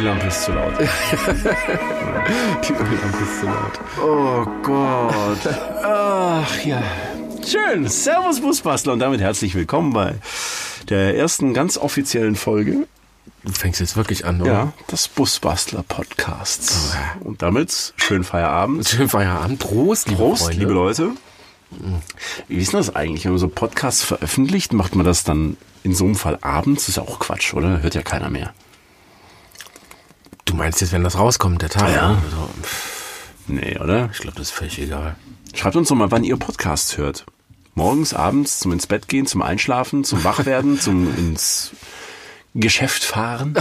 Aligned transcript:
Öllampe 0.00 0.28
ist 0.28 0.44
zu 0.44 0.52
laut. 0.52 0.72
Die 0.80 2.72
Öllampe 2.72 3.22
ist 3.22 3.40
zu 3.40 3.46
laut. 3.46 3.80
Oh 4.02 4.46
Gott. 4.62 5.54
Ach 5.84 6.64
ja. 6.64 6.82
Schön. 7.46 7.86
Servus 7.86 8.40
Busbastler 8.40 8.94
und 8.94 9.00
damit 9.00 9.20
herzlich 9.20 9.54
willkommen 9.54 9.92
bei 9.92 10.14
der 10.88 11.18
ersten 11.18 11.52
ganz 11.52 11.76
offiziellen 11.76 12.34
Folge. 12.34 12.86
Du 13.44 13.52
fängst 13.52 13.78
jetzt 13.80 13.94
wirklich 13.94 14.24
an, 14.24 14.40
oder? 14.40 14.50
Ja, 14.50 14.72
des 14.90 15.06
Busbastler 15.08 15.82
Podcasts. 15.82 16.96
Und 17.22 17.42
damit 17.42 17.92
schönen 17.96 18.24
Feierabend. 18.24 18.88
Schönen 18.88 19.10
Feierabend. 19.10 19.58
Prost, 19.58 20.08
liebe 20.08 20.22
Prost, 20.22 20.44
Freunde. 20.44 20.60
liebe 20.60 20.72
Leute. 20.72 21.10
Wie 22.48 22.56
ist 22.56 22.72
das 22.72 22.96
eigentlich, 22.96 23.26
wenn 23.26 23.32
man 23.32 23.38
so 23.38 23.48
Podcasts 23.48 24.02
veröffentlicht? 24.02 24.72
Macht 24.72 24.94
man 24.96 25.04
das 25.04 25.24
dann 25.24 25.58
in 25.82 25.94
so 25.94 26.06
einem 26.06 26.14
Fall 26.14 26.38
abends? 26.40 26.84
Das 26.86 26.88
ist 26.88 26.96
ja 26.96 27.02
auch 27.02 27.18
Quatsch, 27.18 27.52
oder? 27.52 27.82
Hört 27.82 27.94
ja 27.94 28.00
keiner 28.00 28.30
mehr. 28.30 28.54
Du 30.50 30.56
meinst 30.56 30.80
jetzt, 30.80 30.92
wenn 30.92 31.04
das 31.04 31.16
rauskommt, 31.16 31.62
der 31.62 31.68
Tag? 31.70 31.92
Ja. 31.94 32.18
Also, 32.24 32.50
pff, 32.62 32.98
Nee, 33.46 33.78
oder? 33.78 34.10
ich 34.12 34.18
glaube, 34.18 34.36
das 34.36 34.48
ist 34.48 34.52
völlig 34.52 34.78
egal. 34.80 35.16
Schreibt 35.54 35.76
uns 35.76 35.88
doch 35.88 35.94
mal, 35.96 36.10
wann 36.10 36.24
ihr 36.24 36.36
Podcasts 36.36 36.96
hört. 36.98 37.24
Morgens, 37.74 38.14
abends, 38.14 38.58
zum 38.60 38.72
ins 38.72 38.86
Bett 38.86 39.08
gehen, 39.08 39.26
zum 39.26 39.42
Einschlafen, 39.42 40.02
zum 40.04 40.22
Wachwerden, 40.24 40.78
zum 40.80 41.16
ins 41.16 41.70
Geschäft 42.54 43.04
fahren. 43.04 43.54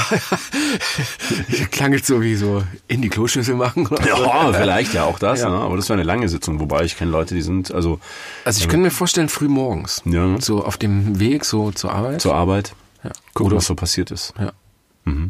Klang 1.72 1.94
jetzt 1.94 2.08
so 2.08 2.22
wie 2.22 2.36
so 2.36 2.64
in 2.88 3.02
die 3.04 3.10
Kloschüssel 3.10 3.54
machen 3.56 3.86
oder 3.88 4.02
so. 4.04 4.10
Ja, 4.26 4.52
vielleicht 4.54 4.94
ja 4.96 5.04
auch 5.04 5.20
das, 5.20 5.42
Ja. 5.42 5.50
Ne? 5.50 5.58
aber 5.58 5.76
das 5.76 5.90
wäre 5.90 6.00
eine 6.00 6.04
lange 6.08 6.28
Sitzung, 6.28 6.60
wobei 6.60 6.84
ich 6.86 6.98
kenne 6.98 7.12
Leute, 7.12 7.36
die 7.36 7.44
sind 7.44 7.72
also 7.72 8.00
Also 8.46 8.60
ich 8.62 8.68
könnte 8.68 8.86
mir 8.86 8.92
vorstellen, 8.92 9.30
früh 9.30 9.48
morgens. 9.48 10.02
Ja. 10.06 10.42
So 10.42 10.66
auf 10.66 10.78
dem 10.78 11.20
Weg 11.20 11.46
so 11.46 11.72
zur 11.72 11.92
Arbeit. 11.94 12.22
zur 12.22 12.34
Arbeit. 12.34 12.74
Ja. 13.04 13.12
Gucken, 13.36 13.52
Oder- 13.52 13.58
was 13.58 13.66
so 13.68 13.76
passiert 13.76 14.10
ist. 14.12 14.34
Ja. 14.40 14.54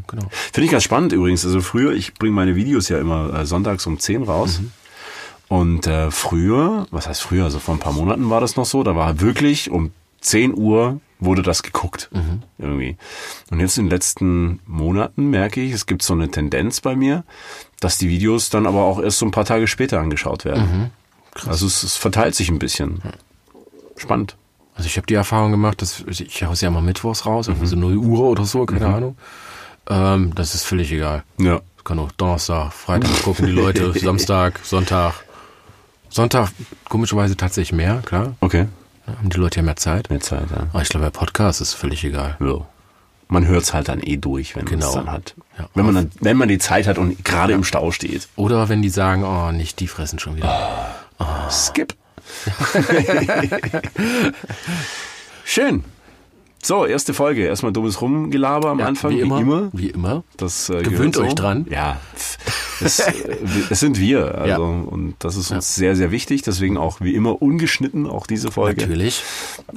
Genau. 0.07 0.27
Finde 0.31 0.65
ich 0.65 0.71
ganz 0.71 0.83
spannend 0.83 1.13
übrigens. 1.13 1.45
Also 1.45 1.61
früher, 1.61 1.93
ich 1.93 2.13
bringe 2.15 2.33
meine 2.33 2.55
Videos 2.55 2.89
ja 2.89 2.99
immer 2.99 3.33
äh, 3.33 3.45
sonntags 3.45 3.85
um 3.87 3.99
10 3.99 4.23
raus. 4.23 4.61
Und 5.47 5.87
äh, 5.87 6.11
früher, 6.11 6.85
was 6.91 7.07
heißt 7.07 7.21
früher, 7.21 7.43
also 7.45 7.59
vor 7.59 7.75
ein 7.75 7.79
paar 7.79 7.93
Monaten 7.93 8.29
war 8.29 8.39
das 8.41 8.55
noch 8.55 8.65
so, 8.65 8.83
da 8.83 8.95
war 8.95 9.19
wirklich 9.19 9.71
um 9.71 9.91
10 10.21 10.55
Uhr 10.55 10.99
wurde 11.19 11.41
das 11.41 11.63
geguckt. 11.63 12.09
Irgendwie. 12.57 12.95
Und 13.51 13.59
jetzt 13.59 13.77
in 13.77 13.85
den 13.85 13.89
letzten 13.91 14.59
Monaten 14.67 15.29
merke 15.29 15.59
ich, 15.61 15.73
es 15.73 15.85
gibt 15.85 16.01
so 16.03 16.13
eine 16.13 16.29
Tendenz 16.31 16.79
bei 16.81 16.95
mir, 16.95 17.23
dass 17.81 17.97
die 17.97 18.07
Videos 18.09 18.49
dann 18.49 18.65
aber 18.67 18.83
auch 18.83 19.01
erst 19.01 19.17
so 19.19 19.25
ein 19.25 19.31
paar 19.31 19.43
Tage 19.45 19.67
später 19.67 19.99
angeschaut 19.99 20.45
werden. 20.45 20.91
Also 21.45 21.65
es, 21.65 21.83
es 21.83 21.95
verteilt 21.97 22.35
sich 22.35 22.49
ein 22.49 22.59
bisschen. 22.59 23.01
Spannend. 23.97 24.35
Also 24.75 24.87
ich 24.87 24.95
habe 24.95 25.07
die 25.07 25.13
Erfahrung 25.15 25.51
gemacht, 25.51 25.81
dass 25.81 26.03
ich 26.07 26.43
haue 26.43 26.55
ja 26.55 26.67
immer 26.69 26.81
mittwochs 26.81 27.25
raus, 27.25 27.49
Mhm. 27.49 27.65
so 27.65 27.75
0 27.75 27.97
Uhr 27.97 28.21
oder 28.29 28.45
so, 28.45 28.65
keine 28.65 28.87
Ahnung. 28.87 29.17
Ähm, 29.89 30.33
das 30.35 30.55
ist 30.55 30.63
völlig 30.63 30.91
egal. 30.91 31.23
Ja. 31.39 31.61
Ich 31.77 31.83
kann 31.83 31.97
auch 31.99 32.11
Donnerstag, 32.13 32.71
Freitag 32.73 33.23
gucken 33.23 33.45
die 33.47 33.51
Leute, 33.51 33.93
Samstag, 33.99 34.59
Sonntag. 34.63 35.13
Sonntag 36.09 36.49
komischerweise 36.87 37.35
tatsächlich 37.37 37.73
mehr, 37.75 38.01
klar. 38.05 38.35
Okay. 38.41 38.67
Da 39.05 39.13
haben 39.17 39.29
die 39.29 39.37
Leute 39.37 39.57
ja 39.57 39.63
mehr 39.63 39.75
Zeit. 39.75 40.09
Mehr 40.09 40.19
Zeit, 40.19 40.51
ja. 40.51 40.67
Aber 40.71 40.81
ich 40.81 40.89
glaube, 40.89 41.05
bei 41.05 41.09
Podcast 41.11 41.61
ist 41.61 41.73
völlig 41.73 42.03
egal. 42.03 42.37
Ja. 42.39 42.65
Man 43.27 43.45
hört's 43.47 43.73
halt 43.73 43.87
dann 43.89 44.01
eh 44.01 44.17
durch, 44.17 44.55
wenn 44.55 44.65
man 44.65 44.73
es 44.79 44.79
Genau. 44.85 44.95
dann 44.95 45.11
hat. 45.11 45.35
Ja. 45.57 45.67
Wenn 45.75 45.85
man 45.85 45.95
dann, 45.95 46.11
wenn 46.19 46.37
man 46.37 46.47
die 46.47 46.57
Zeit 46.57 46.87
hat 46.87 46.97
und 46.97 47.23
gerade 47.23 47.53
im 47.53 47.63
Stau 47.63 47.91
steht. 47.91 48.27
Oder 48.35 48.69
wenn 48.69 48.81
die 48.81 48.89
sagen, 48.89 49.23
oh, 49.23 49.51
nicht 49.51 49.79
die 49.79 49.87
fressen 49.87 50.17
schon 50.19 50.35
wieder. 50.35 50.95
Skip. 51.51 51.95
Schön. 55.45 55.83
So, 56.61 56.85
erste 56.85 57.13
Folge. 57.13 57.45
Erstmal 57.45 57.71
dummes 57.71 58.01
Rumgelaber 58.01 58.69
am 58.69 58.81
Anfang, 58.81 59.11
wie 59.11 59.21
immer. 59.21 59.37
Wie 59.37 59.41
immer. 59.41 59.69
Wie 59.73 59.89
immer. 59.89 60.23
Das, 60.37 60.69
äh, 60.69 60.81
Gewöhnt 60.83 61.13
gehört 61.13 61.15
so. 61.15 61.23
euch 61.23 61.35
dran. 61.35 61.65
Ja. 61.69 61.99
Es, 62.81 62.99
äh, 62.99 63.13
es 63.69 63.79
sind 63.79 63.99
wir. 63.99 64.35
Also, 64.35 64.47
Ja. 64.47 64.57
Und 64.57 65.15
das 65.19 65.35
ist 65.35 65.51
uns 65.51 65.75
sehr, 65.75 65.95
sehr 65.95 66.11
wichtig. 66.11 66.41
Deswegen 66.41 66.77
auch 66.77 66.99
wie 67.01 67.15
immer 67.15 67.41
ungeschnitten, 67.41 68.07
auch 68.07 68.27
diese 68.27 68.51
Folge. 68.51 68.81
Natürlich. 68.81 69.23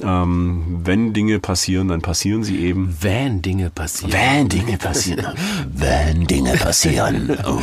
Ähm, 0.01 0.81
wenn 0.83 1.13
Dinge 1.13 1.39
passieren, 1.39 1.87
dann 1.87 2.01
passieren 2.01 2.43
sie 2.43 2.59
eben. 2.59 2.95
Wenn 3.01 3.41
Dinge 3.41 3.69
passieren. 3.69 4.13
Wenn 4.13 4.49
Dinge 4.49 4.77
passieren. 4.77 5.25
Wenn 5.73 6.27
Dinge 6.27 6.53
passieren. 6.57 7.37
Oh. 7.45 7.59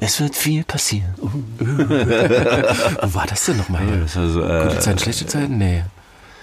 Es 0.00 0.20
wird 0.20 0.36
viel 0.36 0.64
passieren. 0.64 1.14
Oh. 1.20 1.28
Wo 1.58 3.14
war 3.14 3.26
das 3.26 3.44
denn 3.46 3.56
nochmal? 3.56 3.82
Ist 4.04 4.16
Also, 4.16 4.40
Gute 4.40 4.76
äh, 4.76 4.78
Zeiten, 4.78 4.98
schlechte 4.98 5.26
Zeiten? 5.26 5.58
Nee. 5.58 5.84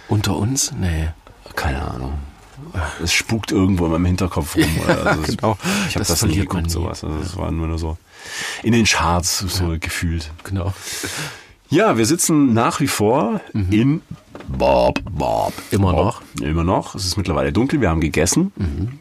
Unter 0.10 0.36
uns? 0.38 0.72
Nee. 0.80 1.10
Keine 1.56 1.81
Ahnung. 1.81 2.13
Es 3.03 3.13
spukt 3.13 3.52
irgendwo 3.52 3.85
in 3.85 3.91
meinem 3.91 4.06
Hinterkopf 4.06 4.56
rum. 4.56 4.66
Oder? 4.84 5.06
Also 5.06 5.22
es- 5.22 5.28
genau. 5.38 5.58
Ich 5.88 5.96
habe 5.96 6.00
Das 6.00 6.08
das, 6.08 6.24
nie 6.24 6.35
geguckt, 6.38 6.69
sowas. 6.72 7.03
Also 7.03 7.18
es 7.19 7.38
war 7.38 7.52
nur 7.52 7.78
so 7.78 7.97
in 8.63 8.74
den 8.74 8.85
Charts 8.85 9.40
so 9.40 9.75
gefühlt. 9.80 10.31
Genau. 10.44 10.74
Ja, 11.70 11.98
wir 11.98 12.06
sitzen 12.06 12.54
nach 12.54 12.80
wie 12.80 12.88
vor 12.88 13.42
in 13.54 14.02
Bob, 14.48 15.00
Bob. 15.12 15.52
Immer 15.72 15.92
Bob. 15.94 16.06
noch. 16.06 16.22
Immer 16.48 16.64
noch. 16.64 16.96
Es 16.96 17.06
ist 17.06 17.18
mittlerweile 17.18 17.52
dunkel. 17.52 17.82
Wir 17.82 17.90
haben 17.90 18.00
gegessen. 18.00 18.54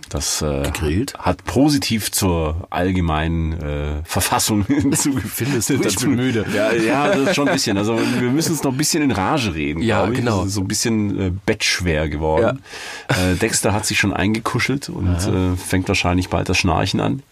Das 0.08 0.42
äh, 0.42 0.62
Gegrillt. 0.64 1.14
hat 1.18 1.44
positiv 1.44 2.10
zur 2.10 2.66
allgemeinen 2.70 3.52
äh, 3.52 4.02
Verfassung 4.04 4.64
hinzugefügt. 4.66 5.32
Findest 5.34 5.70
du? 5.70 5.74
Ich 5.74 5.80
Dazu- 5.82 6.06
bin 6.06 6.16
müde. 6.16 6.44
Ja, 6.54 6.72
ja, 6.72 7.08
das 7.08 7.28
ist 7.28 7.34
schon 7.36 7.46
ein 7.46 7.54
bisschen. 7.54 7.78
Also 7.78 7.96
wir 7.96 8.30
müssen 8.30 8.50
uns 8.52 8.64
noch 8.64 8.72
ein 8.72 8.76
bisschen 8.78 9.02
in 9.02 9.12
Rage 9.12 9.54
reden. 9.54 9.80
Ja, 9.82 10.06
genau. 10.06 10.46
So 10.46 10.60
ein 10.62 10.66
bisschen 10.68 11.20
äh, 11.20 11.30
bettschwer 11.46 12.08
geworden. 12.08 12.62
Äh, 13.08 13.36
Dexter 13.36 13.72
hat 13.72 13.86
sich 13.86 13.98
schon 14.00 14.12
eingekuschelt 14.12 14.88
und 14.88 15.06
äh, 15.28 15.54
fängt 15.56 15.86
wahrscheinlich 15.86 16.30
bald 16.30 16.48
das 16.48 16.58
Schnarchen 16.58 17.00
an. 17.00 17.22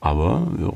Aber 0.00 0.46
ja, 0.60 0.72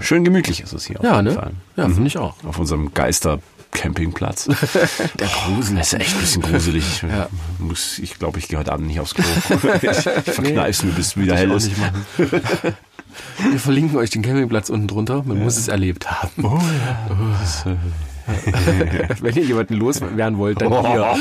schön 0.00 0.24
gemütlich 0.24 0.60
ist 0.60 0.72
es 0.72 0.86
hier. 0.86 0.98
auf 0.98 1.04
Ja, 1.04 1.22
ne? 1.22 1.32
Fall. 1.32 1.52
Ja, 1.76 1.88
finde 1.88 2.06
ich 2.06 2.18
auch. 2.18 2.34
Auf 2.44 2.58
unserem 2.58 2.92
Geister-Campingplatz. 2.94 4.44
Der 5.18 5.28
Grusel. 5.28 5.76
Das 5.76 5.92
ist 5.92 6.00
echt 6.00 6.14
ein 6.14 6.20
bisschen 6.20 6.42
gruselig. 6.42 6.84
Ich, 6.86 7.02
Ja. 7.10 7.28
muss, 7.58 7.98
ich 7.98 8.18
glaube, 8.18 8.38
ich 8.38 8.48
gehe 8.48 8.58
heute 8.58 8.72
Abend 8.72 8.86
nicht 8.88 9.00
aufs 9.00 9.14
Klo. 9.14 9.24
ich 9.76 9.82
ich 9.82 10.34
verkneif's 10.34 10.82
mir, 10.82 10.92
bis 10.92 11.08
es 11.08 11.16
wieder 11.16 11.36
hell 11.36 11.50
ist. 11.52 11.70
Wir 12.16 13.58
verlinken 13.58 13.96
euch 13.98 14.10
den 14.10 14.22
Campingplatz 14.22 14.70
unten 14.70 14.86
drunter. 14.88 15.22
Man 15.24 15.38
muss 15.42 15.56
es 15.56 15.68
erlebt 15.68 16.10
haben. 16.10 16.44
Oh 16.44 16.58
ja. 16.60 17.76
Wenn 19.20 19.34
ihr 19.36 19.44
jemanden 19.44 19.74
loswerden 19.74 20.38
wollt, 20.38 20.60
dann 20.60 20.72
hier. 20.86 21.16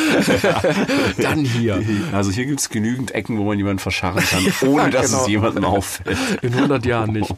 dann 1.17 1.39
hier. 1.45 1.81
Also 2.13 2.31
hier 2.31 2.45
gibt's 2.45 2.69
genügend 2.69 3.11
Ecken, 3.11 3.37
wo 3.37 3.43
man 3.45 3.57
jemanden 3.57 3.79
verscharren 3.79 4.23
kann, 4.23 4.45
ohne 4.69 4.89
dass 4.89 5.07
Genau. 5.07 5.21
es 5.21 5.27
jemandem 5.27 5.65
auffällt. 5.65 6.17
In 6.41 6.53
100 6.53 6.85
Jahren 6.85 7.11
nicht. 7.13 7.33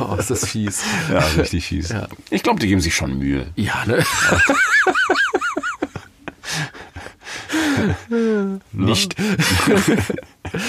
Oh, 0.00 0.14
ist 0.18 0.30
das 0.30 0.46
fies. 0.46 0.82
Ja, 1.10 1.18
richtig 1.38 1.66
fies. 1.66 1.88
Ja. 1.90 2.08
Ich 2.30 2.42
glaube, 2.42 2.60
die 2.60 2.66
geben 2.68 2.80
sich 2.80 2.94
schon 2.94 3.18
Mühe. 3.18 3.46
Ja, 3.56 3.84
ne? 3.86 4.04
Nicht. 8.72 9.14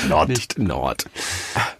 Not. 0.10 0.28
Nicht 0.30 0.58
Nord. 0.60 1.06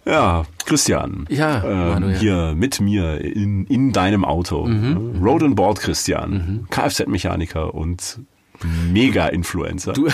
Ja, 0.04 0.44
Christian. 0.64 1.26
Ja, 1.28 1.64
ähm, 1.64 1.88
Manuel. 1.88 2.18
hier 2.18 2.54
mit 2.56 2.80
mir 2.80 3.20
in, 3.20 3.66
in 3.66 3.92
deinem 3.92 4.24
Auto. 4.24 4.66
Mhm, 4.66 5.22
Road 5.22 5.42
and 5.42 5.56
Board 5.56 5.80
Christian. 5.80 6.66
Kfz-Mechaniker 6.70 7.74
und 7.74 8.20
Mega-Influencer. 8.92 9.92
Du, 9.92 10.08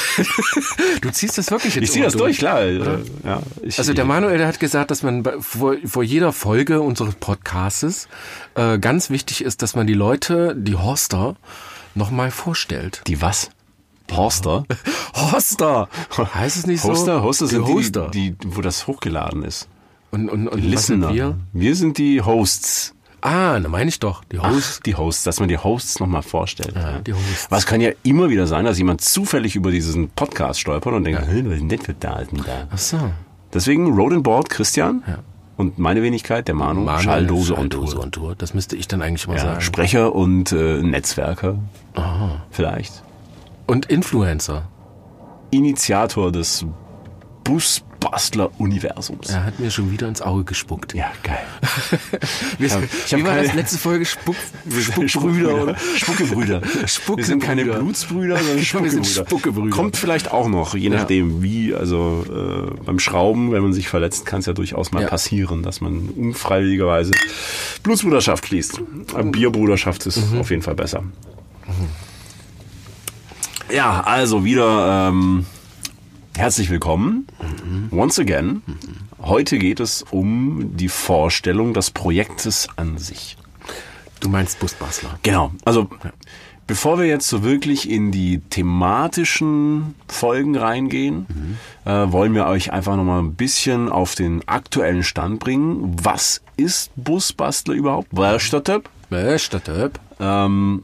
du 1.01 1.11
ziehst 1.11 1.39
das 1.39 1.51
wirklich 1.51 1.75
jetzt 1.75 1.85
Ich 1.85 1.93
ziehe 1.93 2.05
das 2.05 2.15
durch, 2.15 2.39
klar. 2.39 2.63
Äh, 2.63 2.79
ja, 3.25 3.43
ich, 3.63 3.79
Also 3.79 3.95
der 3.95 4.05
Manuel 4.05 4.39
der 4.39 4.49
hat 4.49 4.61
gesagt, 4.61 4.91
dass 4.91 5.03
man 5.03 5.23
bei, 5.23 5.35
vor, 5.41 5.77
vor 5.85 6.03
jeder 6.03 6.33
Folge 6.33 6.81
unseres 6.81 7.15
Podcasts 7.15 8.09
äh, 8.55 8.79
ganz 8.79 9.11
wichtig 9.11 9.45
ist, 9.45 9.63
dass 9.63 9.75
man 9.77 9.87
die 9.87 9.95
Leute, 9.95 10.55
die 10.57 10.75
Horster, 10.75 11.37
nochmal 11.95 12.31
vorstellt. 12.31 13.03
Die 13.07 13.21
was? 13.21 13.51
Horster? 14.11 14.65
Horster! 15.15 15.89
Heißt 16.35 16.57
es 16.57 16.67
nicht 16.67 16.81
so? 16.83 16.91
Hoster? 16.91 17.23
Hoster 17.23 17.47
die 17.47 17.51
sind 17.53 17.69
die, 17.69 17.73
Hoster. 17.73 18.09
Die, 18.11 18.31
die, 18.33 18.57
wo 18.57 18.61
das 18.61 18.87
hochgeladen 18.87 19.43
ist. 19.45 19.69
und, 20.11 20.29
und, 20.29 20.49
und 20.49 20.59
was 20.63 20.65
Listener. 20.71 21.07
sind 21.09 21.17
wir? 21.17 21.37
wir 21.53 21.77
sind 21.77 21.99
die 21.99 22.21
Hosts. 22.23 22.95
Ah, 23.25 23.57
na 23.61 23.69
meine 23.69 23.89
ich 23.89 24.01
doch. 24.01 24.25
Die 24.25 24.39
Hosts. 24.41 24.79
Ach, 24.79 24.83
die 24.83 24.95
Hosts, 24.97 25.23
dass 25.23 25.39
man 25.39 25.49
die 25.49 25.57
Hosts 25.57 26.01
nochmal 26.01 26.23
vorstellt. 26.23 26.75
Ja, 26.75 26.99
die 26.99 27.13
Hosts. 27.15 27.47
Was 27.51 27.67
kann 27.67 27.81
ja 27.81 27.91
immer 28.03 28.29
wieder 28.31 28.49
sein, 28.49 28.65
dass 28.65 28.79
jemand 28.79 29.01
zufällig 29.01 29.55
über 29.55 29.71
diesen 29.71 30.09
Podcast 30.11 30.59
stolpert 30.61 30.93
und 30.93 31.05
denkt, 31.05 31.23
"Hä, 31.29 31.43
was 31.47 31.59
ist 31.61 31.71
denn 31.71 31.79
für 31.81 31.95
Daten 31.95 32.39
da? 32.45 32.67
Ach 32.73 32.79
so. 32.79 32.99
Deswegen 33.55 33.95
Road 33.95 34.13
and 34.13 34.25
Board 34.25 34.51
Christian 34.51 35.05
Ja. 35.07 35.19
und 35.57 35.79
meine 35.79 36.03
Wenigkeit, 36.03 36.49
der 36.49 36.57
Manu, 36.57 36.81
Manuel, 36.81 37.05
Schalldose, 37.05 37.53
und 37.55 37.73
Schalldose 37.73 37.95
Tour. 37.95 38.03
und 38.05 38.13
Tour. 38.13 38.35
Das 38.35 38.55
müsste 38.55 38.75
ich 38.75 38.89
dann 38.89 39.03
eigentlich 39.03 39.29
mal 39.29 39.37
Ja, 39.37 39.43
sagen. 39.45 39.61
Sprecher 39.61 40.13
und 40.17 40.51
äh, 40.51 40.83
Netzwerker. 40.83 41.59
Aha. 41.95 42.43
Vielleicht. 42.51 43.05
Und 43.67 43.87
Influencer. 43.87 44.69
Initiator 45.51 46.33
des 46.33 46.65
Bus 47.45 47.83
Busbastler-Universums. 48.03 49.31
Er 49.31 49.45
hat 49.45 49.61
mir 49.61 49.71
schon 49.71 49.93
wieder 49.93 50.09
ins 50.09 50.21
Auge 50.23 50.43
gespuckt. 50.43 50.93
Ja, 50.93 51.13
geil. 51.23 51.39
Wir, 52.59 52.69
hab- 52.73 52.83
ich 52.83 53.13
hab 53.13 53.21
wie 53.21 53.25
war 53.25 53.35
keine- 53.35 53.47
das 53.47 53.55
letzte 53.55 53.79
Folge? 53.79 54.05
Spuck, 54.05 54.35
Spuckbrüder, 55.07 55.63
oder? 55.63 55.77
Spuckebrüder. 55.97 56.63
Wir 56.63 57.25
sind 57.25 57.41
keine. 57.41 57.65
Blutsbrüder, 57.65 58.39
sondern 58.39 58.57
Wir 58.85 58.91
sind 58.91 59.07
Spuckebrüder. 59.07 59.27
Spuckebrüder. 59.27 59.71
Kommt 59.77 59.97
vielleicht 59.97 60.33
auch 60.33 60.49
noch, 60.49 60.75
je 60.75 60.89
nachdem 60.89 61.43
wie. 61.45 61.75
Also 61.77 62.25
äh, 62.29 62.75
beim 62.85 62.99
Schrauben, 62.99 63.53
wenn 63.53 63.63
man 63.63 63.73
sich 63.73 63.89
verletzt, 63.89 64.27
kann 64.27 64.41
es 64.41 64.47
ja 64.47 64.53
durchaus 64.53 64.91
mal 64.91 65.03
Ja. 65.03 65.09
passieren, 65.09 65.63
dass 65.63 65.81
man 65.81 66.09
unfreiwilligerweise 66.09 67.13
Blutsbruderschaft 67.85 68.47
schließt. 68.49 68.81
Äh, 69.17 69.23
Bierbruderschaft 69.25 70.07
ist 70.07 70.33
Mhm. 70.33 70.41
auf 70.41 70.51
jeden 70.51 70.63
Fall 70.63 70.75
besser. 70.75 71.05
Ja, 73.73 74.03
also 74.03 74.45
wieder 74.45 75.09
ähm, 75.09 75.47
herzlich 76.37 76.69
willkommen. 76.69 77.27
Once 77.91 78.19
again. 78.19 78.61
Heute 79.19 79.59
geht 79.59 79.81
es 79.81 80.05
um 80.11 80.77
die 80.77 80.91
Vorstellung 80.91 81.73
des 81.73 81.91
Projektes 81.91 82.69
an 82.77 82.99
sich. 82.99 83.39
Du 84.21 84.29
meinst 84.29 84.61
Busbastler. 84.61 85.19
Genau. 85.23 85.53
Also 85.65 85.89
bevor 86.67 86.99
wir 86.99 87.07
jetzt 87.07 87.29
so 87.29 87.45
wirklich 87.45 87.89
in 87.89 88.13
die 88.13 88.41
thematischen 88.41 89.95
Folgen 90.07 90.55
reingehen, 90.55 91.27
äh, 91.87 92.13
wollen 92.13 92.35
wir 92.35 92.47
euch 92.49 92.73
einfach 92.75 92.97
noch 92.97 93.05
mal 93.05 93.21
ein 93.21 93.37
bisschen 93.37 93.89
auf 93.89 94.15
den 94.15 94.47
aktuellen 94.47 95.03
Stand 95.03 95.41
bringen. 95.41 95.97
Was 96.03 96.43
ist 96.59 96.91
Busbastler 96.97 97.73
überhaupt? 97.73 98.13
Äh, 99.11 99.39
Stadtöp. 99.39 99.99
Ähm, 100.21 100.83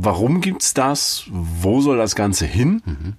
warum 0.00 0.40
gibt's 0.40 0.74
das? 0.74 1.24
Wo 1.30 1.80
soll 1.80 1.96
das 1.96 2.14
Ganze 2.14 2.46
hin? 2.46 3.16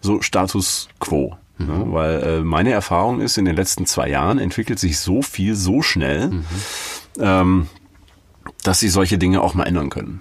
So 0.00 0.20
Status 0.22 0.88
quo. 1.00 1.36
Ne? 1.58 1.84
Weil 1.86 2.22
äh, 2.22 2.40
meine 2.40 2.72
Erfahrung 2.72 3.20
ist, 3.20 3.38
in 3.38 3.44
den 3.44 3.56
letzten 3.56 3.86
zwei 3.86 4.08
Jahren 4.08 4.38
entwickelt 4.38 4.78
sich 4.78 4.98
so 4.98 5.22
viel 5.22 5.54
so 5.54 5.82
schnell, 5.82 6.42
ähm, 7.18 7.68
dass 8.62 8.80
sich 8.80 8.92
solche 8.92 9.18
Dinge 9.18 9.40
auch 9.40 9.54
mal 9.54 9.64
ändern 9.64 9.90
können. 9.90 10.20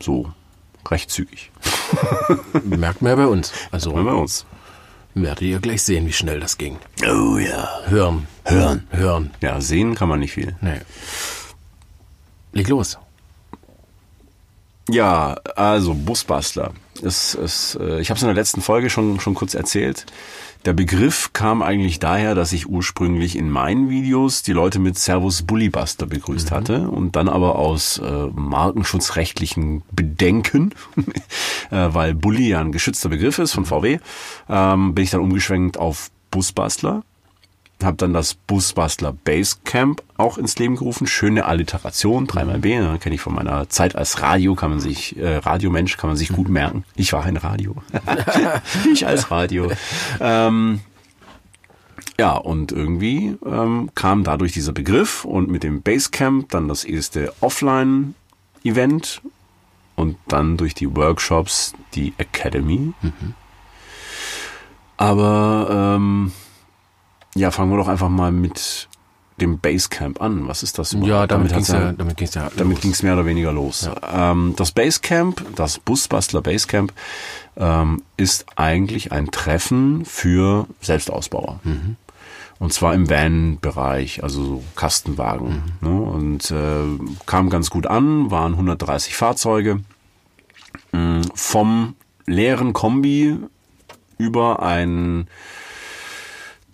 So 0.00 0.32
recht 0.90 1.10
zügig. 1.10 1.50
Merkt 2.64 3.02
man 3.02 3.10
ja 3.10 3.16
bei 3.16 3.26
uns. 3.26 3.52
Also 3.70 3.92
bei 3.92 4.00
uns. 4.12 4.46
werdet 5.14 5.42
ihr 5.42 5.58
gleich 5.58 5.82
sehen, 5.82 6.06
wie 6.06 6.12
schnell 6.12 6.40
das 6.40 6.58
ging. 6.58 6.78
Oh 7.02 7.38
ja. 7.38 7.68
Hören. 7.86 8.26
Hören. 8.44 8.86
Hören. 8.90 9.30
Ja, 9.40 9.60
sehen 9.60 9.94
kann 9.94 10.08
man 10.08 10.20
nicht 10.20 10.32
viel. 10.32 10.56
Nee. 10.60 10.80
Leg 12.52 12.68
los. 12.68 12.98
Ja, 14.88 15.36
also 15.56 15.94
Busbastler. 15.94 16.72
Es, 17.02 17.34
es, 17.34 17.76
äh, 17.80 18.00
ich 18.00 18.10
habe 18.10 18.16
es 18.16 18.22
in 18.22 18.28
der 18.28 18.34
letzten 18.34 18.62
Folge 18.62 18.88
schon, 18.88 19.20
schon 19.20 19.34
kurz 19.34 19.54
erzählt. 19.54 20.06
Der 20.64 20.72
Begriff 20.72 21.32
kam 21.32 21.62
eigentlich 21.62 21.98
daher, 21.98 22.34
dass 22.34 22.52
ich 22.52 22.68
ursprünglich 22.68 23.36
in 23.36 23.50
meinen 23.50 23.88
Videos 23.88 24.42
die 24.42 24.52
Leute 24.52 24.78
mit 24.78 24.98
Servus 24.98 25.42
Bullybuster 25.42 26.06
begrüßt 26.06 26.50
hatte 26.50 26.88
und 26.88 27.14
dann 27.14 27.28
aber 27.28 27.56
aus 27.56 27.98
äh, 27.98 28.26
markenschutzrechtlichen 28.34 29.82
Bedenken, 29.92 30.72
äh, 31.70 31.88
weil 31.90 32.14
Bully 32.14 32.48
ja 32.48 32.60
ein 32.60 32.72
geschützter 32.72 33.08
Begriff 33.08 33.38
ist 33.38 33.52
von 33.52 33.64
VW, 33.64 33.98
ähm, 34.48 34.94
bin 34.94 35.04
ich 35.04 35.10
dann 35.10 35.20
umgeschwenkt 35.20 35.78
auf 35.78 36.10
Busbastler 36.30 37.04
habe 37.82 37.96
dann 37.96 38.12
das 38.14 38.34
Busbastler 38.34 39.12
Basecamp 39.12 40.02
auch 40.16 40.38
ins 40.38 40.58
Leben 40.58 40.76
gerufen. 40.76 41.06
Schöne 41.06 41.44
Alliteration, 41.44 42.26
3x 42.26 42.58
B, 42.58 42.78
ne, 42.78 42.98
kenne 42.98 43.14
ich 43.14 43.20
von 43.20 43.34
meiner 43.34 43.68
Zeit 43.68 43.96
als 43.96 44.22
Radio, 44.22 44.54
kann 44.54 44.70
man 44.70 44.80
sich, 44.80 45.16
äh, 45.18 45.36
Radiomensch 45.36 45.96
kann 45.96 46.08
man 46.08 46.16
sich 46.16 46.30
gut 46.30 46.48
merken. 46.48 46.84
Ich 46.94 47.12
war 47.12 47.24
ein 47.24 47.36
Radio. 47.36 47.76
ich 48.92 49.06
als 49.06 49.30
Radio. 49.30 49.70
Ähm, 50.20 50.80
ja, 52.18 52.32
und 52.32 52.72
irgendwie 52.72 53.36
ähm, 53.44 53.90
kam 53.94 54.24
dadurch 54.24 54.52
dieser 54.52 54.72
Begriff 54.72 55.24
und 55.24 55.50
mit 55.50 55.62
dem 55.62 55.82
Basecamp 55.82 56.48
dann 56.48 56.68
das 56.68 56.84
erste 56.84 57.34
Offline-Event 57.40 59.20
und 59.96 60.16
dann 60.28 60.56
durch 60.56 60.74
die 60.74 60.94
Workshops 60.96 61.74
die 61.94 62.14
Academy. 62.16 62.94
Aber 64.96 65.96
ähm, 65.98 66.32
ja, 67.36 67.50
fangen 67.50 67.70
wir 67.70 67.76
doch 67.76 67.88
einfach 67.88 68.08
mal 68.08 68.32
mit 68.32 68.88
dem 69.40 69.58
Basecamp 69.58 70.20
an. 70.20 70.48
Was 70.48 70.62
ist 70.62 70.78
das 70.78 70.92
überhaupt? 70.92 71.10
Ja, 71.10 71.26
damit, 71.26 71.52
hat's 71.52 71.68
ging's 71.68 71.68
ja, 71.68 71.92
damit 71.92 72.16
ging's 72.16 72.34
ja. 72.34 72.50
damit 72.56 72.76
los. 72.76 72.82
ging 72.82 72.90
es 72.92 73.02
mehr 73.02 73.12
oder 73.12 73.26
weniger 73.26 73.52
los. 73.52 73.88
Ähm, 74.10 74.54
das 74.56 74.72
Basecamp, 74.72 75.44
das 75.54 75.78
Busbastler 75.78 76.40
Basecamp, 76.40 76.92
ähm, 77.56 78.02
ist 78.16 78.46
eigentlich 78.56 79.12
ein 79.12 79.30
Treffen 79.30 80.04
für 80.04 80.66
Selbstausbauer. 80.80 81.60
Und 82.58 82.72
zwar 82.72 82.94
im 82.94 83.10
Van-Bereich, 83.10 84.22
also 84.22 84.42
so 84.42 84.64
Kastenwagen. 84.74 85.62
Ne? 85.82 85.90
Und 85.90 86.50
äh, 86.50 87.26
kam 87.26 87.50
ganz 87.50 87.68
gut 87.68 87.86
an, 87.86 88.30
waren 88.30 88.52
130 88.52 89.14
Fahrzeuge. 89.14 89.80
Mm, 90.92 91.20
Vom 91.34 91.96
leeren 92.24 92.72
Kombi 92.72 93.36
über 94.16 94.62
ein 94.62 95.28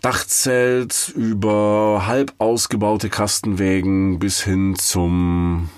Dachzelt, 0.02 1.12
über 1.16 2.04
halb 2.06 2.34
ausgebaute 2.38 3.08
Kastenwägen 3.08 4.18
bis 4.18 4.42
hin 4.42 4.74
zum 4.76 5.68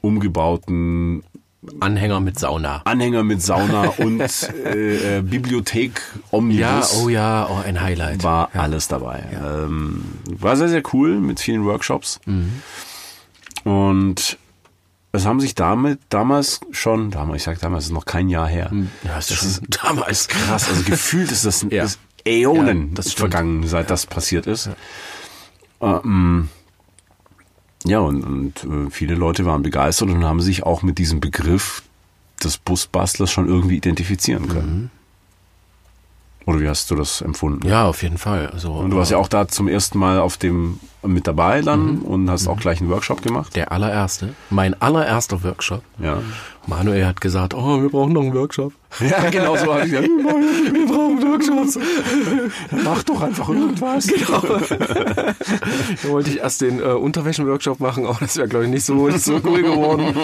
umgebauten 0.00 1.22
Anhänger 1.80 2.20
mit 2.20 2.38
Sauna. 2.38 2.82
Anhänger 2.84 3.22
mit 3.22 3.42
Sauna 3.42 3.82
und 3.98 4.20
äh, 4.64 5.18
äh, 5.18 5.22
Bibliothek 5.22 6.00
Omnibus. 6.30 6.60
Ja, 6.60 6.82
oh 7.02 7.08
ja, 7.08 7.48
oh, 7.50 7.60
ein 7.64 7.80
Highlight. 7.80 8.22
War 8.22 8.50
alles 8.54 8.88
dabei. 8.88 9.24
Ähm, 9.32 10.04
war 10.30 10.56
sehr, 10.56 10.68
sehr 10.68 10.82
cool 10.92 11.18
mit 11.20 11.40
vielen 11.40 11.64
Workshops. 11.64 12.20
Mhm. 12.24 12.62
Und 13.64 14.38
es 15.12 15.26
haben 15.26 15.40
sich 15.40 15.54
damit 15.54 15.98
damals 16.08 16.60
schon, 16.70 17.10
damals, 17.10 17.38
ich 17.38 17.42
sag 17.44 17.58
damals, 17.60 17.86
ist 17.86 17.92
noch 17.92 18.04
kein 18.04 18.28
Jahr 18.28 18.46
her. 18.48 18.70
Ja, 19.04 19.18
ist 19.18 19.34
schon 19.34 19.66
damals. 19.82 20.28
Krass, 20.28 20.68
also 20.68 20.82
gefühlt 20.84 21.32
ist 21.32 21.44
das 21.44 21.66
Ja. 21.70 21.84
ist 21.84 21.98
Äonen 22.26 22.88
Ja, 22.90 22.94
das 22.94 23.12
stimmt. 23.12 23.18
vergangen, 23.32 23.66
seit 23.66 23.90
das 23.90 24.06
passiert 24.06 24.46
ist. 24.46 24.70
Ähm, 25.80 26.48
ja, 27.84 28.00
und, 28.00 28.22
und 28.24 28.64
äh, 28.64 28.90
viele 28.90 29.14
Leute 29.14 29.44
waren 29.46 29.62
begeistert 29.62 30.08
und 30.10 30.24
haben 30.24 30.40
sich 30.40 30.64
auch 30.64 30.82
mit 30.82 30.98
diesem 30.98 31.20
Begriff 31.20 31.82
des 32.42 32.58
Busbastlers 32.58 33.30
schon 33.30 33.48
irgendwie 33.48 33.76
identifizieren 33.76 34.48
können. 34.48 34.90
Oder 36.46 36.60
wie 36.60 36.68
hast 36.68 36.90
du 36.92 36.94
das 36.94 37.22
empfunden? 37.22 37.66
Ja, 37.66 37.86
auf 37.86 38.02
jeden 38.04 38.18
Fall. 38.18 38.46
Also, 38.48 38.72
Und 38.72 38.90
du 38.90 38.96
warst 38.96 39.10
ja 39.10 39.16
auch 39.18 39.26
da 39.26 39.48
zum 39.48 39.66
ersten 39.66 39.98
Mal 39.98 40.20
auf 40.20 40.36
dem 40.36 40.78
mit 41.02 41.26
dabei 41.26 41.60
dann 41.60 41.98
und 41.98 42.30
hast 42.30 42.46
auch 42.46 42.58
gleich 42.58 42.80
einen 42.80 42.88
Workshop 42.90 43.20
gemacht. 43.22 43.54
der 43.56 43.72
allererste, 43.72 44.34
mein 44.50 44.80
allererster 44.80 45.42
Workshop. 45.42 45.82
Ja. 45.98 46.22
Manuel 46.66 47.06
hat 47.06 47.20
gesagt, 47.20 47.54
oh, 47.54 47.80
wir 47.82 47.88
brauchen 47.88 48.12
noch 48.12 48.22
einen 48.22 48.34
Workshop. 48.34 48.72
Ja, 49.00 49.30
genau 49.30 49.56
so 49.56 49.72
habe 49.72 49.84
ich 49.84 49.90
gesagt. 49.90 50.08
Wir 50.72 50.86
brauchen 50.86 51.22
Workshops. 51.22 51.78
Mach 52.84 53.02
doch 53.02 53.20
einfach 53.22 53.48
irgendwas. 53.48 54.06
Genau. 54.16 54.40
Da 56.02 56.08
wollte 56.08 56.30
ich 56.30 56.38
erst 56.38 56.60
den 56.62 56.80
äh, 56.80 56.84
Unterwäschen-Workshop 56.84 57.80
machen, 57.80 58.06
aber 58.06 58.18
das 58.20 58.36
wäre, 58.36 58.48
glaube 58.48 58.64
ich, 58.64 58.70
nicht 58.70 58.84
so, 58.84 59.08
nicht 59.08 59.22
so 59.22 59.40
cool 59.44 59.62
geworden. 59.62 60.14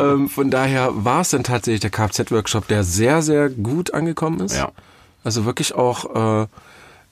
ähm, 0.00 0.28
von 0.28 0.50
daher 0.50 0.90
war 0.92 1.22
es 1.22 1.30
dann 1.30 1.44
tatsächlich 1.44 1.80
der 1.80 1.90
Kfz-Workshop, 1.90 2.68
der 2.68 2.84
sehr, 2.84 3.22
sehr 3.22 3.48
gut 3.48 3.94
angekommen 3.94 4.40
ist. 4.40 4.56
Ja. 4.56 4.70
Also 5.24 5.44
wirklich 5.44 5.74
auch, 5.74 6.42
äh, 6.42 6.46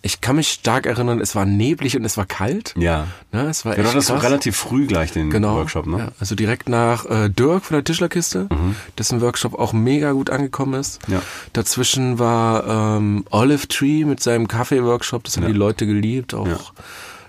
ich 0.02 0.20
kann 0.20 0.36
mich 0.36 0.48
stark 0.48 0.86
erinnern, 0.86 1.20
es 1.20 1.34
war 1.34 1.44
neblig 1.44 1.96
und 1.96 2.04
es 2.04 2.16
war 2.16 2.26
kalt. 2.26 2.74
Ja. 2.76 3.06
Ne, 3.32 3.48
es 3.48 3.64
war 3.64 3.72
Ja, 3.72 3.78
du 3.78 3.82
echt 3.88 3.94
hattest 3.94 4.10
auch 4.12 4.14
krass. 4.16 4.24
relativ 4.24 4.56
früh 4.56 4.86
gleich 4.86 5.10
den 5.12 5.30
Genau. 5.30 5.56
Workshop, 5.56 5.86
ne? 5.86 5.98
Ja, 5.98 6.08
also 6.20 6.34
direkt 6.36 6.68
nach 6.68 7.04
äh, 7.06 7.28
Dirk 7.28 7.64
von 7.64 7.74
der 7.74 7.82
Tischlerkiste, 7.84 8.48
dessen 8.98 9.20
Workshop 9.20 9.58
auch 9.58 9.72
mega 9.72 10.12
gut 10.12 10.30
angekommen 10.30 10.74
ist. 10.80 11.00
Ja. 11.08 11.20
Dazwischen 11.54 12.18
war 12.20 12.96
ähm, 12.98 13.24
Olive 13.30 13.66
Tree 13.68 14.04
mit 14.04 14.20
seinem 14.22 14.46
Kaffee-Workshop, 14.46 15.24
das 15.24 15.36
haben 15.36 15.42
Ja. 15.44 15.48
die 15.50 15.56
Leute 15.58 15.86
geliebt. 15.86 16.34
Auch 16.34 16.72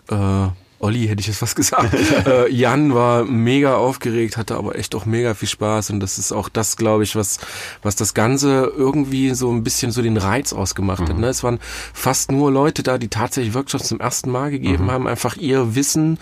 äh, 0.09 0.47
Olli 0.79 1.07
hätte 1.07 1.21
ich 1.21 1.27
jetzt 1.27 1.41
was 1.41 1.55
gesagt. 1.55 1.93
äh, 2.25 2.51
Jan 2.51 2.93
war 2.93 3.23
mega 3.23 3.77
aufgeregt, 3.77 4.37
hatte 4.37 4.55
aber 4.55 4.75
echt 4.75 4.93
auch 4.95 5.05
mega 5.05 5.33
viel 5.33 5.49
Spaß 5.49 5.89
und 5.89 5.99
das 5.99 6.17
ist 6.17 6.31
auch 6.31 6.49
das, 6.49 6.77
glaube 6.77 7.03
ich, 7.03 7.15
was 7.15 7.39
was 7.81 7.95
das 7.95 8.13
Ganze 8.13 8.71
irgendwie 8.75 9.33
so 9.33 9.51
ein 9.51 9.63
bisschen 9.63 9.91
so 9.91 10.01
den 10.01 10.17
Reiz 10.17 10.53
ausgemacht 10.53 11.01
hat. 11.01 11.17
Ne? 11.17 11.27
Es 11.27 11.43
waren 11.43 11.59
fast 11.93 12.31
nur 12.31 12.51
Leute 12.51 12.83
da, 12.83 12.97
die 12.97 13.07
tatsächlich 13.07 13.53
Workshops 13.53 13.87
zum 13.87 13.99
ersten 13.99 14.29
Mal 14.29 14.51
gegeben 14.51 14.91
haben, 14.91 15.07
einfach 15.07 15.35
ihr 15.37 15.75
Wissen 15.75 16.19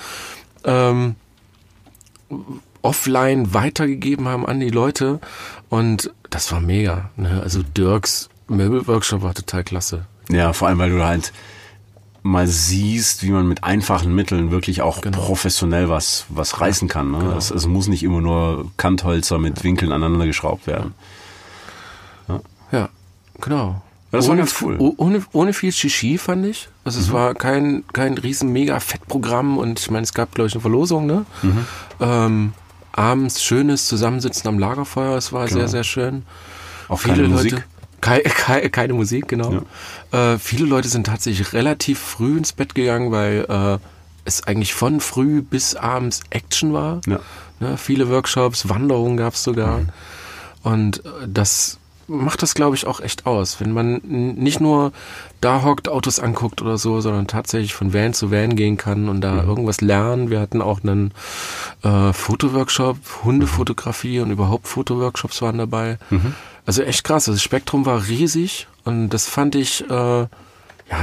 ähm, 0.63 1.15
offline 2.81 3.53
weitergegeben 3.53 4.27
haben 4.27 4.45
an 4.45 4.59
die 4.59 4.69
Leute 4.69 5.19
und 5.69 6.12
das 6.29 6.51
war 6.51 6.62
mega. 6.62 7.09
Ne? 7.17 7.41
Also 7.43 7.62
Dirks 7.63 8.29
Möbelworkshop 8.47 9.21
war 9.21 9.33
total 9.33 9.63
klasse. 9.63 10.05
Ja, 10.29 10.53
vor 10.53 10.67
allem, 10.67 10.77
weil 10.79 10.91
du 10.91 11.03
halt 11.03 11.33
mal 12.25 12.48
siehst, 12.48 13.22
wie 13.22 13.29
man 13.29 13.48
mit 13.48 13.63
einfachen 13.63 14.13
Mitteln 14.15 14.50
wirklich 14.50 14.82
auch 14.82 15.00
professionell 15.01 15.89
was, 15.89 16.25
was 16.29 16.60
reißen 16.60 16.88
kann. 16.88 17.12
Ne? 17.12 17.36
Es, 17.38 17.51
es 17.51 17.67
muss 17.67 17.88
nicht 17.88 18.01
immer 18.01 18.20
nur 18.20 18.72
Kantholzer 18.77 19.38
mit 19.38 19.63
Winkeln 19.63 19.91
aneinander 19.91 20.25
geschraubt 20.25 20.65
werden. 20.65 20.96
Ja, 22.72 22.89
genau. 23.39 23.82
Das 24.12 24.25
war 24.25 24.32
ohne, 24.34 24.41
ganz 24.41 24.55
cool. 24.62 24.75
oh- 24.79 24.94
ohne, 24.98 25.22
ohne 25.34 25.53
viel 25.53 25.72
Shishi, 25.72 26.17
fand 26.17 26.46
ich. 26.48 26.67
Also 26.84 27.00
Mhm. 27.00 27.05
es 27.05 27.13
war 27.13 27.34
kein, 27.36 27.84
kein 27.94 28.17
riesen 28.17 28.51
mega 28.51 28.79
Fettprogramm 28.79 29.58
und 29.58 29.79
ich 29.79 29.91
meine, 29.91 30.03
es 30.03 30.13
gab, 30.13 30.34
glaube 30.34 30.48
ich, 30.48 30.53
eine 30.55 30.62
Verlosung, 30.62 31.05
ne? 31.05 31.25
Mhm. 31.44 31.65
Ähm, 32.00 32.53
abends 32.91 33.44
schönes 33.44 33.88
Zusammensitzen 33.88 34.48
am 34.48 34.58
Lagerfeuer, 34.58 35.15
es 35.17 35.32
war 35.32 35.48
sehr, 35.48 35.67
sehr 35.67 35.84
schön. 35.84 36.24
Auch 36.88 37.01
keine 37.03 37.27
Musik. 37.27 37.51
Leute. 37.51 37.63
Kei, 37.63 37.67
kei, 38.35 38.69
keine 38.69 38.93
Musik, 38.93 39.27
genau. 39.27 39.62
Äh, 40.12 40.38
viele 40.38 40.65
Leute 40.65 40.88
sind 40.88 41.07
tatsächlich 41.07 41.53
relativ 41.53 42.00
früh 42.00 42.38
ins 42.38 42.53
Bett 42.53 42.75
gegangen, 42.75 43.12
weil 43.12 43.45
äh, 43.50 43.77
es 44.25 44.43
eigentlich 44.43 44.74
von 44.74 45.00
früh 45.00 45.41
bis 45.41 45.75
abends 45.75 46.21
Action 46.29 46.74
war. 46.74 47.01
Ja. 47.07 47.19
Ne, 47.59 47.77
viele 47.77 48.09
Workshops, 48.09 48.67
Wanderungen 48.69 49.17
gab 49.17 49.33
es 49.33 49.43
sogar. 49.43 49.81
Und 50.63 51.05
äh, 51.05 51.09
das 51.27 51.79
macht 52.07 52.43
das, 52.43 52.53
glaube 52.53 52.75
ich, 52.75 52.85
auch 52.85 53.00
echt 53.00 53.25
aus. 53.25 53.59
Wenn 53.59 53.71
man 53.71 54.01
nicht 54.03 54.59
nur 54.59 54.91
da 55.41 55.63
hockt, 55.63 55.89
Autos 55.89 56.19
anguckt 56.19 56.62
oder 56.62 56.77
so, 56.77 57.01
sondern 57.01 57.27
tatsächlich 57.27 57.74
von 57.74 57.93
Van 57.93 58.13
zu 58.13 58.31
Van 58.31 58.55
gehen 58.55 58.77
kann 58.77 59.09
und 59.09 59.21
da 59.21 59.43
irgendwas 59.43 59.81
lernen. 59.81 60.29
Wir 60.29 60.39
hatten 60.39 60.62
auch 60.62 60.83
einen 60.83 61.12
äh, 61.83 62.13
Fotoworkshop, 62.13 62.97
Hundefotografie 63.24 64.19
und 64.19 64.31
überhaupt 64.31 64.67
Fotoworkshops 64.67 65.41
waren 65.41 65.57
dabei. 65.57 65.97
Also 66.65 66.81
echt 66.84 67.03
krass. 67.03 67.25
Das 67.25 67.41
Spektrum 67.43 67.86
war 67.86 68.07
riesig 68.07 68.67
und 68.84 69.10
das 69.10 69.27
fand 69.27 69.55
ich, 69.55 69.84
äh, 69.89 69.93
ja, 69.93 70.27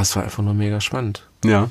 es 0.00 0.14
war 0.16 0.25
einfach 0.25 0.42
nur 0.42 0.54
mega 0.54 0.81
spannend. 0.81 1.26
Ja. 1.45 1.69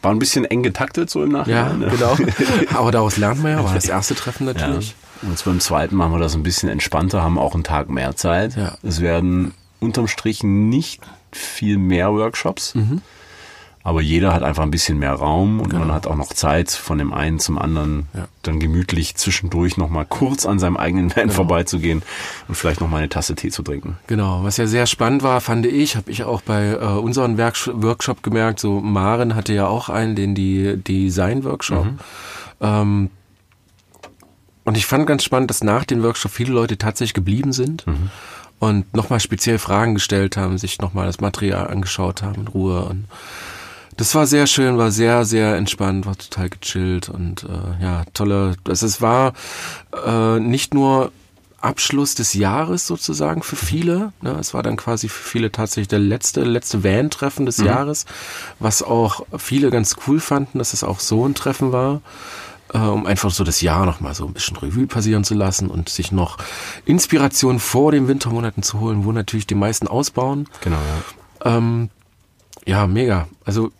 War 0.00 0.12
ein 0.12 0.18
bisschen 0.18 0.44
eng 0.46 0.62
getaktet 0.62 1.10
so 1.10 1.22
im 1.22 1.32
Ja, 1.32 1.38
Nachhinein. 1.38 1.78
ne? 1.80 1.88
genau. 1.90 2.16
Aber 2.74 2.90
daraus 2.90 3.16
lernt 3.18 3.42
man 3.42 3.52
ja, 3.52 3.64
war 3.64 3.74
das 3.74 3.86
erste 3.86 4.14
Treffen 4.14 4.46
Ja. 4.46 4.54
natürlich. 4.54 4.94
Und 5.22 5.30
jetzt 5.30 5.44
beim 5.44 5.60
zweiten 5.60 5.96
machen 5.96 6.12
wir 6.12 6.18
das 6.18 6.34
ein 6.34 6.42
bisschen 6.42 6.68
entspannter, 6.68 7.22
haben 7.22 7.38
auch 7.38 7.54
einen 7.54 7.64
Tag 7.64 7.88
mehr 7.90 8.16
Zeit. 8.16 8.56
Ja. 8.56 8.76
Es 8.82 9.00
werden 9.00 9.52
unterm 9.80 10.08
Strich 10.08 10.42
nicht 10.42 11.00
viel 11.32 11.76
mehr 11.78 12.12
Workshops. 12.12 12.74
Mhm. 12.74 13.02
Aber 13.86 14.02
jeder 14.02 14.34
hat 14.34 14.42
einfach 14.42 14.64
ein 14.64 14.72
bisschen 14.72 14.98
mehr 14.98 15.12
Raum 15.12 15.60
und 15.60 15.72
man 15.72 15.92
hat 15.92 16.08
auch 16.08 16.16
noch 16.16 16.32
Zeit, 16.32 16.72
von 16.72 16.98
dem 16.98 17.12
einen 17.12 17.38
zum 17.38 17.56
anderen 17.56 18.08
Genau. 18.12 18.24
Ja. 18.24 18.28
dann 18.42 18.58
gemütlich 18.58 19.14
zwischendurch 19.14 19.76
nochmal 19.76 20.04
kurz 20.06 20.44
an 20.44 20.58
seinem 20.58 20.76
eigenen 20.76 21.08
Genau. 21.10 21.20
Van 21.28 21.30
vorbeizugehen 21.30 22.02
und 22.48 22.56
vielleicht 22.56 22.80
nochmal 22.80 22.98
eine 22.98 23.08
Tasse 23.08 23.36
Tee 23.36 23.50
zu 23.50 23.62
trinken. 23.62 23.96
Genau, 24.08 24.42
was 24.42 24.56
ja 24.56 24.66
sehr 24.66 24.86
spannend 24.86 25.22
war, 25.22 25.40
fand 25.40 25.66
ich, 25.66 25.94
habe 25.94 26.10
ich 26.10 26.24
auch 26.24 26.40
bei 26.42 26.70
äh, 26.72 26.76
unserem 26.98 27.36
Werk 27.38 27.56
Workshop 27.74 28.24
gemerkt, 28.24 28.58
so 28.58 28.80
Maren 28.80 29.36
hatte 29.36 29.52
ja 29.52 29.68
auch 29.68 29.88
einen, 29.88 30.16
den 30.16 30.34
die 30.34 30.76
Design-Workshop. 30.78 31.86
Ähm, 32.60 33.10
und 34.64 34.76
ich 34.76 34.84
fand 34.86 35.06
ganz 35.06 35.22
spannend, 35.22 35.48
dass 35.50 35.62
nach 35.62 35.84
dem 35.84 36.02
Workshop 36.02 36.32
viele 36.32 36.52
Leute 36.52 36.76
tatsächlich 36.76 37.14
geblieben 37.14 37.52
sind 37.52 37.84
und 38.58 38.92
nochmal 38.96 39.20
speziell 39.20 39.58
Fragen 39.58 39.94
gestellt 39.94 40.36
haben, 40.36 40.58
sich 40.58 40.80
nochmal 40.80 41.06
das 41.06 41.20
Material 41.20 41.68
angeschaut 41.68 42.22
haben 42.22 42.42
in 42.42 42.48
Ruhe. 42.48 42.84
Und 42.86 43.04
das 43.96 44.14
war 44.14 44.26
sehr 44.26 44.46
schön, 44.46 44.78
war 44.78 44.90
sehr, 44.90 45.24
sehr 45.24 45.56
entspannt, 45.56 46.06
war 46.06 46.16
total 46.16 46.50
gechillt 46.50 47.08
und 47.08 47.44
äh, 47.44 47.82
ja, 47.82 48.04
tolle. 48.12 48.56
Also 48.68 48.86
es 48.86 49.00
war 49.00 49.32
äh, 50.04 50.38
nicht 50.38 50.74
nur 50.74 51.12
Abschluss 51.60 52.14
des 52.14 52.34
Jahres 52.34 52.86
sozusagen 52.86 53.42
für 53.42 53.56
viele. 53.56 54.12
Ne? 54.20 54.36
Es 54.38 54.54
war 54.54 54.62
dann 54.62 54.76
quasi 54.76 55.08
für 55.08 55.22
viele 55.22 55.50
tatsächlich 55.50 55.88
der 55.88 55.98
letzte, 55.98 56.44
letzte 56.44 56.84
Van-Treffen 56.84 57.46
des 57.46 57.56
Jahres, 57.58 58.04
was 58.60 58.82
auch 58.82 59.26
viele 59.38 59.70
ganz 59.70 59.96
cool 60.06 60.20
fanden, 60.20 60.58
dass 60.58 60.74
es 60.74 60.84
auch 60.84 61.00
so 61.00 61.26
ein 61.26 61.34
Treffen 61.34 61.72
war. 61.72 62.02
Äh, 62.72 62.78
um 62.78 63.06
einfach 63.06 63.30
so 63.30 63.44
das 63.44 63.60
Jahr 63.60 63.86
nochmal 63.86 64.14
so 64.14 64.26
ein 64.26 64.32
bisschen 64.32 64.56
Revue 64.56 64.86
passieren 64.86 65.24
zu 65.24 65.34
lassen 65.34 65.68
und 65.68 65.88
sich 65.88 66.12
noch 66.12 66.36
Inspiration 66.84 67.58
vor 67.60 67.92
den 67.92 68.08
Wintermonaten 68.08 68.62
zu 68.62 68.80
holen, 68.80 69.04
wo 69.04 69.12
natürlich 69.12 69.46
die 69.46 69.54
meisten 69.54 69.86
ausbauen. 69.86 70.48
Genau, 70.62 70.76
ja. 71.44 71.56
Ähm, 71.56 71.90
ja, 72.66 72.86
mega. 72.86 73.28
Also 73.44 73.70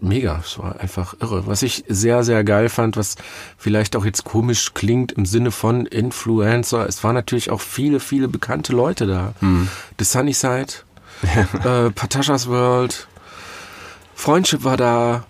mega. 0.00 0.40
Es 0.44 0.58
war 0.58 0.80
einfach 0.80 1.14
irre. 1.20 1.46
Was 1.46 1.62
ich 1.62 1.84
sehr, 1.88 2.22
sehr 2.24 2.44
geil 2.44 2.68
fand, 2.68 2.96
was 2.96 3.16
vielleicht 3.56 3.96
auch 3.96 4.04
jetzt 4.04 4.24
komisch 4.24 4.74
klingt 4.74 5.12
im 5.12 5.26
Sinne 5.26 5.50
von 5.50 5.86
Influencer, 5.86 6.86
es 6.86 7.02
waren 7.04 7.14
natürlich 7.14 7.50
auch 7.50 7.60
viele, 7.60 8.00
viele 8.00 8.28
bekannte 8.28 8.72
Leute 8.72 9.06
da. 9.06 9.32
The 9.98 10.04
Sunnyside, 10.04 10.72
äh, 11.64 11.90
Patashas 11.90 12.48
World, 12.48 13.06
Freundship 14.14 14.64
war 14.64 14.76
da, 14.76 15.24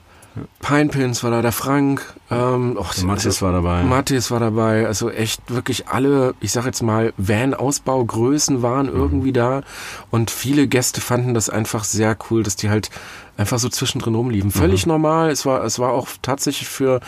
Pinepins 0.60 1.22
war 1.22 1.30
da, 1.30 1.42
der 1.42 1.52
Frank, 1.52 2.02
ähm, 2.28 2.76
Der 2.96 3.04
Matthias 3.04 3.40
war 3.40 3.52
dabei. 3.52 3.84
Matthias 3.84 4.32
war 4.32 4.40
dabei, 4.40 4.84
also 4.86 5.08
echt 5.08 5.40
wirklich 5.48 5.86
alle, 5.88 6.34
ich 6.40 6.50
sag 6.50 6.64
jetzt 6.66 6.82
mal, 6.82 7.12
Van-Ausbaugrößen 7.16 8.60
waren 8.60 8.86
Mhm. 8.86 8.96
irgendwie 8.96 9.32
da 9.32 9.62
und 10.10 10.30
viele 10.32 10.66
Gäste 10.66 11.00
fanden 11.00 11.34
das 11.34 11.48
einfach 11.50 11.84
sehr 11.84 12.16
cool, 12.30 12.42
dass 12.42 12.56
die 12.56 12.68
halt 12.68 12.90
einfach 13.36 13.58
so 13.58 13.68
zwischendrin 13.68 14.14
rumliefen. 14.14 14.48
Mhm. 14.48 14.52
Völlig 14.58 14.86
normal, 14.86 15.30
es 15.30 15.44
war, 15.44 15.64
es 15.64 15.78
war 15.78 15.92
auch 15.92 16.08
tatsächlich 16.22 16.68
für, 16.68 17.00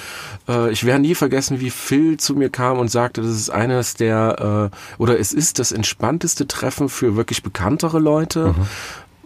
äh, 0.49 0.71
ich 0.71 0.85
werde 0.85 1.01
nie 1.03 1.15
vergessen, 1.15 1.61
wie 1.61 1.71
Phil 1.71 2.17
zu 2.17 2.35
mir 2.35 2.51
kam 2.51 2.79
und 2.79 2.91
sagte, 2.91 3.23
das 3.23 3.31
ist 3.31 3.51
eines 3.51 3.95
der, 3.95 4.71
äh, 4.73 4.77
oder 5.03 5.19
es 5.19 5.33
ist 5.33 5.59
das 5.59 5.73
entspannteste 5.73 6.47
Treffen 6.47 6.89
für 6.89 7.17
wirklich 7.17 7.43
bekanntere 7.43 7.99
Leute. 7.99 8.49
Mhm. 8.49 8.67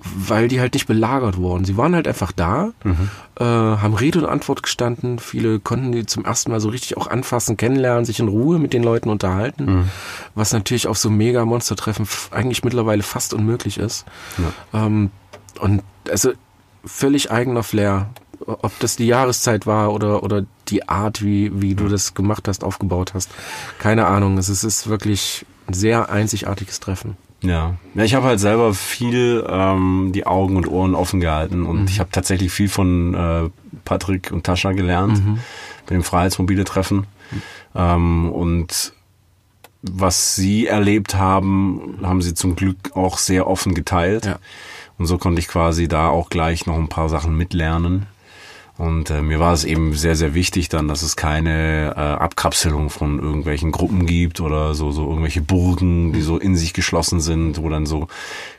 Weil 0.02 0.48
die 0.48 0.60
halt 0.60 0.72
nicht 0.72 0.86
belagert 0.86 1.36
wurden. 1.36 1.66
Sie 1.66 1.76
waren 1.76 1.94
halt 1.94 2.08
einfach 2.08 2.32
da, 2.32 2.70
Mhm. 2.84 3.10
äh, 3.38 3.44
haben 3.44 3.92
Rede 3.92 4.20
und 4.20 4.24
Antwort 4.24 4.62
gestanden. 4.62 5.18
Viele 5.18 5.60
konnten 5.60 5.92
die 5.92 6.06
zum 6.06 6.24
ersten 6.24 6.50
Mal 6.50 6.58
so 6.58 6.70
richtig 6.70 6.96
auch 6.96 7.06
anfassen, 7.06 7.58
kennenlernen, 7.58 8.06
sich 8.06 8.18
in 8.18 8.28
Ruhe 8.28 8.58
mit 8.58 8.72
den 8.72 8.82
Leuten 8.82 9.10
unterhalten. 9.10 9.64
Mhm. 9.66 9.88
Was 10.34 10.54
natürlich 10.54 10.86
auf 10.86 10.96
so 10.96 11.10
mega 11.10 11.44
Monstertreffen 11.44 12.08
eigentlich 12.30 12.64
mittlerweile 12.64 13.02
fast 13.02 13.34
unmöglich 13.34 13.76
ist. 13.76 14.06
Ähm, 14.72 15.10
und 15.60 15.82
also 16.10 16.32
völlig 16.84 17.30
eigener 17.30 17.62
Flair. 17.62 18.10
Ob 18.46 18.78
das 18.80 18.96
die 18.96 19.06
Jahreszeit 19.06 19.66
war 19.66 19.92
oder, 19.92 20.22
oder 20.22 20.46
die 20.68 20.88
Art, 20.88 21.22
wie, 21.22 21.60
wie 21.60 21.74
du 21.74 21.88
das 21.88 22.14
gemacht 22.14 22.48
hast, 22.48 22.64
aufgebaut 22.64 23.12
hast. 23.12 23.30
Keine 23.78 24.06
Ahnung. 24.06 24.38
Es 24.38 24.48
ist, 24.48 24.64
es 24.64 24.78
ist 24.78 24.88
wirklich 24.88 25.44
ein 25.68 25.74
sehr 25.74 26.10
einzigartiges 26.10 26.80
Treffen. 26.80 27.16
Ja. 27.42 27.76
ja, 27.94 28.04
ich 28.04 28.14
habe 28.14 28.26
halt 28.26 28.40
selber 28.40 28.74
viel 28.74 29.44
ähm, 29.48 30.10
die 30.14 30.26
Augen 30.26 30.56
und 30.56 30.68
Ohren 30.68 30.94
offen 30.94 31.20
gehalten 31.20 31.64
und 31.64 31.88
ich 31.88 31.98
habe 31.98 32.10
tatsächlich 32.12 32.52
viel 32.52 32.68
von 32.68 33.14
äh, 33.14 33.48
Patrick 33.86 34.30
und 34.30 34.44
Tascha 34.44 34.72
gelernt 34.72 35.22
bei 35.86 35.94
dem 35.94 36.02
Freiheitsmobile-Treffen. 36.02 37.06
Ähm, 37.74 38.30
und 38.30 38.92
was 39.82 40.36
sie 40.36 40.66
erlebt 40.66 41.14
haben, 41.14 41.98
haben 42.02 42.20
sie 42.20 42.34
zum 42.34 42.56
Glück 42.56 42.94
auch 42.94 43.18
sehr 43.18 43.46
offen 43.46 43.74
geteilt. 43.74 44.26
Ja. 44.26 44.38
Und 45.00 45.06
so 45.06 45.16
konnte 45.16 45.40
ich 45.40 45.48
quasi 45.48 45.88
da 45.88 46.08
auch 46.10 46.28
gleich 46.28 46.66
noch 46.66 46.76
ein 46.76 46.90
paar 46.90 47.08
Sachen 47.08 47.34
mitlernen. 47.34 48.04
Und 48.76 49.08
äh, 49.08 49.22
mir 49.22 49.40
war 49.40 49.54
es 49.54 49.64
eben 49.64 49.94
sehr, 49.94 50.14
sehr 50.14 50.34
wichtig 50.34 50.68
dann, 50.68 50.88
dass 50.88 51.00
es 51.00 51.16
keine 51.16 51.94
äh, 51.96 52.00
Abkapselung 52.00 52.90
von 52.90 53.18
irgendwelchen 53.18 53.72
Gruppen 53.72 54.04
gibt 54.04 54.42
oder 54.42 54.74
so, 54.74 54.92
so 54.92 55.08
irgendwelche 55.08 55.40
Burgen, 55.40 56.12
die 56.12 56.20
so 56.20 56.36
in 56.36 56.54
sich 56.54 56.74
geschlossen 56.74 57.22
sind, 57.22 57.62
wo 57.62 57.70
dann 57.70 57.86
so 57.86 58.08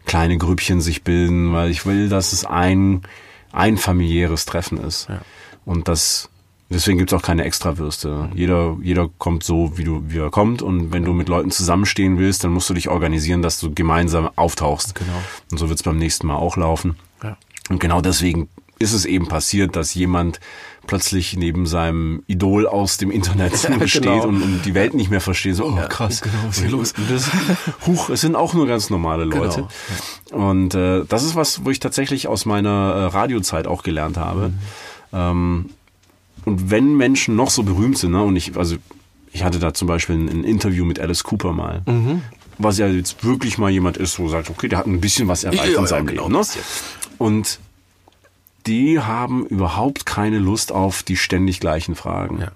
kleine 0.07 0.39
Grüppchen 0.39 0.81
sich 0.81 1.03
bilden, 1.03 1.53
weil 1.53 1.69
ich 1.69 1.85
will, 1.85 2.09
dass 2.09 2.33
es 2.33 2.43
ein, 2.43 3.03
ein 3.51 3.77
familiäres 3.77 4.45
Treffen 4.45 4.79
ist. 4.79 5.09
Ja. 5.09 5.21
Und 5.63 5.87
das, 5.87 6.30
deswegen 6.71 6.97
gibt's 6.97 7.13
auch 7.13 7.21
keine 7.21 7.43
Extrawürste. 7.43 8.29
Jeder, 8.33 8.77
jeder 8.81 9.09
kommt 9.17 9.43
so, 9.43 9.77
wie 9.77 9.83
du, 9.83 10.03
wie 10.07 10.19
er 10.19 10.31
kommt. 10.31 10.61
Und 10.61 10.91
wenn 10.91 11.03
du 11.03 11.13
mit 11.13 11.29
Leuten 11.29 11.51
zusammenstehen 11.51 12.17
willst, 12.17 12.43
dann 12.43 12.51
musst 12.51 12.69
du 12.69 12.73
dich 12.73 12.89
organisieren, 12.89 13.41
dass 13.41 13.59
du 13.59 13.73
gemeinsam 13.73 14.29
auftauchst. 14.35 14.95
Genau. 14.95 15.21
Und 15.51 15.57
so 15.57 15.69
wird's 15.69 15.83
beim 15.83 15.97
nächsten 15.97 16.27
Mal 16.27 16.35
auch 16.35 16.57
laufen. 16.57 16.95
Ja. 17.23 17.37
Und 17.69 17.79
genau 17.79 18.01
deswegen 18.01 18.49
ist 18.79 18.93
es 18.93 19.05
eben 19.05 19.27
passiert, 19.27 19.75
dass 19.75 19.93
jemand 19.93 20.39
plötzlich 20.87 21.37
neben 21.37 21.67
seinem 21.67 22.23
Idol 22.25 22.65
aus 22.67 22.97
dem 22.97 23.11
Internet 23.11 23.53
Ja, 23.63 23.87
steht 23.87 24.03
genau. 24.03 24.23
und, 24.23 24.41
und 24.41 24.61
die 24.65 24.73
Welt 24.73 24.93
nicht 24.95 25.11
mehr 25.11 25.21
versteht. 25.21 25.55
So, 25.55 25.65
oh 25.65 25.87
krass, 25.87 26.21
genau, 26.21 26.35
was 26.47 26.57
ist 26.57 26.63
hier 26.63 26.71
los? 26.71 26.93
Und 26.97 27.09
Das, 27.09 27.29
huch, 27.85 28.09
es 28.09 28.21
sind 28.21 28.35
auch 28.35 28.53
nur 28.53 28.65
ganz 28.65 28.89
normale 28.89 29.23
Leute. 29.25 29.67
Und 30.31 30.73
äh, 30.73 31.05
das 31.07 31.23
ist 31.23 31.35
was, 31.35 31.63
wo 31.63 31.69
ich 31.69 31.79
tatsächlich 31.79 32.27
aus 32.27 32.45
meiner 32.45 32.69
äh, 32.69 33.03
Radiozeit 33.05 33.67
auch 33.67 33.83
gelernt 33.83 34.17
habe. 34.17 34.51
Ähm, 35.13 35.69
und 36.45 36.71
wenn 36.71 36.95
Menschen 36.95 37.35
noch 37.35 37.49
so 37.49 37.63
berühmt 37.63 37.97
sind, 37.97 38.11
ne, 38.11 38.23
und 38.23 38.35
ich, 38.35 38.55
also 38.57 38.75
ich 39.31 39.43
hatte 39.43 39.59
da 39.59 39.73
zum 39.73 39.87
Beispiel 39.87 40.15
ein, 40.15 40.29
ein 40.29 40.43
Interview 40.43 40.85
mit 40.85 40.99
Alice 40.99 41.23
Cooper 41.23 41.53
mal, 41.53 41.83
was 42.57 42.77
ja 42.77 42.87
jetzt 42.87 43.23
wirklich 43.23 43.57
mal 43.57 43.69
jemand 43.69 43.97
ist, 43.97 44.19
wo 44.19 44.27
sagt, 44.27 44.49
okay, 44.49 44.67
der 44.67 44.79
hat 44.79 44.87
ein 44.87 45.01
bisschen 45.01 45.27
was 45.27 45.43
erreicht 45.43 45.63
Ja, 45.63 45.69
in 45.69 45.81
ja, 45.81 45.87
seinem 45.87 46.07
genau, 46.07 46.27
Leben. 46.27 46.39
Ne? 46.39 46.45
Und 47.17 47.59
die 48.67 48.99
haben 48.99 49.45
überhaupt 49.47 50.05
keine 50.05 50.37
Lust 50.37 50.71
auf 50.71 51.03
die 51.03 51.17
ständig 51.17 51.59
gleichen 51.59 51.95
Fragen. 51.95 52.41
Ja. 52.41 52.51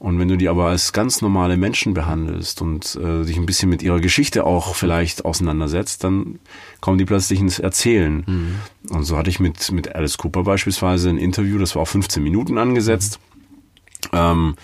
Und 0.00 0.18
wenn 0.18 0.28
du 0.28 0.38
die 0.38 0.48
aber 0.48 0.64
als 0.64 0.94
ganz 0.94 1.20
normale 1.20 1.58
Menschen 1.58 1.92
behandelst 1.92 2.62
und 2.62 2.96
äh, 2.96 3.22
dich 3.22 3.36
ein 3.36 3.44
bisschen 3.44 3.68
mit 3.68 3.82
ihrer 3.82 4.00
Geschichte 4.00 4.44
auch 4.44 4.74
vielleicht 4.74 5.26
auseinandersetzt, 5.26 6.04
dann 6.04 6.38
kommen 6.80 6.96
die 6.96 7.04
plötzlich 7.04 7.38
ins 7.38 7.58
Erzählen. 7.58 8.24
Mhm. 8.26 8.54
Und 8.88 9.04
so 9.04 9.18
hatte 9.18 9.28
ich 9.28 9.40
mit, 9.40 9.70
mit 9.72 9.94
Alice 9.94 10.16
Cooper 10.16 10.42
beispielsweise 10.42 11.10
ein 11.10 11.18
Interview, 11.18 11.58
das 11.58 11.74
war 11.74 11.82
auf 11.82 11.90
15 11.90 12.22
Minuten 12.22 12.56
angesetzt. 12.56 13.20
Ähm, 14.14 14.54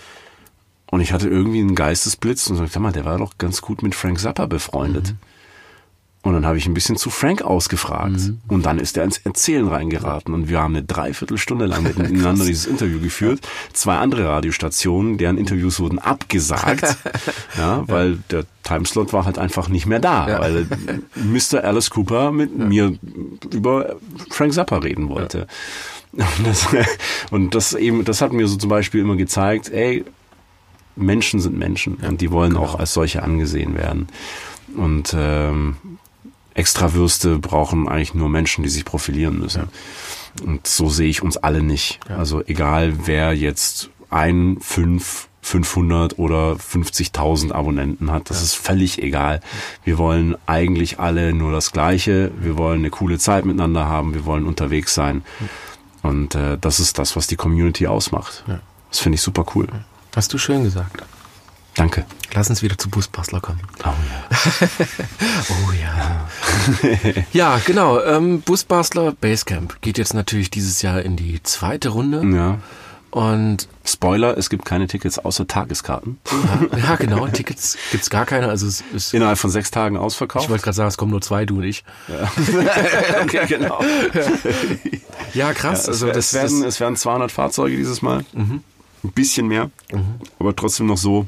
und 0.89 1.01
ich 1.01 1.13
hatte 1.13 1.29
irgendwie 1.29 1.59
einen 1.59 1.75
Geistesblitz 1.75 2.49
und 2.49 2.55
so, 2.55 2.65
sag 2.65 2.81
mal, 2.81 2.91
der 2.91 3.05
war 3.05 3.19
doch 3.19 3.37
ganz 3.37 3.61
gut 3.61 3.83
mit 3.83 3.93
Frank 3.93 4.19
Zappa 4.19 4.47
befreundet. 4.47 5.13
Und 6.23 6.33
dann 6.33 6.45
habe 6.45 6.57
ich 6.57 6.65
ein 6.65 6.73
bisschen 6.73 6.97
zu 6.97 7.09
Frank 7.09 7.41
ausgefragt. 7.41 8.17
Mhm. 8.17 8.41
Und 8.47 8.65
dann 8.65 8.79
ist 8.79 8.97
er 8.97 9.05
ins 9.05 9.19
Erzählen 9.19 9.67
reingeraten. 9.67 10.33
Und 10.33 10.49
wir 10.49 10.59
haben 10.59 10.75
eine 10.75 10.83
Dreiviertelstunde 10.83 11.65
lang 11.67 11.83
miteinander 11.83 12.43
dieses 12.45 12.65
Interview 12.65 12.99
geführt. 12.99 13.47
Zwei 13.71 13.97
andere 13.97 14.27
Radiostationen, 14.27 15.17
deren 15.17 15.37
Interviews 15.37 15.79
wurden 15.79 15.99
abgesagt, 15.99 16.97
ja, 17.57 17.87
weil 17.87 18.13
ja. 18.13 18.17
der 18.31 18.45
Timeslot 18.63 19.13
war 19.13 19.25
halt 19.25 19.37
einfach 19.37 19.69
nicht 19.69 19.85
mehr 19.85 19.99
da, 19.99 20.27
ja. 20.27 20.39
weil 20.41 20.67
Mr. 21.15 21.63
Alice 21.63 21.89
Cooper 21.91 22.31
mit 22.31 22.51
ja. 22.57 22.65
mir 22.65 22.99
über 23.53 23.95
Frank 24.29 24.53
Zappa 24.53 24.79
reden 24.79 25.07
wollte. 25.09 25.47
Und 26.11 26.25
das, 26.47 26.67
und 27.31 27.55
das 27.55 27.73
eben, 27.73 28.03
das 28.03 28.21
hat 28.21 28.33
mir 28.33 28.47
so 28.47 28.57
zum 28.57 28.69
Beispiel 28.69 29.01
immer 29.01 29.15
gezeigt, 29.15 29.69
ey, 29.69 30.03
Menschen 30.97 31.39
sind 31.39 31.57
Menschen 31.57 31.95
und 31.95 32.21
die 32.21 32.31
wollen 32.31 32.53
genau. 32.53 32.63
auch 32.63 32.79
als 32.79 32.93
solche 32.93 33.23
angesehen 33.23 33.75
werden. 33.75 34.07
Und 34.75 35.15
ähm, 35.17 35.77
Extrawürste 36.57 37.37
brauchen 37.37 37.87
eigentlich 37.87 38.13
nur 38.13 38.29
Menschen, 38.29 38.63
die 38.63 38.69
sich 38.69 38.85
profilieren 38.85 39.39
müssen. 39.39 39.63
Ja. 39.63 40.45
Und 40.45 40.67
so 40.67 40.89
sehe 40.89 41.09
ich 41.09 41.21
uns 41.21 41.37
alle 41.37 41.61
nicht. 41.61 41.99
Ja. 42.09 42.17
Also 42.17 42.43
egal, 42.45 43.05
wer 43.05 43.33
jetzt 43.33 43.89
ein, 44.09 44.57
fünf, 44.61 45.27
500 45.41 46.19
oder 46.19 46.53
50.000 46.53 47.51
Abonnenten 47.53 48.11
hat, 48.11 48.29
das 48.29 48.37
ja. 48.37 48.43
ist 48.43 48.55
völlig 48.55 49.01
egal. 49.01 49.39
Wir 49.83 49.97
wollen 49.97 50.35
eigentlich 50.45 50.99
alle 50.99 51.33
nur 51.33 51.51
das 51.51 51.71
Gleiche. 51.71 52.31
Wir 52.39 52.57
wollen 52.57 52.79
eine 52.79 52.89
coole 52.89 53.17
Zeit 53.17 53.45
miteinander 53.45 53.85
haben. 53.85 54.13
Wir 54.13 54.25
wollen 54.25 54.45
unterwegs 54.45 54.93
sein. 54.93 55.23
Und 56.03 56.35
äh, 56.35 56.57
das 56.59 56.79
ist 56.79 56.99
das, 56.99 57.15
was 57.15 57.27
die 57.27 57.35
Community 57.35 57.87
ausmacht. 57.87 58.43
Das 58.89 58.99
finde 58.99 59.15
ich 59.15 59.21
super 59.21 59.45
cool. 59.55 59.67
Hast 60.15 60.33
du 60.33 60.37
schön 60.37 60.63
gesagt. 60.63 61.03
Danke. 61.77 62.05
Lass 62.33 62.49
uns 62.49 62.63
wieder 62.63 62.77
zu 62.77 62.89
Busbastler 62.89 63.39
kommen. 63.39 63.61
Oh 63.83 63.89
ja. 63.89 64.27
oh 65.49 65.71
ja. 65.71 66.27
ja, 67.31 67.61
genau. 67.65 68.01
Ähm, 68.01 68.41
Busbastler 68.41 69.11
Basecamp 69.11 69.79
geht 69.81 69.99
jetzt 69.99 70.15
natürlich 70.15 70.49
dieses 70.49 70.81
Jahr 70.81 71.01
in 71.03 71.15
die 71.15 71.41
zweite 71.43 71.89
Runde. 71.89 72.23
Ja. 72.35 72.57
Und 73.11 73.67
Spoiler, 73.85 74.37
es 74.37 74.49
gibt 74.49 74.65
keine 74.65 74.87
Tickets 74.87 75.17
außer 75.17 75.47
Tageskarten. 75.47 76.19
Ja, 76.71 76.77
ja 76.77 76.95
genau, 76.97 77.27
Tickets 77.27 77.77
gibt's 77.91 78.09
gar 78.09 78.25
keine. 78.25 78.49
Also 78.49 78.67
es 78.67 78.83
ist 78.93 79.13
innerhalb 79.13 79.37
von 79.37 79.49
sechs 79.49 79.71
Tagen 79.71 79.97
ausverkauft. 79.97 80.45
Ich 80.45 80.49
wollte 80.49 80.63
gerade 80.63 80.75
sagen, 80.75 80.89
es 80.89 80.97
kommen 80.97 81.11
nur 81.11 81.21
zwei, 81.21 81.45
du 81.45 81.57
und 81.57 81.63
ich. 81.63 81.83
Ja, 82.07 82.31
okay, 83.23 83.45
genau. 83.47 83.81
Ja, 85.33 85.53
krass. 85.53 85.85
Ja, 85.85 85.93
es, 85.93 86.01
also 86.01 86.07
das, 86.07 86.17
es, 86.17 86.33
werden, 86.33 86.63
es 86.63 86.79
werden 86.79 86.95
200 86.95 87.31
Fahrzeuge 87.31 87.77
dieses 87.77 88.01
Mal. 88.01 88.25
Mhm. 88.33 88.61
Ein 89.03 89.11
bisschen 89.11 89.47
mehr, 89.47 89.69
mhm. 89.91 90.19
aber 90.39 90.55
trotzdem 90.55 90.87
noch 90.87 90.97
so, 90.97 91.27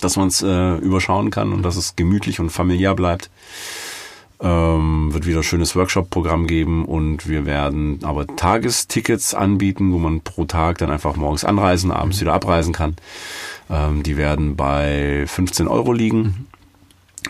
dass 0.00 0.16
man 0.16 0.28
es 0.28 0.42
äh, 0.42 0.76
überschauen 0.76 1.30
kann 1.30 1.52
und 1.52 1.62
dass 1.62 1.76
es 1.76 1.96
gemütlich 1.96 2.40
und 2.40 2.50
familiär 2.50 2.94
bleibt. 2.94 3.30
Ähm, 4.40 5.14
wird 5.14 5.24
wieder 5.24 5.38
ein 5.38 5.44
schönes 5.44 5.76
Workshop-Programm 5.76 6.48
geben 6.48 6.84
und 6.84 7.28
wir 7.28 7.46
werden 7.46 8.00
aber 8.02 8.26
Tagestickets 8.26 9.34
anbieten, 9.34 9.92
wo 9.92 9.98
man 9.98 10.20
pro 10.20 10.46
Tag 10.46 10.78
dann 10.78 10.90
einfach 10.90 11.14
morgens 11.14 11.44
anreisen, 11.44 11.92
abends 11.92 12.20
wieder 12.20 12.32
abreisen 12.32 12.72
kann. 12.72 12.96
Ähm, 13.70 14.02
die 14.02 14.16
werden 14.16 14.56
bei 14.56 15.24
15 15.28 15.68
Euro 15.68 15.92
liegen. 15.92 16.48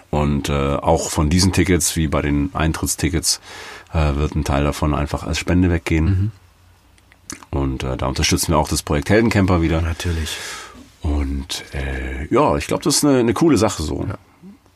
Und 0.08 0.48
äh, 0.48 0.76
auch 0.76 1.10
von 1.10 1.28
diesen 1.28 1.52
Tickets, 1.52 1.96
wie 1.96 2.06
bei 2.06 2.22
den 2.22 2.50
Eintrittstickets, 2.54 3.40
äh, 3.92 4.16
wird 4.16 4.34
ein 4.34 4.44
Teil 4.44 4.64
davon 4.64 4.94
einfach 4.94 5.22
als 5.24 5.38
Spende 5.38 5.70
weggehen. 5.70 6.04
Mhm. 6.04 6.30
Und 7.50 7.82
äh, 7.82 7.96
da 7.98 8.06
unterstützen 8.06 8.52
wir 8.52 8.58
auch 8.58 8.68
das 8.68 8.82
Projekt 8.82 9.10
Heldencamper 9.10 9.60
wieder. 9.60 9.82
Natürlich. 9.82 10.38
Und 11.02 11.64
äh, 11.74 12.32
ja, 12.32 12.56
ich 12.56 12.66
glaube, 12.66 12.82
das 12.84 12.96
ist 12.96 13.04
eine, 13.04 13.18
eine 13.18 13.34
coole 13.34 13.58
Sache 13.58 13.82
so. 13.82 14.06
Ja. 14.08 14.18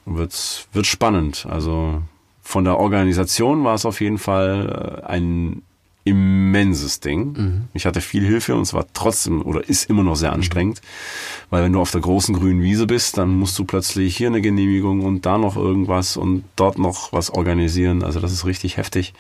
Wird, 0.05 0.69
wird 0.73 0.87
spannend. 0.87 1.47
Also 1.49 2.03
von 2.43 2.65
der 2.65 2.79
Organisation 2.79 3.65
war 3.65 3.75
es 3.75 3.87
auf 3.87 4.01
jeden 4.01 4.19
Fall 4.19 5.03
äh, 5.03 5.07
ein 5.07 5.63
immenses 6.05 7.01
Ding. 7.01 7.33
Mhm. 7.33 7.65
Ich 7.75 7.85
hatte 7.85 8.01
viel 8.01 8.25
Hilfe 8.25 8.55
und 8.55 8.63
es 8.63 8.73
war 8.73 8.87
trotzdem 8.93 9.43
oder 9.43 9.69
ist 9.69 9.91
immer 9.91 10.05
noch 10.05 10.15
sehr 10.15 10.33
anstrengend, 10.33 10.81
mhm. 10.81 11.47
weil 11.51 11.65
wenn 11.65 11.73
du 11.73 11.81
auf 11.81 11.91
der 11.91 12.01
großen 12.01 12.35
grünen 12.35 12.63
Wiese 12.63 12.87
bist, 12.87 13.19
dann 13.19 13.31
musst 13.37 13.59
du 13.59 13.65
plötzlich 13.65 14.17
hier 14.17 14.29
eine 14.29 14.41
Genehmigung 14.41 15.03
und 15.03 15.27
da 15.27 15.37
noch 15.37 15.57
irgendwas 15.57 16.17
und 16.17 16.45
dort 16.55 16.79
noch 16.79 17.13
was 17.13 17.31
organisieren. 17.31 18.05
Also 18.05 18.21
das 18.21 18.33
ist 18.33 18.47
richtig 18.47 18.77
heftig. 18.77 19.15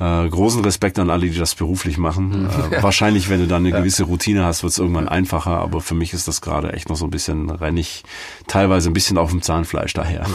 Äh, 0.00 0.28
großen 0.28 0.64
Respekt 0.64 0.98
an 0.98 1.08
alle, 1.08 1.30
die 1.30 1.38
das 1.38 1.54
beruflich 1.54 1.98
machen. 1.98 2.42
Mhm. 2.42 2.72
Äh, 2.72 2.82
wahrscheinlich, 2.82 3.28
wenn 3.28 3.40
du 3.40 3.46
dann 3.46 3.64
eine 3.64 3.70
gewisse 3.70 4.04
Routine 4.04 4.44
hast, 4.44 4.62
wird 4.62 4.72
es 4.72 4.78
irgendwann 4.78 5.08
einfacher, 5.08 5.58
aber 5.58 5.80
für 5.80 5.94
mich 5.94 6.12
ist 6.12 6.26
das 6.26 6.40
gerade 6.40 6.72
echt 6.72 6.88
noch 6.88 6.96
so 6.96 7.04
ein 7.06 7.10
bisschen 7.10 7.48
rennig, 7.50 8.02
teilweise 8.48 8.90
ein 8.90 8.92
bisschen 8.92 9.18
auf 9.18 9.30
dem 9.30 9.42
Zahnfleisch 9.42 9.92
daher. 9.92 10.26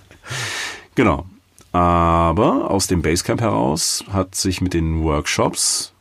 genau. 0.94 1.26
Aber 1.72 2.70
aus 2.70 2.86
dem 2.86 3.02
Basecamp 3.02 3.40
heraus 3.40 4.04
hat 4.12 4.34
sich 4.34 4.60
mit 4.60 4.74
den 4.74 5.02
Workshops 5.02 5.92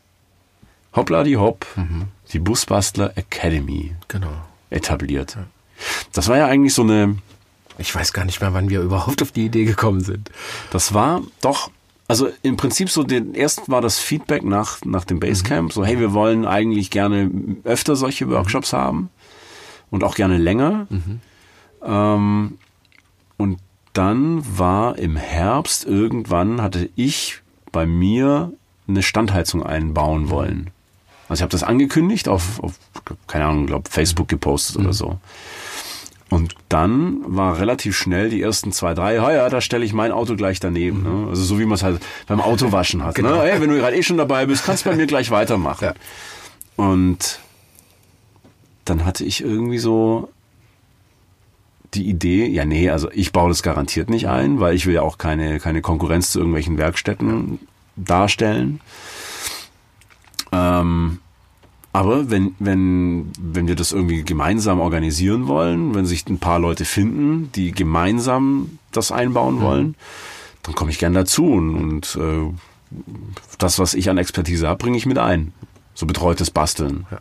hoppla 0.96 1.24
die 1.24 1.38
hopp 1.38 1.66
mhm. 1.76 2.06
die 2.32 2.40
Busbastler 2.40 3.16
Academy 3.18 3.94
genau. 4.08 4.32
etabliert. 4.70 5.38
Das 6.13 6.28
war 6.28 6.38
ja 6.38 6.48
eigentlich 6.48 6.74
so 6.74 6.84
eine 6.84 7.18
ich 7.80 7.94
weiß 7.94 8.13
gar 8.13 8.26
nicht 8.26 8.42
mehr, 8.42 8.54
wann 8.54 8.70
wir 8.70 8.82
überhaupt 8.82 9.22
auf 9.22 9.32
die 9.32 9.46
Idee 9.46 9.66
gekommen 9.66 10.02
sind. 10.02 10.32
Das 10.72 10.94
war 10.96 11.22
doch 11.42 11.70
also 12.08 12.30
im 12.41 12.56
Prinzip 12.56 12.89
so, 12.89 13.04
den, 13.04 13.34
erst 13.34 13.70
war 13.70 13.82
das 13.82 14.00
Feedback 14.00 14.43
nach, 14.43 14.84
nach 14.86 15.04
dem 15.04 15.20
Basecamp, 15.20 15.70
mhm. 15.70 15.72
so 15.72 15.86
hey, 15.86 16.00
wir 16.00 16.13
wollen 16.13 16.46
eigentlich 16.46 16.89
gerne 16.89 17.30
öfter 17.63 17.96
solche 17.96 18.26
mhm. 18.26 18.32
Workshops 18.32 18.72
mhm. 18.72 18.78
haben 18.78 19.10
und 19.91 20.04
auch 20.04 20.15
gerne 20.15 20.38
länger. 20.38 20.88
Mhm. 20.89 21.20
Ähm, 21.84 22.58
und 23.38 23.60
dann 23.93 24.41
war 24.58 24.98
im 24.98 25.15
Herbst 25.15 25.86
irgendwann, 25.86 26.62
hatte 26.62 26.89
ich 26.96 27.41
bei 27.72 27.86
mir 27.86 28.54
eine 28.88 29.04
Standheizung 29.04 29.63
einbauen 29.63 30.24
mhm. 30.24 30.30
wollen. 30.30 30.70
Also 31.28 31.41
ich 31.41 31.43
habe 31.43 31.52
das 31.52 31.63
angekündigt 31.63 32.30
auf, 32.30 32.63
auf 32.63 32.80
keine 33.28 33.46
Ahnung, 33.46 33.65
glaube 33.65 33.89
Facebook 33.89 34.30
gepostet 34.30 34.78
oder 34.78 34.88
mhm. 34.88 34.93
so. 34.93 35.20
Und 36.30 36.56
dann 36.68 37.22
war 37.26 37.60
relativ 37.60 37.96
schnell 37.96 38.30
die 38.30 38.42
ersten 38.42 38.74
zwei, 38.74 38.94
drei, 38.94 39.16
ja, 39.16 39.32
ja, 39.32 39.50
da 39.50 39.62
stelle 39.62 39.86
ich 39.86 39.94
mein 39.94 40.12
Auto 40.12 40.36
gleich 40.36 40.60
daneben. 40.60 41.04
Ne? 41.04 41.30
Also 41.30 41.44
so 41.44 41.60
wie 41.60 41.66
man 41.66 41.76
es 41.76 41.84
halt 41.84 42.02
beim 42.28 42.42
Autowaschen 42.42 43.04
hat. 43.04 43.18
Ne? 43.18 43.24
genau. 43.24 43.42
ne? 43.42 43.50
hey, 43.50 43.62
wenn 43.62 43.70
du 43.70 43.78
gerade 43.78 43.96
eh 43.96 44.04
schon 44.04 44.18
dabei 44.18 44.46
bist, 44.46 44.66
kannst 44.66 44.86
du 44.86 44.90
bei 44.90 44.96
mir 44.96 45.08
gleich 45.08 45.32
weitermachen. 45.32 45.86
Ja. 45.86 45.94
Und 46.76 47.40
dann 48.84 49.06
hatte 49.06 49.24
ich 49.24 49.42
irgendwie 49.42 49.78
so 49.78 50.30
die 51.94 52.10
Idee, 52.10 52.46
ja 52.48 52.66
nee, 52.66 52.90
also 52.90 53.10
ich 53.12 53.32
baue 53.32 53.50
das 53.50 53.63
garantiert 53.63 54.10
nicht 54.10 54.28
ein, 54.28 54.60
weil 54.60 54.76
ich 54.76 54.86
will 54.86 54.94
ja 54.94 55.02
auch 55.02 55.18
keine, 55.18 55.60
keine 55.60 55.82
Konkurrenz 55.82 56.32
zu 56.32 56.40
irgendwelchen 56.40 56.78
Werkstätten 56.78 57.60
darstellen. 57.96 58.82
Ähm, 60.52 61.20
aber 61.93 62.30
wenn, 62.30 62.56
wenn, 62.60 63.32
wenn 63.39 63.67
wir 63.67 63.76
das 63.76 63.91
irgendwie 63.91 64.23
gemeinsam 64.23 64.80
organisieren 64.80 65.47
wollen, 65.47 65.95
wenn 65.95 66.06
sich 66.06 66.28
ein 66.28 66.39
paar 66.39 66.60
Leute 66.60 66.86
finden, 66.86 67.52
die 67.54 67.71
gemeinsam 67.71 68.80
das 68.91 69.12
einbauen 69.12 69.56
mhm. 69.56 69.62
wollen, 69.62 69.95
dann 70.63 70.76
komme 70.76 70.91
ich 70.91 71.00
gern 71.00 71.13
dazu 71.13 71.45
und, 71.45 71.76
und 71.76 72.15
äh, 72.21 72.54
das, 73.58 73.80
was 73.80 73.93
ich 73.93 74.10
an 74.10 74.17
Expertise 74.17 74.67
habe, 74.67 74.78
bringe 74.78 74.97
ich 74.97 75.06
mit 75.06 75.17
ein. 75.17 75.54
So 75.93 76.06
betreutes 76.06 76.52
Basteln. 76.52 77.08
Ja. 77.10 77.19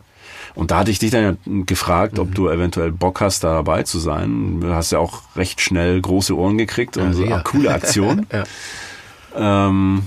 Und 0.53 0.71
da 0.71 0.79
hatte 0.79 0.91
ich 0.91 0.99
dich 0.99 1.11
dann 1.11 1.23
ja 1.23 1.63
gefragt, 1.65 2.19
ob 2.19 2.29
mhm. 2.29 2.33
du 2.33 2.49
eventuell 2.49 2.91
Bock 2.91 3.21
hast, 3.21 3.43
da 3.43 3.53
dabei 3.53 3.83
zu 3.83 3.99
sein. 3.99 4.61
Du 4.61 4.73
hast 4.73 4.91
ja 4.91 4.99
auch 4.99 5.21
recht 5.35 5.61
schnell 5.61 6.01
große 6.01 6.35
Ohren 6.35 6.57
gekriegt 6.57 6.97
und 6.97 7.13
so 7.13 7.23
eine 7.23 7.41
coole 7.43 7.73
Aktion. 7.73 8.25
ja. 8.31 8.43
ähm, 9.67 10.03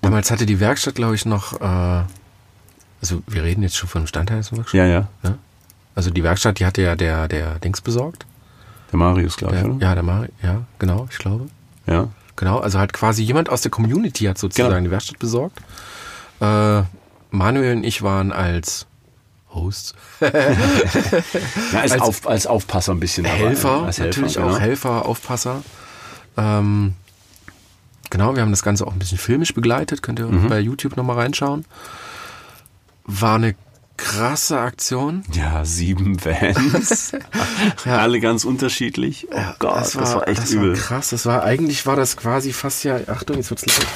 Damals 0.00 0.30
hatte 0.30 0.46
die 0.46 0.60
Werkstatt, 0.60 0.94
glaube 0.94 1.14
ich, 1.14 1.26
noch 1.26 1.60
äh, 1.60 2.02
also 3.00 3.22
wir 3.26 3.44
reden 3.44 3.62
jetzt 3.62 3.76
schon 3.76 3.88
von 3.88 4.06
Standheizungswerkstatt? 4.06 4.78
Ja, 4.78 4.86
ja, 4.86 5.08
ja. 5.22 5.38
Also 5.94 6.10
die 6.10 6.22
Werkstatt, 6.22 6.58
die 6.58 6.66
hatte 6.66 6.82
ja 6.82 6.96
der, 6.96 7.28
der 7.28 7.58
Dings 7.58 7.80
besorgt. 7.80 8.26
Der 8.92 8.98
Marius, 8.98 9.36
glaube 9.36 9.56
ich, 9.56 9.64
oder? 9.64 9.76
Ja, 9.80 9.94
der 9.94 10.02
Marius, 10.02 10.34
ja, 10.42 10.62
genau, 10.78 11.08
ich 11.10 11.18
glaube. 11.18 11.48
Ja. 11.86 12.08
Genau, 12.36 12.58
also 12.58 12.78
halt 12.78 12.92
quasi 12.92 13.24
jemand 13.24 13.50
aus 13.50 13.62
der 13.62 13.70
Community 13.70 14.24
hat 14.24 14.38
sozusagen 14.38 14.70
genau. 14.70 14.84
die 14.84 14.90
Werkstatt 14.92 15.18
besorgt. 15.18 15.58
Äh, 16.40 16.82
Manuel 17.30 17.76
und 17.76 17.84
ich 17.84 18.02
waren 18.02 18.30
als 18.32 18.86
Hosts. 19.52 19.94
ja, 20.20 20.30
als, 21.80 21.92
als, 21.92 22.00
auf, 22.00 22.28
als 22.28 22.46
Aufpasser 22.46 22.92
ein 22.92 23.00
bisschen. 23.00 23.24
Helfer, 23.24 23.68
dabei, 23.68 23.86
als 23.86 23.98
natürlich 23.98 24.36
Helfer, 24.36 24.44
auch 24.44 24.50
genau. 24.50 24.60
Helfer, 24.60 25.06
Aufpasser. 25.06 25.62
Ähm, 26.36 26.94
genau, 28.10 28.36
wir 28.36 28.42
haben 28.42 28.50
das 28.52 28.62
Ganze 28.62 28.86
auch 28.86 28.92
ein 28.92 28.98
bisschen 28.98 29.18
filmisch 29.18 29.52
begleitet. 29.52 30.02
Könnt 30.02 30.20
ihr 30.20 30.26
mhm. 30.26 30.48
bei 30.48 30.60
YouTube 30.60 30.96
nochmal 30.96 31.16
reinschauen. 31.16 31.64
War 33.08 33.36
eine 33.36 33.56
krasse 33.96 34.60
Aktion. 34.60 35.24
Ja, 35.32 35.64
sieben 35.64 36.24
Vans. 36.24 37.12
ja. 37.84 37.98
Alle 37.98 38.20
ganz 38.20 38.44
unterschiedlich. 38.44 39.26
Oh 39.32 39.36
ja, 39.36 39.56
Gott, 39.58 39.76
das 39.76 39.96
war, 39.96 40.02
das 40.02 40.14
war 40.14 40.28
echt 40.28 40.42
das 40.42 40.50
übel. 40.52 40.72
War 40.72 40.78
krass. 40.78 41.08
Das 41.08 41.26
war, 41.26 41.42
eigentlich 41.42 41.84
war 41.86 41.96
das 41.96 42.16
quasi 42.16 42.52
fast 42.52 42.84
ja, 42.84 43.00
Achtung, 43.08 43.36
jetzt 43.36 43.50
wird's 43.50 43.66
laut, 43.66 43.86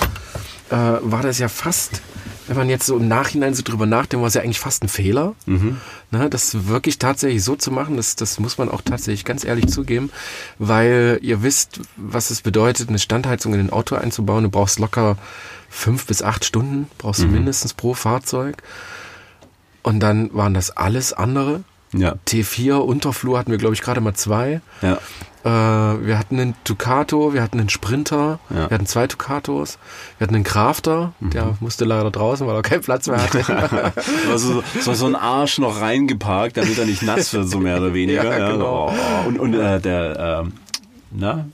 äh, 0.70 0.98
war 1.02 1.22
das 1.22 1.38
ja 1.38 1.48
fast 1.48 2.02
wenn 2.48 2.56
man 2.56 2.68
jetzt 2.68 2.86
so 2.86 2.96
im 2.96 3.08
Nachhinein 3.08 3.54
so 3.54 3.62
drüber 3.62 3.86
nachdenkt, 3.86 4.20
war 4.20 4.28
es 4.28 4.34
ja 4.34 4.42
eigentlich 4.42 4.60
fast 4.60 4.82
ein 4.82 4.88
Fehler. 4.88 5.34
Mhm. 5.46 5.80
Ne, 6.10 6.28
das 6.28 6.66
wirklich 6.68 6.98
tatsächlich 6.98 7.42
so 7.42 7.56
zu 7.56 7.70
machen, 7.70 7.96
das, 7.96 8.16
das 8.16 8.38
muss 8.40 8.58
man 8.58 8.68
auch 8.68 8.82
tatsächlich 8.82 9.24
ganz 9.24 9.44
ehrlich 9.44 9.68
zugeben, 9.68 10.10
weil 10.58 11.18
ihr 11.22 11.42
wisst, 11.42 11.80
was 11.96 12.30
es 12.30 12.42
bedeutet, 12.42 12.88
eine 12.88 12.98
Standheizung 12.98 13.54
in 13.54 13.60
ein 13.60 13.70
Auto 13.70 13.94
einzubauen. 13.94 14.44
Du 14.44 14.50
brauchst 14.50 14.78
locker 14.78 15.16
fünf 15.70 16.06
bis 16.06 16.22
acht 16.22 16.44
Stunden, 16.44 16.88
brauchst 16.98 17.22
du 17.22 17.26
mindestens 17.26 17.72
pro 17.72 17.94
Fahrzeug. 17.94 18.62
Und 19.82 20.00
dann 20.00 20.30
waren 20.32 20.54
das 20.54 20.70
alles 20.76 21.12
andere. 21.12 21.62
Ja. 21.94 22.14
T4 22.26 22.74
Unterflur 22.76 23.38
hatten 23.38 23.50
wir, 23.50 23.58
glaube 23.58 23.74
ich, 23.74 23.82
gerade 23.82 24.00
mal 24.00 24.14
zwei. 24.14 24.60
Ja. 24.80 24.98
Äh, 25.44 26.06
wir 26.06 26.18
hatten 26.18 26.38
einen 26.40 26.54
Ducato, 26.64 27.34
wir 27.34 27.42
hatten 27.42 27.58
einen 27.60 27.68
Sprinter, 27.68 28.38
Ja. 28.48 28.70
wir 28.70 28.74
hatten 28.74 28.86
zwei 28.86 29.06
Ducatos, 29.08 29.78
wir 30.16 30.26
hatten 30.26 30.36
einen 30.36 30.44
Crafter, 30.44 31.12
der 31.20 31.56
musste 31.60 31.84
leider 31.84 32.10
draußen, 32.10 32.46
weil 32.46 32.54
er 32.54 32.62
keinen 32.62 32.80
Platz 32.82 33.08
mehr 33.08 33.20
hatte. 33.20 33.92
Also 34.30 34.62
so, 34.80 34.94
so 34.94 35.06
ein 35.06 35.16
Arsch 35.16 35.58
noch 35.58 35.80
reingeparkt, 35.80 36.56
damit 36.56 36.78
er 36.78 36.86
nicht 36.86 37.02
nass 37.02 37.32
wird, 37.34 37.48
so 37.48 37.58
mehr 37.58 37.76
oder 37.78 37.92
weniger. 37.94 38.24
Ja, 38.38 38.52
genau. 38.52 38.90
Oh, 38.90 39.28
Und, 39.28 39.38
und 39.40 39.54
äh, 39.54 39.80
der, 39.80 40.42
ähm, 40.44 40.52
na? 41.10 41.46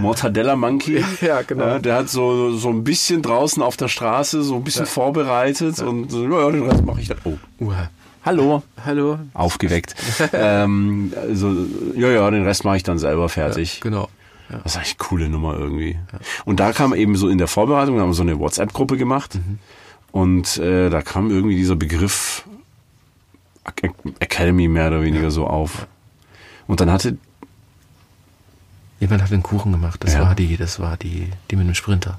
Mortadella 0.00 0.54
Monkey. 0.56 1.02
Ja, 1.20 1.42
genau. 1.42 1.64
Ja, 1.64 1.78
der 1.78 1.94
hat 1.96 2.08
so, 2.08 2.56
so 2.56 2.68
ein 2.68 2.84
bisschen 2.84 3.22
draußen 3.22 3.62
auf 3.62 3.76
der 3.76 3.88
Straße 3.88 4.42
so 4.42 4.56
ein 4.56 4.64
bisschen 4.64 4.86
vorbereitet 4.86 5.80
und 5.80 6.10
so, 6.10 6.24
ja, 6.28 6.50
den 6.50 6.68
Rest 6.68 6.84
mache 6.84 7.00
ich 7.00 7.08
dann. 7.08 7.18
Oh, 7.24 7.34
Uah. 7.60 7.88
hallo. 8.24 8.62
Hallo. 8.84 9.18
Aufgeweckt. 9.34 9.94
ähm, 10.32 11.12
also, 11.16 11.54
ja, 11.96 12.08
ja, 12.10 12.30
den 12.30 12.44
Rest 12.44 12.64
mache 12.64 12.76
ich 12.76 12.82
dann 12.82 12.98
selber 12.98 13.28
fertig. 13.28 13.80
Genau. 13.80 14.08
Ja. 14.50 14.58
Das 14.62 14.72
ist 14.72 14.76
eigentlich 14.76 14.96
eine 14.98 15.08
coole 15.08 15.28
Nummer 15.30 15.56
irgendwie. 15.58 15.98
Und 16.44 16.60
da 16.60 16.72
kam 16.72 16.94
eben 16.94 17.16
so 17.16 17.28
in 17.28 17.38
der 17.38 17.48
Vorbereitung, 17.48 17.96
da 17.96 18.02
haben 18.02 18.10
wir 18.10 18.14
so 18.14 18.22
eine 18.22 18.38
WhatsApp-Gruppe 18.38 18.98
gemacht. 18.98 19.36
Mhm. 19.36 19.58
Und 20.10 20.58
äh, 20.58 20.90
da 20.90 21.00
kam 21.00 21.30
irgendwie 21.30 21.56
dieser 21.56 21.76
Begriff 21.76 22.44
Ac- 23.64 23.94
Academy 24.20 24.68
mehr 24.68 24.88
oder 24.88 25.02
weniger 25.02 25.30
so 25.30 25.46
auf. 25.46 25.86
Und 26.66 26.80
dann 26.80 26.90
hatte, 26.92 27.16
Jemand 29.02 29.20
hat 29.20 29.32
einen 29.32 29.42
Kuchen 29.42 29.72
gemacht. 29.72 30.04
Das 30.04 30.14
Ja. 30.14 30.20
war 30.22 30.36
die, 30.36 30.56
das 30.56 30.78
war 30.78 30.96
die, 30.96 31.28
die 31.50 31.56
mit 31.56 31.66
dem 31.66 31.74
Sprinter. 31.74 32.18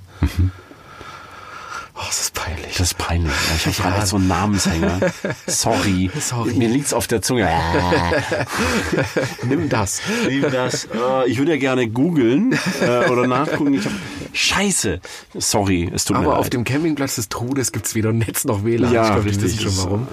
Oh, 1.96 2.00
das 2.08 2.22
ist 2.22 2.34
peinlich. 2.34 2.76
das 2.78 2.88
ist 2.88 2.98
peinlich. 2.98 3.32
Ich 3.56 3.80
habe 3.80 3.92
gerade 3.96 4.08
so 4.08 4.16
einen 4.16 4.28
Namenshänger. 4.28 5.00
Sorry. 5.46 6.10
Sorry. 6.20 6.54
Mir 6.56 6.68
liegt's 6.70 6.92
auf 6.94 7.06
der 7.06 7.22
Zunge. 7.22 7.48
Nimm 9.48 9.70
das. 9.70 10.02
Lieb 10.28 10.50
das. 10.52 10.86
Äh, 10.86 11.30
ich 11.30 11.38
würde 11.38 11.52
ja 11.52 11.58
gerne 11.58 11.88
googeln 11.88 12.58
äh, 12.82 13.10
oder 13.10 13.28
nachgucken. 13.28 13.76
Ich 13.76 13.86
hab, 13.86 13.92
Scheiße. 14.36 15.02
Sorry, 15.36 15.92
es 15.94 16.06
tut 16.06 16.18
mir 16.18 16.24
Aber 16.24 16.32
leid. 16.32 16.40
auf 16.40 16.50
dem 16.50 16.64
Campingplatz 16.64 17.16
des 17.16 17.30
Todes 17.30 17.72
gibt's 17.72 17.94
weder 17.94 18.12
Netz 18.12 18.46
noch 18.46 18.64
WLAN. 18.66 18.92
ja, 18.92 19.04
ich 19.04 19.12
glaub, 19.12 19.22
die 19.24 19.30
richtig. 19.30 19.44
wissen 19.60 19.60
schon 19.60 19.78
warum. 19.78 20.08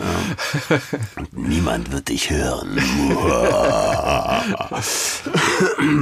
Ja. 0.69 0.79
Niemand 1.33 1.91
wird 1.93 2.09
dich 2.11 2.29
hören. 2.31 2.79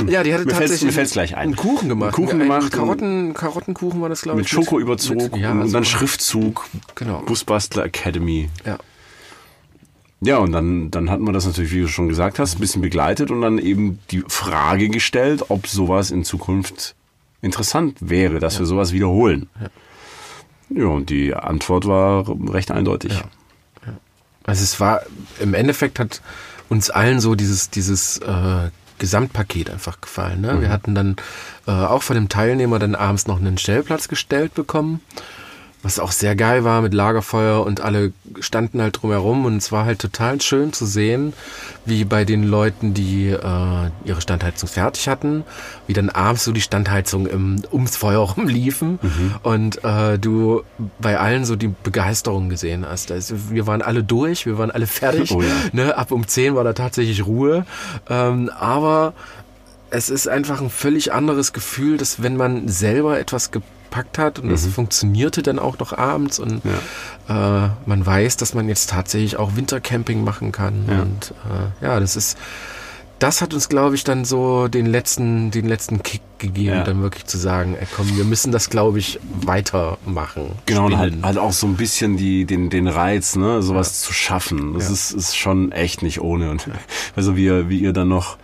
Ja, 0.09 0.23
die 0.23 0.33
hatte 0.33 0.45
Mir 0.45 0.55
fällt's- 0.55 0.59
tatsächlich 0.59 0.83
mir 0.85 0.93
fällt's 0.93 1.13
gleich 1.13 1.35
ein. 1.37 1.41
einen 1.49 1.57
Kuchen 1.57 1.89
gemacht. 1.89 2.17
Einen 2.17 2.27
Kuchen 2.27 2.39
gemacht 2.39 2.73
Karotten, 2.73 3.35
Karottenkuchen 3.35 4.01
war 4.01 4.09
das, 4.09 4.23
glaube 4.23 4.39
Mit 4.39 4.47
ich. 4.53 4.57
Mit- 5.11 5.37
ja, 5.37 5.55
und 5.69 5.75
dann. 5.75 5.85
Schriftzug. 5.85 6.67
Genau. 6.95 7.23
Busbastler 7.23 7.85
Academy. 7.85 8.51
Ja. 8.65 8.79
Ja, 10.21 10.39
und 10.39 10.51
dann, 10.51 10.91
dann 10.91 11.11
hatten 11.11 11.25
wir 11.25 11.33
das 11.33 11.47
natürlich, 11.47 11.73
wie 11.73 11.83
du 11.83 11.89
schon 11.89 12.09
gesagt 12.09 12.41
hast, 12.41 12.57
ein 12.57 12.61
bisschen 12.61 12.83
begleitet 12.83 13.31
und 13.31 13.41
dann 13.41 13.59
eben 13.59 14.01
die 14.11 14.25
Frage 14.27 14.89
gestellt, 14.89 15.45
ob 15.49 15.69
sowas 15.69 16.11
in 16.11 16.25
Zukunft 16.25 16.97
interessant 17.41 17.99
wäre, 18.01 18.41
dass 18.41 18.59
wir 18.59 18.67
sowas 18.67 18.93
wiederholen. 18.93 19.49
Ja. 20.71 20.87
und 20.87 21.09
die 21.11 21.35
Antwort 21.35 21.87
war 21.87 22.27
recht 22.53 22.73
eindeutig. 22.73 23.13
Ja. 23.13 23.29
Also 24.45 24.63
es 24.65 24.81
war, 24.81 25.03
im 25.41 25.55
Endeffekt 25.55 26.01
hat 26.01 26.23
uns 26.69 26.91
allen 26.91 27.21
so 27.21 27.35
dieses, 27.35 27.71
dieses 27.71 28.19
äh, 28.19 28.71
Gesamtpaket 28.99 29.71
einfach 29.71 30.01
gefallen. 30.01 30.41
Ne? 30.41 30.61
Wir 30.61 30.71
hatten 30.71 30.95
dann 30.95 31.17
äh, 31.67 31.71
auch 31.71 32.03
von 32.03 32.17
dem 32.17 32.29
Teilnehmer 32.29 32.79
dann 32.79 32.95
abends 32.95 33.27
noch 33.27 33.39
einen 33.39 33.59
Stellplatz 33.59 34.09
gestellt 34.09 34.55
bekommen, 34.55 35.01
was 35.83 35.99
auch 36.01 36.11
sehr 36.11 36.35
geil 36.35 36.65
war 36.65 36.83
mit 36.83 36.93
Lagerfeuer 36.93 37.65
und 37.65 37.81
alle 37.81 38.13
standen 38.41 38.83
halt 38.83 39.01
drumherum 39.01 39.45
und 39.45 39.57
es 39.59 39.71
war 39.71 39.85
halt 39.85 40.01
total 40.01 40.41
schön 40.41 40.73
zu 40.73 40.87
sehen, 40.87 41.33
wie 41.85 42.05
bei 42.05 42.25
den 42.25 42.43
Leuten, 42.43 42.95
die 42.95 43.29
äh, 43.29 43.91
ihre 44.05 44.21
Standheizung 44.21 44.69
fertig 44.69 45.09
hatten, 45.09 45.45
wie 45.87 45.93
dann 45.93 46.11
abends 46.11 46.45
so 46.45 46.53
die 46.53 46.61
Standheizung 46.61 47.27
im, 47.27 47.63
ums 47.73 47.97
Feuer 47.97 48.19
rumliefen 48.37 48.99
und 49.43 49.85
äh, 49.85 50.19
du 50.19 50.63
bei 51.01 51.19
allen 51.19 51.45
so 51.45 51.55
die 51.55 51.73
Begeisterung 51.83 52.49
gesehen 52.49 52.85
hast. 52.89 53.13
Also 53.13 53.37
wir 53.51 53.67
waren 53.67 53.83
alle 53.83 54.03
durch, 54.03 54.47
wir 54.47 54.59
waren 54.59 54.71
alle 54.71 54.87
fertig. 54.87 55.29
Oh 55.39 55.43
ja. 55.43 55.49
ne? 55.73 55.97
Ab 55.97 56.11
um 56.11 56.27
10 56.27 56.55
war 56.55 56.65
da 56.65 56.73
tatsächlich 56.73 57.27
Ruhe. 57.27 57.67
Ähm, 58.09 58.51
aber 58.59 59.13
es 59.91 60.11
ist 60.11 60.27
einfach 60.27 60.61
ein 60.61 60.71
völlig 60.71 61.13
anderes 61.13 61.53
Gefühl, 61.53 61.97
dass 61.97 62.23
wenn 62.23 62.37
man 62.37 62.69
selber 62.69 63.19
etwas 63.19 63.51
gepackt 63.89 64.19
hat 64.19 64.39
und 64.39 64.51
das 64.51 64.67
funktionierte 64.67 65.43
dann 65.43 65.59
auch 65.59 65.79
noch 65.79 65.93
abends 65.97 66.39
und 66.39 66.61
äh, 66.65 67.69
man 67.87 68.07
weiß, 68.07 68.37
dass 68.37 68.55
man 68.55 68.69
jetzt 68.69 68.91
tatsächlich 68.91 69.37
auch 69.39 69.57
Wintercamping 69.57 70.23
machen 70.25 70.53
kann 70.53 70.85
Ja. 70.89 71.03
und 71.03 71.35
äh, 71.81 71.85
ja, 71.85 72.01
das 72.01 72.17
ist 72.17 72.37
das 73.21 73.43
hat 73.43 73.53
uns, 73.53 73.69
glaube 73.69 73.97
ich, 73.97 74.05
dann 74.05 74.25
so 74.25 74.69
den 74.69 74.87
letzten, 74.87 75.51
den 75.51 75.67
letzten 75.67 76.05
Kick 76.05 76.21
gegeben, 76.39 76.69
Ja. 76.77 76.85
dann 76.85 77.03
wirklich 77.03 77.25
zu 77.27 77.37
sagen, 77.37 77.75
ey, 77.77 77.85
komm, 77.97 78.17
wir 78.17 78.23
müssen 78.25 78.53
das, 78.53 78.71
glaube 78.71 79.01
ich, 79.01 79.19
weitermachen. 79.43 80.53
Genau, 80.67 80.87
und 80.87 80.97
halt, 80.97 81.15
halt 81.25 81.37
auch 81.37 81.53
so 81.53 81.67
ein 81.67 81.75
bisschen 81.77 82.17
die, 82.17 82.45
den, 82.45 82.71
den 82.71 82.87
Reiz, 82.87 83.35
ne, 83.35 83.61
sowas 83.61 84.03
zu 84.03 84.13
schaffen. 84.13 84.75
Das 84.75 84.85
Ja. 84.87 84.93
ist, 84.93 85.11
ist 85.11 85.37
schon 85.37 85.73
echt 85.73 86.03
nicht 86.03 86.21
ohne. 86.21 86.49
Und 86.53 86.69
also 87.17 87.37
wie 87.37 87.47
ihr, 87.47 87.69
wie 87.69 87.81
ihr 87.81 87.93
dann 87.93 88.07
noch, 88.09 88.37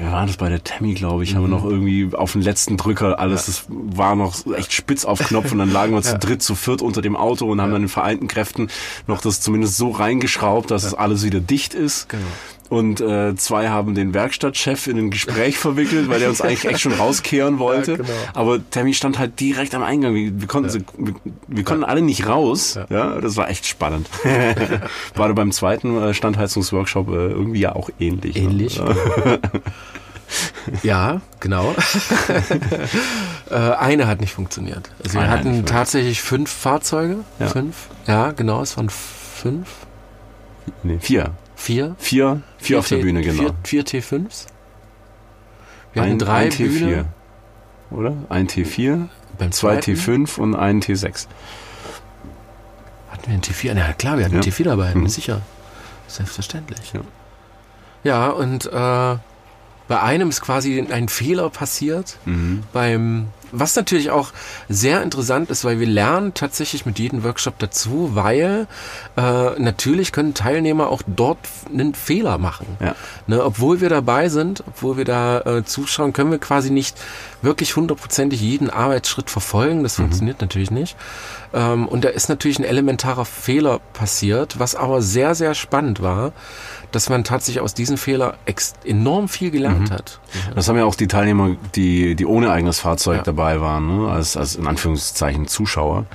wir 0.00 0.10
waren 0.12 0.26
das 0.26 0.36
bei 0.36 0.48
der 0.48 0.64
Tammy, 0.64 0.94
glaube 0.94 1.22
ich, 1.24 1.34
haben 1.34 1.42
wir 1.42 1.46
Mhm. 1.48 1.52
noch 1.52 1.64
irgendwie 1.64 2.08
auf 2.14 2.32
den 2.32 2.42
letzten 2.42 2.76
Drücker 2.76 3.18
alles, 3.18 3.46
das 3.46 3.64
war 3.68 4.16
noch 4.16 4.34
echt 4.56 4.72
spitz 4.72 5.04
auf 5.04 5.18
Knopf 5.20 5.52
und 5.52 5.58
dann 5.58 5.72
lagen 5.72 5.92
wir 5.94 6.02
zu 6.02 6.18
dritt, 6.18 6.42
zu 6.42 6.54
viert 6.54 6.80
unter 6.82 7.02
dem 7.02 7.16
Auto 7.16 7.50
und 7.50 7.60
haben 7.60 7.72
dann 7.72 7.82
in 7.82 7.88
vereinten 7.88 8.26
Kräften 8.28 8.68
noch 9.06 9.20
das 9.20 9.40
zumindest 9.40 9.76
so 9.76 9.90
reingeschraubt, 9.90 10.70
dass 10.70 10.84
es 10.84 10.94
alles 10.94 11.22
wieder 11.24 11.40
dicht 11.40 11.74
ist. 11.74 12.08
Genau. 12.08 12.22
Und 12.70 13.00
äh, 13.00 13.34
zwei 13.34 13.68
haben 13.68 13.96
den 13.96 14.14
Werkstattchef 14.14 14.86
in 14.86 14.96
ein 14.96 15.10
Gespräch 15.10 15.58
verwickelt, 15.58 16.08
weil 16.08 16.20
der 16.20 16.28
uns 16.28 16.40
eigentlich 16.40 16.66
echt 16.66 16.80
schon 16.80 16.92
rauskehren 16.92 17.58
wollte. 17.58 17.90
Ja, 17.90 17.96
genau. 17.98 18.08
Aber 18.32 18.70
Tammy 18.70 18.94
stand 18.94 19.18
halt 19.18 19.40
direkt 19.40 19.74
am 19.74 19.82
Eingang. 19.82 20.14
Wir, 20.14 20.40
wir 20.40 20.46
konnten, 20.46 20.70
sie, 20.70 20.84
wir, 20.96 21.14
wir 21.48 21.64
konnten 21.64 21.82
alle 21.82 22.00
nicht 22.00 22.28
raus. 22.28 22.78
Ja. 22.88 23.20
das 23.20 23.36
war 23.36 23.50
echt 23.50 23.66
spannend. 23.66 24.08
war 25.16 25.34
beim 25.34 25.50
zweiten 25.50 26.00
äh, 26.00 26.14
Standheizungsworkshop 26.14 27.08
äh, 27.08 27.12
irgendwie 27.12 27.60
ja 27.60 27.74
auch 27.74 27.90
ähnlich. 27.98 28.36
ne? 28.36 28.42
Ähnlich. 28.42 28.76
Ja. 28.76 28.94
Ja, 30.84 31.20
genau. 31.40 31.74
äh, 33.50 33.54
eine 33.54 34.06
hat 34.06 34.20
nicht 34.20 34.32
funktioniert. 34.32 34.90
Also 35.02 35.14
wir 35.14 35.22
Eine 35.22 35.30
hatten 35.32 35.66
tatsächlich 35.66 36.22
fünf 36.22 36.50
Fahrzeuge. 36.50 37.24
Ja. 37.40 37.48
Fünf. 37.48 37.88
Ja, 38.06 38.30
genau, 38.30 38.62
es 38.62 38.76
waren 38.76 38.90
fünf. 38.90 39.68
Nee, 40.84 40.98
vier. 41.00 41.32
Vier. 41.60 41.94
Vier, 41.98 42.40
vier 42.56 42.78
auf 42.78 42.88
der 42.88 42.98
T- 42.98 43.02
Bühne, 43.04 43.20
genau. 43.20 43.52
Vier, 43.62 43.84
vier 43.84 44.00
T5s. 44.02 44.46
Wir 45.92 46.02
hatten 46.02 46.12
ein, 46.12 46.18
drei 46.18 46.44
ein 46.46 46.50
T4. 46.50 46.56
Bühne. 46.78 47.04
Oder? 47.90 48.14
Ein 48.30 48.46
T4, 48.48 49.08
Beim 49.38 49.52
zwei 49.52 49.76
zweiten 49.80 49.94
T5 50.24 50.38
und 50.38 50.54
ein 50.54 50.80
T6. 50.80 51.26
Hatten 53.10 53.26
wir 53.26 53.32
einen 53.34 53.42
T4? 53.42 53.72
Na 53.74 53.92
klar, 53.92 54.16
wir 54.16 54.24
hatten 54.24 54.36
Ja. 54.36 54.40
einen 54.42 54.50
T4 54.52 54.64
dabei, 54.64 54.94
Mhm. 54.94 55.08
sicher. 55.08 55.42
Selbstverständlich. 56.08 56.92
Ja. 56.94 57.00
Ja, 58.04 58.28
und 58.30 58.64
äh, 58.66 58.70
bei 59.88 60.00
einem 60.00 60.30
ist 60.30 60.40
quasi 60.40 60.80
ein 60.90 61.08
Fehler 61.08 61.50
passiert. 61.50 62.16
Mhm. 62.24 62.62
Beim, 62.72 63.28
was 63.52 63.76
natürlich 63.76 64.10
auch 64.10 64.32
sehr 64.68 65.02
interessant 65.02 65.50
ist, 65.50 65.64
weil 65.64 65.80
wir 65.80 65.86
lernen 65.86 66.34
tatsächlich 66.34 66.86
mit 66.86 66.98
jedem 66.98 67.24
Workshop 67.24 67.58
dazu, 67.58 68.10
weil 68.14 68.66
äh, 69.16 69.60
natürlich 69.60 70.12
können 70.12 70.34
Teilnehmer 70.34 70.88
auch 70.88 71.02
dort 71.06 71.38
einen 71.72 71.94
Fehler 71.94 72.38
machen. 72.38 72.66
Ja. 72.80 72.94
Ne, 73.26 73.44
obwohl 73.44 73.80
wir 73.80 73.88
dabei 73.88 74.28
sind, 74.28 74.62
obwohl 74.66 74.96
wir 74.96 75.04
da 75.04 75.40
äh, 75.40 75.64
zuschauen, 75.64 76.12
können 76.12 76.30
wir 76.30 76.38
quasi 76.38 76.70
nicht 76.70 76.96
wirklich 77.42 77.76
hundertprozentig 77.76 78.40
jeden 78.40 78.70
Arbeitsschritt 78.70 79.30
verfolgen. 79.30 79.82
Das 79.82 79.96
funktioniert 79.96 80.40
natürlich 80.40 80.70
nicht. 80.70 80.96
Ähm, 81.52 81.88
und 81.88 82.04
da 82.04 82.08
ist 82.10 82.28
natürlich 82.28 82.58
ein 82.58 82.64
elementarer 82.64 83.24
Fehler 83.24 83.80
passiert, 83.92 84.58
was 84.58 84.74
aber 84.74 85.02
sehr, 85.02 85.34
sehr 85.34 85.54
spannend 85.54 86.02
war, 86.02 86.32
dass 86.92 87.08
man 87.08 87.24
tatsächlich 87.24 87.62
aus 87.62 87.74
diesem 87.74 87.96
Fehler 87.96 88.34
enorm 88.84 89.28
viel 89.28 89.50
gelernt 89.50 89.90
hat. 89.90 90.20
Das 90.54 90.68
haben 90.68 90.76
ja 90.76 90.84
auch 90.84 90.94
die 90.94 91.06
Teilnehmer, 91.08 91.56
die, 91.74 92.14
die 92.16 92.26
ohne 92.26 92.50
eigenes 92.50 92.80
Fahrzeug 92.80 93.18
Ja. 93.18 93.22
dabei 93.22 93.60
waren, 93.60 93.86
ne? 94.04 94.10
als, 94.10 94.36
als 94.36 94.56
in 94.56 94.66
Anführungszeichen 94.66 95.46
Zuschauer, 95.46 96.06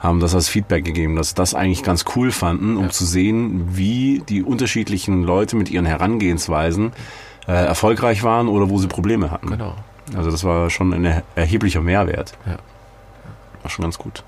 haben 0.00 0.20
das 0.20 0.34
als 0.34 0.48
Feedback 0.48 0.84
gegeben, 0.84 1.16
dass 1.16 1.30
sie 1.30 1.34
das 1.34 1.54
eigentlich 1.54 1.82
ganz 1.82 2.04
cool 2.16 2.30
fanden, 2.30 2.76
um 2.76 2.90
zu 2.90 3.04
sehen, 3.04 3.68
wie 3.76 4.22
die 4.28 4.42
unterschiedlichen 4.42 5.22
Leute 5.22 5.56
mit 5.56 5.70
ihren 5.70 5.86
Herangehensweisen 5.86 6.92
äh, 7.46 7.52
erfolgreich 7.52 8.22
waren 8.22 8.48
oder 8.48 8.68
wo 8.70 8.78
sie 8.78 8.86
Probleme 8.88 9.30
hatten. 9.30 9.48
Genau. 9.48 9.74
Also 10.16 10.30
das 10.30 10.44
war 10.44 10.70
schon 10.70 10.92
ein 10.92 11.04
er- 11.04 11.22
erheblicher 11.34 11.80
Mehrwert. 11.80 12.32
Ja. 12.46 12.56
War 13.62 13.70
schon 13.70 13.82
ganz 13.82 13.98
gut. 13.98 14.22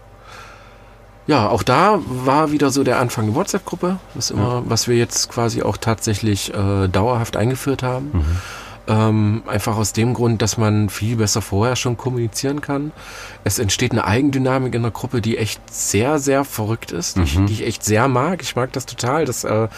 Ja, 1.27 1.49
auch 1.49 1.63
da 1.63 2.01
war 2.07 2.51
wieder 2.51 2.71
so 2.71 2.83
der 2.83 2.99
Anfang 2.99 3.27
eine 3.27 3.35
WhatsApp-Gruppe, 3.35 3.99
was 4.15 4.31
immer, 4.31 4.55
ja. 4.55 4.63
was 4.65 4.89
wir 4.89 4.97
jetzt 4.97 5.29
quasi 5.31 5.63
auch 5.63 5.77
tatsächlich 5.77 6.53
äh, 6.53 6.89
dauerhaft 6.89 7.37
eingeführt 7.37 7.83
haben. 7.83 8.11
Mhm. 8.13 8.37
Ähm, 8.91 9.45
einfach 9.47 9.77
aus 9.77 9.93
dem 9.93 10.15
Grund, 10.15 10.43
dass 10.43 10.59
man 10.59 10.89
viel 10.89 11.15
besser 11.15 11.43
vorher 11.43 11.77
schon 11.77 11.97
kommunizieren 11.97 12.61
kann. 12.61 12.91
Es 13.45 13.61
entsteht 13.61 13.93
eine 13.93 14.05
Eigendynamik 14.05 14.75
in 14.75 14.83
der 14.83 14.91
Gruppe, 14.91 15.21
die 15.21 15.39
echt 15.39 15.61
sehr, 15.73 16.19
sehr 16.19 16.45
verrückt 16.45 16.91
ist, 16.91 17.17
mhm. 17.17 17.25
die, 17.25 17.45
die, 17.47 17.53
ich 17.53 17.67
echt 17.67 17.85
sehr 17.85 18.09
mag. 18.09 18.43
Ich 18.43 18.57
mag 18.57 18.73
das 18.73 18.87
total, 18.87 19.27
dass 19.27 19.45
äh, 19.45 19.69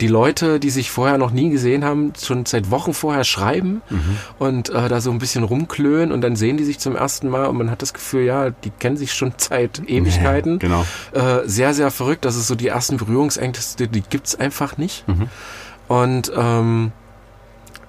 die 0.00 0.06
Leute, 0.08 0.60
die 0.60 0.70
sich 0.70 0.90
vorher 0.90 1.18
noch 1.18 1.30
nie 1.30 1.50
gesehen 1.50 1.84
haben, 1.84 2.14
schon 2.18 2.46
seit 2.46 2.70
Wochen 2.70 2.94
vorher 2.94 3.24
schreiben 3.24 3.82
mhm. 3.90 4.16
und 4.38 4.70
äh, 4.70 4.88
da 4.88 5.02
so 5.02 5.10
ein 5.10 5.18
bisschen 5.18 5.44
rumklönen 5.44 6.10
und 6.10 6.22
dann 6.22 6.34
sehen 6.34 6.56
die 6.56 6.64
sich 6.64 6.78
zum 6.78 6.96
ersten 6.96 7.28
Mal 7.28 7.44
und 7.48 7.58
man 7.58 7.70
hat 7.70 7.82
das 7.82 7.92
Gefühl, 7.92 8.24
ja, 8.24 8.48
die 8.48 8.70
kennen 8.70 8.96
sich 8.96 9.12
schon 9.12 9.34
seit 9.36 9.82
Ewigkeiten. 9.86 10.52
Ja, 10.52 10.58
genau. 10.58 10.86
Äh, 11.12 11.46
sehr, 11.46 11.74
sehr 11.74 11.90
verrückt. 11.90 12.24
Das 12.24 12.34
ist 12.34 12.46
so 12.46 12.54
die 12.54 12.68
ersten 12.68 12.96
Berührungsängste, 12.96 13.88
die 13.88 14.00
gibt's 14.00 14.34
einfach 14.34 14.78
nicht. 14.78 15.06
Mhm. 15.06 15.28
Und 15.86 16.32
ähm, 16.34 16.92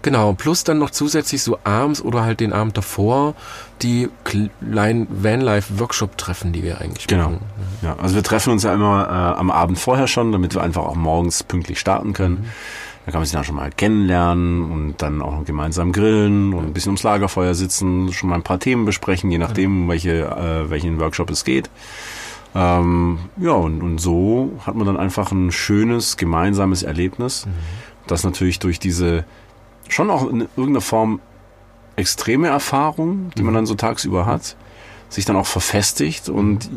Genau, 0.06 0.34
plus 0.34 0.64
dann 0.64 0.78
noch 0.78 0.92
zusätzlich 0.92 1.42
so 1.42 1.58
abends 1.64 2.00
oder 2.00 2.24
halt 2.24 2.40
den 2.40 2.54
Abend 2.54 2.78
davor 2.78 3.34
die 3.82 4.08
kleinen 4.24 5.08
Vanlife-Workshop-Treffen, 5.10 6.54
die 6.54 6.62
wir 6.62 6.80
eigentlich 6.80 7.08
genau. 7.08 7.24
machen. 7.24 7.40
Ja, 7.82 7.96
also 8.00 8.14
wir 8.14 8.22
treffen 8.22 8.54
uns 8.54 8.62
ja 8.62 8.72
immer 8.72 9.08
äh, 9.08 9.40
am 9.40 9.50
Abend 9.50 9.80
vorher 9.80 10.06
schon, 10.06 10.32
damit 10.32 10.54
wir 10.54 10.62
einfach 10.62 10.84
auch 10.84 10.94
morgens 10.94 11.42
pünktlich 11.42 11.80
starten 11.80 12.14
können. 12.14 12.36
Mhm. 12.36 12.46
Da 13.08 13.14
kann 13.14 13.22
man 13.22 13.26
sich 13.26 13.34
dann 13.34 13.46
schon 13.46 13.56
mal 13.56 13.72
kennenlernen 13.72 14.72
und 14.72 15.02
dann 15.02 15.24
auch 15.24 15.44
gemeinsam 15.44 15.92
grillen 15.92 16.54
und 16.54 16.66
ein 16.66 16.74
bisschen 16.74 16.92
ums 16.92 17.02
Lagerfeuer 17.02 17.56
sitzen, 17.56 18.14
schon 18.14 18.30
mal 18.30 18.36
ein 18.36 18.44
paar 18.44 18.60
Themen 18.60 18.86
besprechen, 18.86 19.32
je 19.32 19.40
nachdem, 19.40 19.90
welche, 19.90 20.26
äh, 20.26 20.70
welchen 20.70 21.00
Workshop 21.00 21.32
es 21.32 21.44
geht. 21.46 21.72
Ähm, 22.54 23.18
ja, 23.38 23.54
und, 23.54 23.82
und 23.82 23.98
so 23.98 24.52
hat 24.68 24.76
man 24.76 24.86
dann 24.86 24.98
einfach 24.98 25.32
ein 25.32 25.52
schönes 25.52 26.16
gemeinsames 26.16 26.84
Erlebnis, 26.84 27.48
mhm. 27.48 27.54
das 28.06 28.24
natürlich 28.24 28.60
durch 28.60 28.78
diese 28.78 29.26
schon 29.90 30.10
auch 30.10 30.30
in 30.30 30.42
irgendeiner 30.56 30.82
Form 30.82 31.20
extreme 31.96 32.48
Erfahrung, 32.48 33.32
die 33.38 33.44
man 33.44 33.54
mhm. 33.54 33.58
dann 33.58 33.66
so 33.66 33.76
tagsüber 33.76 34.26
hat, 34.26 34.56
sich 35.10 35.26
dann 35.26 35.36
auch 35.36 35.48
verfestigt 35.48 36.30
und 36.30 36.70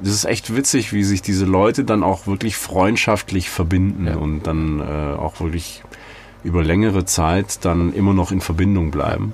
das 0.00 0.12
ist 0.12 0.24
echt 0.24 0.54
witzig, 0.54 0.92
wie 0.92 1.02
sich 1.02 1.22
diese 1.22 1.44
Leute 1.44 1.84
dann 1.84 2.02
auch 2.02 2.26
wirklich 2.26 2.56
freundschaftlich 2.56 3.50
verbinden 3.50 4.06
ja. 4.06 4.16
und 4.16 4.46
dann 4.46 4.80
äh, 4.80 5.16
auch 5.18 5.40
wirklich 5.40 5.82
über 6.44 6.62
längere 6.62 7.04
Zeit 7.04 7.64
dann 7.64 7.92
immer 7.92 8.14
noch 8.14 8.30
in 8.30 8.40
Verbindung 8.40 8.90
bleiben. 8.90 9.32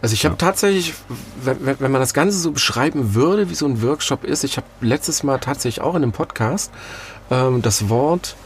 Also 0.00 0.14
ich 0.14 0.24
habe 0.24 0.34
ja. 0.34 0.38
tatsächlich, 0.38 0.94
wenn, 1.42 1.80
wenn 1.80 1.90
man 1.90 2.00
das 2.00 2.14
Ganze 2.14 2.38
so 2.38 2.52
beschreiben 2.52 3.14
würde, 3.14 3.50
wie 3.50 3.54
so 3.54 3.66
ein 3.66 3.82
Workshop 3.82 4.22
ist, 4.24 4.44
ich 4.44 4.56
habe 4.56 4.66
letztes 4.80 5.24
Mal 5.24 5.38
tatsächlich 5.38 5.80
auch 5.80 5.96
in 5.96 6.04
einem 6.04 6.12
Podcast 6.12 6.70
ähm, 7.30 7.62
das 7.62 7.88
Wort 7.88 8.36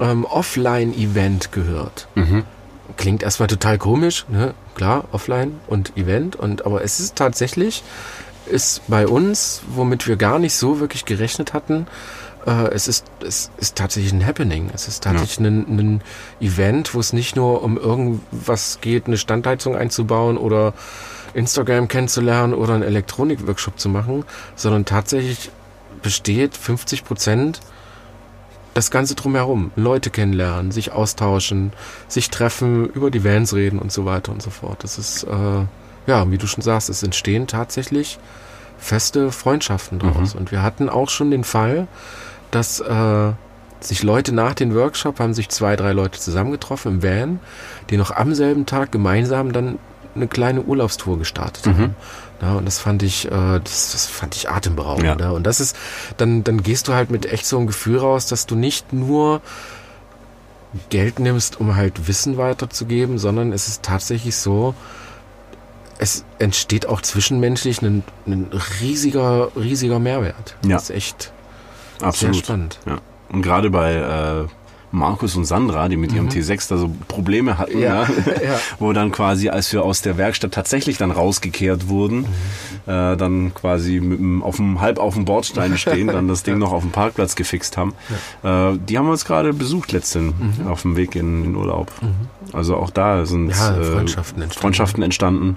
ähm, 0.00 0.24
Offline-Event 0.24 1.52
gehört. 1.52 2.08
Mhm. 2.14 2.44
Klingt 2.96 3.22
erstmal 3.22 3.48
total 3.48 3.78
komisch, 3.78 4.26
ne? 4.28 4.54
Klar, 4.74 5.04
Offline 5.12 5.60
und 5.66 5.96
Event, 5.96 6.36
und 6.36 6.66
aber 6.66 6.82
es 6.82 7.00
ist 7.00 7.16
tatsächlich, 7.16 7.82
ist 8.46 8.82
bei 8.88 9.06
uns, 9.06 9.62
womit 9.68 10.06
wir 10.06 10.16
gar 10.16 10.38
nicht 10.38 10.54
so 10.54 10.80
wirklich 10.80 11.04
gerechnet 11.04 11.52
hatten, 11.52 11.86
äh, 12.46 12.68
es, 12.72 12.88
ist, 12.88 13.06
es 13.26 13.50
ist 13.58 13.76
tatsächlich 13.76 14.12
ein 14.12 14.26
Happening. 14.26 14.70
Es 14.74 14.88
ist 14.88 15.04
tatsächlich 15.04 15.38
ja. 15.38 15.46
ein, 15.46 15.78
ein 15.78 16.00
Event, 16.40 16.94
wo 16.94 17.00
es 17.00 17.12
nicht 17.12 17.36
nur 17.36 17.62
um 17.62 17.76
irgendwas 17.78 18.78
geht, 18.80 19.06
eine 19.06 19.16
Standheizung 19.16 19.76
einzubauen 19.76 20.36
oder 20.36 20.74
Instagram 21.34 21.88
kennenzulernen 21.88 22.54
oder 22.54 22.74
einen 22.74 22.82
Elektronik-Workshop 22.82 23.78
zu 23.78 23.88
machen, 23.88 24.24
sondern 24.54 24.84
tatsächlich 24.84 25.50
besteht 26.02 26.56
50 26.56 27.04
Prozent 27.04 27.60
das 28.74 28.90
Ganze 28.90 29.14
drumherum. 29.14 29.70
Leute 29.76 30.10
kennenlernen, 30.10 30.70
sich 30.72 30.92
austauschen, 30.92 31.72
sich 32.08 32.30
treffen, 32.30 32.86
über 32.86 33.10
die 33.10 33.24
Vans 33.24 33.54
reden 33.54 33.78
und 33.78 33.92
so 33.92 34.04
weiter 34.04 34.32
und 34.32 34.42
so 34.42 34.50
fort. 34.50 34.82
Das 34.82 34.98
ist, 34.98 35.24
äh, 35.24 35.64
ja, 36.06 36.30
wie 36.30 36.38
du 36.38 36.46
schon 36.46 36.62
sagst, 36.62 36.88
es 36.88 37.02
entstehen 37.02 37.46
tatsächlich 37.46 38.18
feste 38.78 39.30
Freundschaften 39.30 39.98
daraus. 39.98 40.34
Mhm. 40.34 40.40
Und 40.40 40.52
wir 40.52 40.62
hatten 40.62 40.88
auch 40.88 41.08
schon 41.08 41.30
den 41.30 41.44
Fall, 41.44 41.86
dass 42.50 42.80
äh, 42.80 43.32
sich 43.80 44.02
Leute 44.02 44.32
nach 44.32 44.54
dem 44.54 44.74
Workshop 44.74 45.20
haben 45.20 45.34
sich 45.34 45.48
zwei, 45.48 45.76
drei 45.76 45.92
Leute 45.92 46.18
zusammengetroffen 46.18 46.94
im 46.94 47.02
Van, 47.02 47.40
die 47.90 47.96
noch 47.96 48.10
am 48.10 48.34
selben 48.34 48.66
Tag 48.66 48.92
gemeinsam 48.92 49.52
dann 49.52 49.78
eine 50.14 50.28
kleine 50.28 50.62
Urlaubstour 50.62 51.18
gestartet 51.18 51.66
mhm. 51.66 51.78
haben. 51.78 51.96
Ja, 52.42 52.54
und 52.54 52.64
das 52.64 52.80
fand 52.80 53.04
ich, 53.04 53.26
äh, 53.26 53.30
das, 53.30 53.92
das 53.92 54.06
fand 54.06 54.34
ich 54.34 54.50
atemberaubend. 54.50 55.04
Ja. 55.04 55.14
Ne? 55.14 55.32
Und 55.32 55.44
das 55.44 55.60
ist, 55.60 55.76
dann, 56.16 56.42
dann 56.42 56.62
gehst 56.64 56.88
du 56.88 56.92
halt 56.92 57.10
mit 57.10 57.24
echt 57.24 57.46
so 57.46 57.56
einem 57.56 57.68
Gefühl 57.68 57.98
raus, 57.98 58.26
dass 58.26 58.46
du 58.46 58.56
nicht 58.56 58.92
nur 58.92 59.40
Geld 60.90 61.20
nimmst, 61.20 61.60
um 61.60 61.76
halt 61.76 62.08
Wissen 62.08 62.36
weiterzugeben, 62.38 63.18
sondern 63.18 63.52
es 63.52 63.68
ist 63.68 63.84
tatsächlich 63.84 64.34
so, 64.36 64.74
es 65.98 66.24
entsteht 66.40 66.86
auch 66.86 67.00
zwischenmenschlich 67.00 67.80
ein, 67.80 68.02
ein 68.26 68.50
riesiger, 68.80 69.52
riesiger 69.54 70.00
Mehrwert. 70.00 70.56
Ja. 70.64 70.70
Das 70.70 70.84
ist 70.84 70.90
echt 70.90 71.32
Absolut. 72.00 72.34
sehr 72.34 72.44
spannend. 72.44 72.80
Ja. 72.86 72.98
Und 73.28 73.42
gerade 73.42 73.70
bei 73.70 73.94
äh, 73.94 74.48
Markus 74.92 75.36
und 75.36 75.44
Sandra, 75.46 75.88
die 75.88 75.96
mit 75.96 76.12
ihrem 76.12 76.26
mhm. 76.26 76.30
T6 76.30 76.68
da 76.68 76.76
so 76.76 76.90
Probleme 77.08 77.58
hatten, 77.58 77.78
ja. 77.78 78.02
ja. 78.26 78.60
wo 78.78 78.92
dann 78.92 79.10
quasi, 79.10 79.48
als 79.48 79.72
wir 79.72 79.82
aus 79.82 80.02
der 80.02 80.18
Werkstatt 80.18 80.52
tatsächlich 80.52 80.98
dann 80.98 81.10
rausgekehrt 81.10 81.88
wurden, 81.88 82.18
mhm. 82.18 82.92
äh, 82.92 83.16
dann 83.16 83.54
quasi 83.54 84.00
mit 84.00 84.18
dem, 84.18 84.42
auf 84.42 84.56
dem, 84.56 84.80
halb 84.80 84.98
auf 84.98 85.14
dem 85.14 85.24
Bordstein 85.24 85.76
stehen, 85.78 86.06
dann 86.12 86.28
das 86.28 86.42
Ding 86.42 86.54
ja. 86.54 86.58
noch 86.58 86.72
auf 86.72 86.82
dem 86.82 86.92
Parkplatz 86.92 87.34
gefixt 87.34 87.76
haben. 87.76 87.94
Äh, 88.42 88.78
die 88.86 88.98
haben 88.98 89.06
wir 89.06 89.12
uns 89.12 89.24
gerade 89.24 89.52
besucht 89.52 89.92
letzten 89.92 90.26
mhm. 90.26 90.66
auf 90.68 90.82
dem 90.82 90.96
Weg 90.96 91.16
in 91.16 91.42
den 91.42 91.56
Urlaub. 91.56 91.90
Mhm. 92.02 92.28
Also 92.52 92.76
auch 92.76 92.90
da 92.90 93.24
sind 93.24 93.50
äh, 93.50 93.54
Freundschaften 93.54 94.42
entstanden. 94.42 94.60
Freundschaften 94.60 95.02
entstanden. 95.02 95.56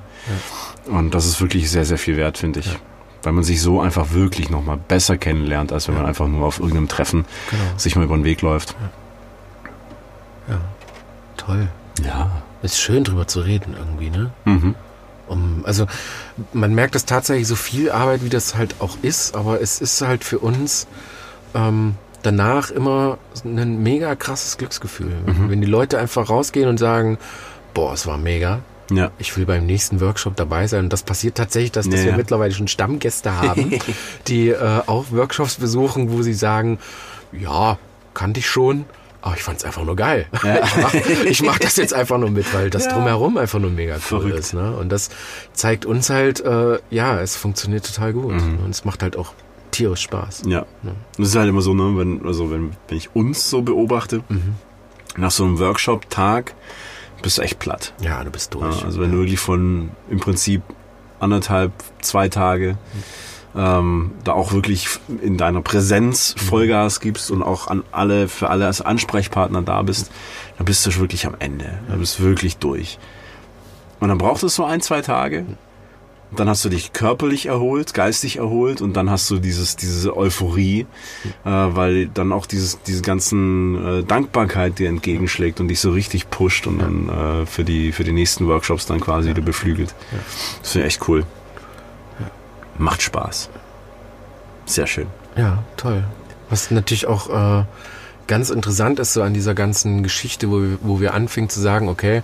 Und 0.86 1.14
das 1.14 1.26
ist 1.26 1.42
wirklich 1.42 1.70
sehr, 1.70 1.84
sehr 1.84 1.98
viel 1.98 2.16
wert, 2.16 2.38
finde 2.38 2.62
ich 2.62 2.78
weil 3.26 3.34
man 3.34 3.44
sich 3.44 3.60
so 3.60 3.82
einfach 3.82 4.12
wirklich 4.12 4.52
nochmal 4.52 4.78
besser 4.78 5.18
kennenlernt, 5.18 5.74
als 5.74 5.88
wenn 5.88 5.96
ja. 5.96 6.02
man 6.02 6.08
einfach 6.08 6.28
nur 6.28 6.46
auf 6.46 6.60
irgendeinem 6.60 6.88
Treffen 6.88 7.26
genau. 7.50 7.64
sich 7.76 7.96
mal 7.96 8.06
über 8.06 8.16
den 8.16 8.24
Weg 8.24 8.44
läuft. 8.44 8.76
Ja. 8.80 8.90
Toll. 11.46 11.68
Ja. 12.04 12.44
Ist 12.62 12.80
schön 12.80 13.04
drüber 13.04 13.28
zu 13.28 13.42
reden 13.42 13.76
irgendwie, 13.78 14.10
ne? 14.10 14.32
Mhm. 14.46 14.76
Um, 15.28 15.64
also 15.66 15.88
man 16.54 16.76
merkt 16.76 16.96
es 16.96 17.06
tatsächlich 17.06 17.48
so 17.48 17.56
viel 17.56 17.90
Arbeit, 17.90 18.24
wie 18.24 18.30
das 18.30 18.56
halt 18.56 18.76
auch 18.80 18.98
ist, 19.02 19.36
aber 19.36 19.60
es 19.60 19.82
ist 19.82 20.02
halt 20.02 20.24
für 20.24 20.38
uns 20.38 20.88
ähm, 21.56 21.96
danach 22.22 22.70
immer 22.70 23.18
ein 23.44 23.82
mega 23.82 24.16
krasses 24.16 24.58
Glücksgefühl. 24.58 25.14
Mhm. 25.26 25.50
Wenn 25.50 25.62
die 25.62 25.68
Leute 25.68 25.98
einfach 25.98 26.30
rausgehen 26.30 26.70
und 26.70 26.78
sagen, 26.78 27.18
boah, 27.74 27.94
es 27.94 28.06
war 28.06 28.18
mega. 28.18 28.60
Ja. 28.92 29.12
Ich 29.18 29.36
will 29.36 29.48
beim 29.48 29.66
nächsten 29.66 30.00
Workshop 30.00 30.36
dabei 30.36 30.68
sein. 30.68 30.86
Und 30.86 30.94
das 30.94 31.02
passiert 31.02 31.36
tatsächlich, 31.36 31.72
dass, 31.72 31.90
dass 31.90 32.00
ja, 32.00 32.06
wir 32.06 32.12
ja. 32.12 32.18
mittlerweile 32.18 32.54
schon 32.54 32.68
Stammgäste 32.68 33.36
haben, 33.36 33.80
die 34.28 34.50
äh, 34.50 34.82
auch 34.86 35.06
Workshops 35.12 35.56
besuchen, 35.56 36.12
wo 36.12 36.22
sie 36.22 36.34
sagen, 36.34 36.78
ja, 37.32 37.80
kannte 38.14 38.42
ich 38.42 38.48
schon, 38.48 38.86
aber 39.26 39.34
oh, 39.34 39.38
ich 39.38 39.44
fand 39.44 39.58
es 39.58 39.66
einfach 39.66 39.84
nur 39.84 39.96
geil. 39.96 40.28
Ja. 40.44 40.62
Ich, 40.64 40.78
mach, 40.78 40.94
ich 40.94 41.42
mach 41.42 41.58
das 41.58 41.78
jetzt 41.78 41.96
einfach 41.96 42.20
nur 42.20 42.30
mit, 42.30 42.54
weil 42.54 42.70
das 42.70 42.86
ja. 42.86 42.94
drumherum 42.94 43.38
einfach 43.38 43.58
nur 43.58 43.72
mega 43.72 43.96
cool 43.96 44.00
Verrückt. 44.00 44.38
ist. 44.38 44.54
Ne? 44.54 44.76
Und 44.76 44.90
das 44.90 45.10
zeigt 45.52 45.88
uns 45.88 46.12
halt, 46.12 46.42
äh, 46.42 46.78
ja, 46.92 47.20
es 47.20 47.36
funktioniert 47.36 47.88
total 47.88 48.14
gut. 48.14 48.36
Mhm. 48.36 48.60
Und 48.64 48.70
es 48.70 48.86
macht 48.86 49.02
halt 49.02 49.18
auch 49.18 49.34
tierisch 49.72 50.02
Spaß. 50.02 50.44
Ja. 50.46 50.68
ja. 50.84 50.92
Das 51.18 51.30
ist 51.30 51.36
halt 51.36 51.50
immer 51.50 51.62
so, 51.62 51.74
ne, 51.74 51.98
wenn, 51.98 52.24
also 52.24 52.52
wenn, 52.52 52.74
wenn 52.88 52.98
ich 53.00 53.16
uns 53.16 53.50
so 53.50 53.64
beobachte, 53.64 54.22
mhm. 54.30 54.58
nach 55.18 55.32
so 55.32 55.44
einem 55.44 55.58
Workshop-Tag 55.58 56.54
bist 57.24 57.40
du 57.40 57.42
echt 57.42 57.58
platt. 57.58 57.96
Ja, 58.02 58.24
du 58.24 58.30
bist 58.30 58.54
durch. 58.54 58.86
also 58.86 59.02
wenn 59.02 59.12
du 59.12 59.18
wirklich 59.18 59.40
von 59.40 59.90
im 60.08 60.20
Prinzip 60.20 60.62
anderthalb, 61.20 61.72
zwei 62.00 62.30
Tage 62.30 62.78
mhm 62.94 63.04
ähm, 63.56 64.12
da 64.24 64.34
auch 64.34 64.54
wirklich 64.54 64.88
in 65.22 65.38
deiner 65.38 65.62
Präsenz 65.62 66.36
Vollgas 66.38 67.00
gibst 67.00 67.32
und 67.32 67.42
auch 67.42 67.68
an 67.68 67.84
alle, 67.92 68.28
für 68.28 68.50
alle 68.50 68.66
als 68.66 68.82
Ansprechpartner 68.82 69.62
da 69.62 69.82
bist, 69.82 70.12
dann 70.58 70.66
bist 70.66 70.86
du 70.86 70.96
wirklich 70.98 71.26
am 71.26 71.36
Ende. 71.40 71.80
Dann 71.88 72.00
bist 72.00 72.20
du 72.20 72.24
wirklich 72.24 72.58
durch. 72.58 73.00
Und 74.00 74.10
dann 74.10 74.18
braucht 74.18 74.44
es 74.44 74.56
so 74.56 74.66
ein, 74.66 74.82
zwei 74.82 75.02
Tage. 75.02 75.46
Dann 76.36 76.50
hast 76.50 76.66
du 76.66 76.70
dich 76.70 76.92
körperlich 76.92 77.46
erholt, 77.46 77.94
geistig 77.94 78.38
erholt 78.38 78.82
und 78.82 78.94
dann 78.98 79.10
hast 79.10 79.30
du 79.30 79.38
dieses, 79.38 79.78
diese 79.78 80.18
Euphorie, 80.18 80.86
äh, 81.46 81.50
weil 81.50 82.08
dann 82.08 82.34
auch 82.34 82.46
dieses, 82.46 82.82
diese 82.82 83.04
ganzen 83.04 84.00
äh, 84.00 84.04
Dankbarkeit 84.04 84.80
dir 84.80 84.90
entgegenschlägt 84.90 85.62
und 85.62 85.70
dich 85.70 85.80
so 85.80 85.92
richtig 85.92 86.30
pusht 86.30 86.68
und 86.68 86.80
dann 86.80 87.10
äh, 87.10 87.46
für 87.46 87.64
die, 87.64 87.94
für 87.94 88.04
die 88.04 88.12
nächsten 88.12 88.48
Workshops 88.48 88.86
dann 88.86 89.00
quasi 89.00 89.30
wieder 89.30 89.44
beflügelt. 89.44 89.94
Das 90.62 90.72
finde 90.72 90.88
ich 90.88 90.96
echt 90.96 91.08
cool 91.08 91.26
macht 92.78 93.02
Spaß. 93.02 93.50
Sehr 94.66 94.88
schön. 94.88 95.08
Ja, 95.36 95.64
toll. 95.78 96.04
Was 96.50 96.72
natürlich 96.72 97.08
auch 97.08 97.30
äh, 97.62 97.66
ganz 98.28 98.50
interessant 98.50 99.00
ist 99.00 99.14
so 99.14 99.22
an 99.22 99.34
dieser 99.34 99.54
ganzen 99.54 100.04
Geschichte, 100.04 100.50
wo 100.50 100.62
wir, 100.62 100.78
wo 100.82 101.00
wir 101.00 101.14
anfingen 101.14 101.50
zu 101.50 101.60
sagen, 101.60 101.90
okay, 101.90 102.22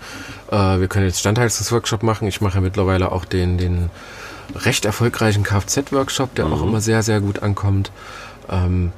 äh, 0.51 0.55
wir 0.79 0.87
können 0.87 1.05
jetzt 1.05 1.19
Standheizungsworkshop 1.19 2.03
machen. 2.03 2.27
Ich 2.27 2.41
mache 2.41 2.55
ja 2.55 2.61
mittlerweile 2.61 3.11
auch 3.11 3.25
den, 3.25 3.57
den 3.57 3.89
recht 4.55 4.85
erfolgreichen 4.85 5.43
Kfz-Workshop, 5.43 6.35
der 6.35 6.45
Mhm. 6.45 6.53
auch 6.53 6.63
immer 6.63 6.81
sehr, 6.81 7.03
sehr 7.03 7.21
gut 7.21 7.41
ankommt, 7.43 7.91
ähm, 8.49 8.91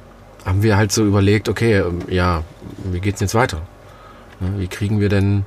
haben 0.44 0.62
wir 0.62 0.76
halt 0.76 0.92
so 0.92 1.04
überlegt, 1.04 1.48
okay, 1.48 1.78
ähm, 1.78 2.00
ja, 2.08 2.42
wie 2.84 3.00
geht's 3.00 3.18
denn 3.18 3.26
jetzt 3.26 3.34
weiter? 3.34 3.62
Ne, 4.40 4.54
wie 4.58 4.66
kriegen 4.68 5.00
wir 5.00 5.08
denn, 5.08 5.46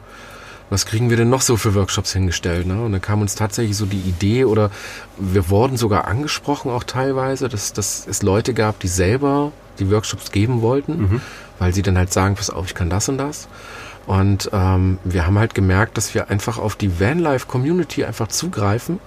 was 0.70 0.86
kriegen 0.86 1.10
wir 1.10 1.18
denn 1.18 1.30
noch 1.30 1.42
so 1.42 1.56
für 1.58 1.76
Workshops 1.76 2.12
hingestellt? 2.14 2.68
Ne? 2.68 2.82
Und 2.84 2.92
dann 2.92 3.02
kam 3.02 3.22
uns 3.22 3.36
tatsächlich 3.36 3.78
so 3.78 3.86
die 3.86 4.02
Idee 4.02 4.46
oder 4.46 4.70
wir 5.18 5.50
wurden 5.50 5.78
sogar 5.78 6.06
angesprochen 6.08 6.72
auch 6.72 6.84
teilweise, 6.84 7.48
dass, 7.50 7.72
dass 7.74 8.06
es 8.08 8.22
Leute 8.22 8.54
gab, 8.54 8.80
die 8.80 8.88
selber 8.90 9.52
die 9.80 9.90
Workshops 9.92 10.32
geben 10.32 10.62
wollten, 10.62 11.22
weil 11.60 11.74
sie 11.74 11.84
dann 11.84 11.98
halt 11.98 12.12
sagen, 12.12 12.36
pass 12.36 12.50
auf, 12.50 12.66
ich 12.68 12.76
kann 12.76 12.90
das 12.90 13.08
und 13.10 13.18
das. 13.18 13.48
Und 14.08 14.50
ähm, 14.54 14.98
wir 15.04 15.26
haben 15.28 15.38
halt 15.38 15.54
gemerkt, 15.54 15.98
dass 15.98 16.14
wir 16.16 16.30
einfach 16.30 16.58
auf 16.58 16.76
die 16.76 17.00
Vanlife-Community 17.00 18.04
einfach 18.06 18.28
zugreifen, 18.28 19.00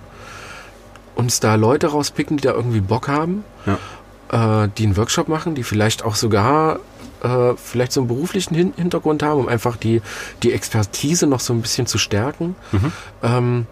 uns 1.14 1.40
da 1.40 1.54
Leute 1.56 1.88
rauspicken, 1.88 2.36
die 2.36 2.42
da 2.42 2.52
irgendwie 2.52 2.80
Bock 2.80 3.08
haben, 3.08 3.44
Ja. 3.66 4.64
äh, 4.64 4.68
die 4.78 4.84
einen 4.84 4.96
Workshop 4.96 5.28
machen, 5.28 5.54
die 5.54 5.62
vielleicht 5.64 6.04
auch 6.04 6.14
sogar 6.14 6.80
äh, 7.22 7.54
vielleicht 7.56 7.92
so 7.92 8.00
einen 8.00 8.08
beruflichen 8.08 8.54
Hin 8.54 8.72
Hintergrund 8.76 9.22
haben, 9.22 9.40
um 9.40 9.48
einfach 9.48 9.76
die, 9.76 10.02
die 10.42 10.52
Expertise 10.52 11.26
noch 11.26 11.40
so 11.40 11.52
ein 11.52 11.62
bisschen 11.62 11.86
zu 11.86 11.98
stärken. 11.98 12.54
Mhm. 12.72 12.92
Ähm, 13.22 13.66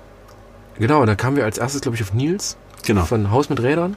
genau, 0.78 1.04
da 1.06 1.14
kamen 1.14 1.36
wir 1.36 1.44
als 1.44 1.58
erstes, 1.58 1.80
glaube 1.80 1.96
ich, 1.96 2.02
auf 2.02 2.12
Nils 2.14 2.56
Genau. 2.86 3.04
von 3.04 3.30
Haus 3.30 3.48
mit 3.50 3.60
Rädern, 3.62 3.96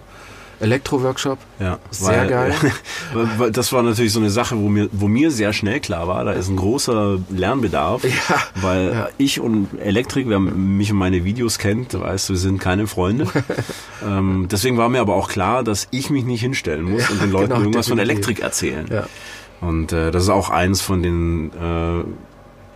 Elektro-Workshop. 0.60 1.40
Ja, 1.60 1.80
Sehr 1.90 2.26
geil. 2.28 2.54
weil- 3.14 3.30
weil 3.40 3.52
das 3.52 3.72
war 3.74 3.82
natürlich 3.84 4.14
so 4.14 4.20
eine 4.20 4.30
Sache, 4.30 4.58
wo 4.60 4.70
mir, 4.70 4.90
wo 4.92 5.08
mir 5.08 5.32
sehr 5.32 5.54
schnell 5.54 5.80
klar 5.80 6.08
war, 6.08 6.24
da 6.24 6.32
ist 6.34 6.50
ein 6.50 6.56
großer 6.56 7.18
Lernbedarf. 7.30 8.04
Ja. 8.04 8.12
Weil 8.62 8.92
Ja. 8.92 9.10
ich 9.18 9.40
und 9.40 9.70
Elektrik, 9.80 10.28
wer 10.30 10.40
mich 10.40 10.92
und 10.92 10.98
meine 11.00 11.24
Videos 11.24 11.58
kennt, 11.58 12.00
weiß, 12.00 12.30
wir 12.30 12.38
sind 12.38 12.60
keine 12.60 12.86
Freunde. 12.88 13.28
ähm, 14.06 14.48
deswegen 14.52 14.78
war 14.78 14.90
mir 14.90 15.02
aber 15.02 15.16
auch 15.16 15.30
klar, 15.30 15.64
dass 15.64 15.88
ich 15.92 16.10
mich 16.10 16.26
nicht 16.26 16.42
hinstellen 16.42 16.84
muss 16.84 17.10
und 17.10 17.22
den 17.22 17.32
Leuten 17.32 17.50
genau, 17.50 17.62
irgendwas 17.62 17.88
von 17.88 17.98
definitiv. 17.98 18.28
Elektrik 18.28 18.44
erzählen. 18.44 18.86
Und 19.62 19.94
äh, 19.94 20.12
das 20.12 20.24
ist 20.24 20.30
auch 20.30 20.50
eins 20.50 20.82
von 20.82 21.02
den 21.04 21.52
äh, 21.54 22.04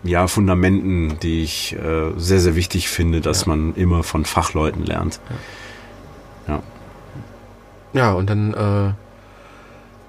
ja, 0.07 0.27
Fundamenten, 0.27 1.17
die 1.19 1.41
ich 1.43 1.75
äh, 1.75 2.11
sehr, 2.17 2.39
sehr 2.39 2.55
wichtig 2.55 2.89
finde, 2.89 3.21
dass 3.21 3.41
Ja. 3.45 3.49
man 3.55 3.73
immer 3.75 4.03
von 4.03 4.23
Fachleuten 4.23 4.83
lernt. 4.85 5.19
Ja. 6.47 6.61
Ja, 7.93 8.11
und 8.13 8.29
dann 8.29 8.53
äh, 8.53 8.93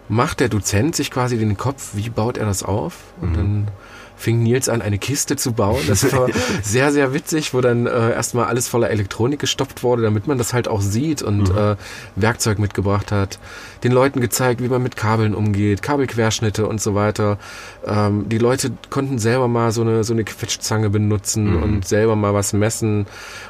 macht 0.08 0.40
der 0.40 0.48
Dozent 0.48 0.96
sich 0.96 1.10
quasi 1.10 1.38
den 1.38 1.56
Kopf, 1.56 1.90
wie 1.94 2.10
baut 2.10 2.36
er 2.36 2.44
das 2.46 2.62
auf? 2.62 2.98
Und 3.20 3.30
Mhm. 3.30 3.34
dann 3.34 3.68
fing 4.16 4.42
Nils 4.42 4.68
an, 4.68 4.80
eine 4.82 4.98
Kiste 4.98 5.36
zu 5.36 5.52
bauen. 5.52 5.82
Das 5.86 6.10
war 6.12 6.28
sehr, 6.62 6.90
sehr 6.92 7.12
witzig, 7.12 7.52
wo 7.54 7.60
dann 7.60 7.86
äh, 7.86 8.12
erstmal 8.12 8.46
alles 8.46 8.66
voller 8.68 8.90
Elektronik 8.90 9.38
gestopft 9.40 9.82
wurde, 9.82 10.02
damit 10.02 10.26
man 10.26 10.38
das 10.38 10.52
halt 10.52 10.68
auch 10.68 10.80
sieht 10.80 11.22
und 11.22 11.50
Mhm. 11.52 11.56
äh, 11.58 11.76
Werkzeug 12.16 12.58
mitgebracht 12.58 13.12
hat. 13.12 13.38
Den 13.84 13.92
Leuten 13.92 14.20
gezeigt, 14.20 14.62
wie 14.62 14.68
man 14.68 14.82
mit 14.82 14.96
Kabeln 14.96 15.34
umgeht, 15.34 15.82
Kabelquerschnitte 15.82 16.66
und 16.66 16.80
so 16.80 16.94
weiter. 16.94 17.38
Ähm, 17.86 18.28
die 18.28 18.38
Leute 18.38 18.72
konnten 18.90 19.18
selber 19.18 19.48
mal 19.48 19.70
so 19.70 19.82
eine, 19.82 20.02
so 20.02 20.12
eine 20.14 20.24
Quetschzange 20.24 20.88
benutzen 20.90 21.56
Mhm. 21.56 21.62
und 21.62 21.86
selber 21.88 22.16
mal 22.16 22.32
was 22.34 22.52
messen 22.54 23.06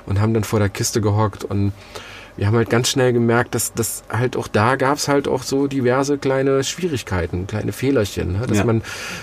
und 0.07 0.21
haben 0.21 0.35
dann 0.35 0.45
vor 0.45 0.59
der 0.59 0.69
Kiste 0.69 1.01
gehockt 1.01 1.45
und 1.45 1.73
wir 2.37 2.47
haben 2.47 2.57
halt 2.57 2.71
ganz 2.71 2.89
schnell 2.89 3.13
gemerkt, 3.13 3.55
dass 3.55 3.73
dass 3.73 4.03
halt 4.11 4.37
auch 4.37 4.49
da 4.49 4.77
gab's 4.77 5.09
halt 5.09 5.29
auch 5.29 5.43
so 5.43 5.67
diverse 5.67 6.19
kleine 6.19 6.63
Schwierigkeiten, 6.65 7.47
kleine 7.47 7.73
Fehlerchen, 7.73 8.33
ne? 8.41 8.47
dass 8.47 8.59
Ja. 8.59 8.65
man, 8.65 8.83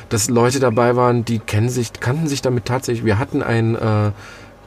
dass 0.10 0.30
Leute 0.30 0.60
dabei 0.60 0.96
waren, 0.96 1.26
die 1.26 1.40
kennen 1.40 1.70
sich, 1.70 1.94
kannten 2.00 2.28
sich 2.28 2.42
damit 2.42 2.66
tatsächlich. 2.66 3.06
Wir 3.06 3.20
hatten 3.20 3.44
einen 3.44 3.76
äh, 3.76 4.12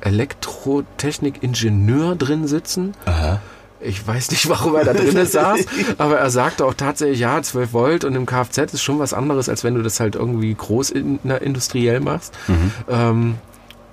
Elektrotechnik-Ingenieur 0.02 2.16
drin 2.16 2.46
sitzen. 2.46 2.94
Aha. 3.04 3.40
Ich 3.80 4.06
weiß 4.06 4.30
nicht, 4.30 4.48
warum 4.48 4.74
er 4.74 4.84
da 4.84 4.94
drinnen 4.94 5.26
saß, 5.26 5.66
aber 5.98 6.18
er 6.18 6.30
sagte 6.30 6.64
auch 6.64 6.74
tatsächlich, 6.74 7.20
ja, 7.20 7.40
12 7.42 7.72
Volt 7.72 8.04
und 8.04 8.14
im 8.14 8.26
Kfz 8.26 8.72
ist 8.72 8.82
schon 8.82 8.98
was 8.98 9.12
anderes, 9.12 9.48
als 9.48 9.64
wenn 9.64 9.74
du 9.74 9.82
das 9.82 10.00
halt 10.00 10.14
irgendwie 10.16 10.54
groß 10.54 10.90
in, 10.90 11.18
na, 11.24 11.36
industriell 11.36 12.00
machst. 12.00 12.32
Ähm, 12.88 13.34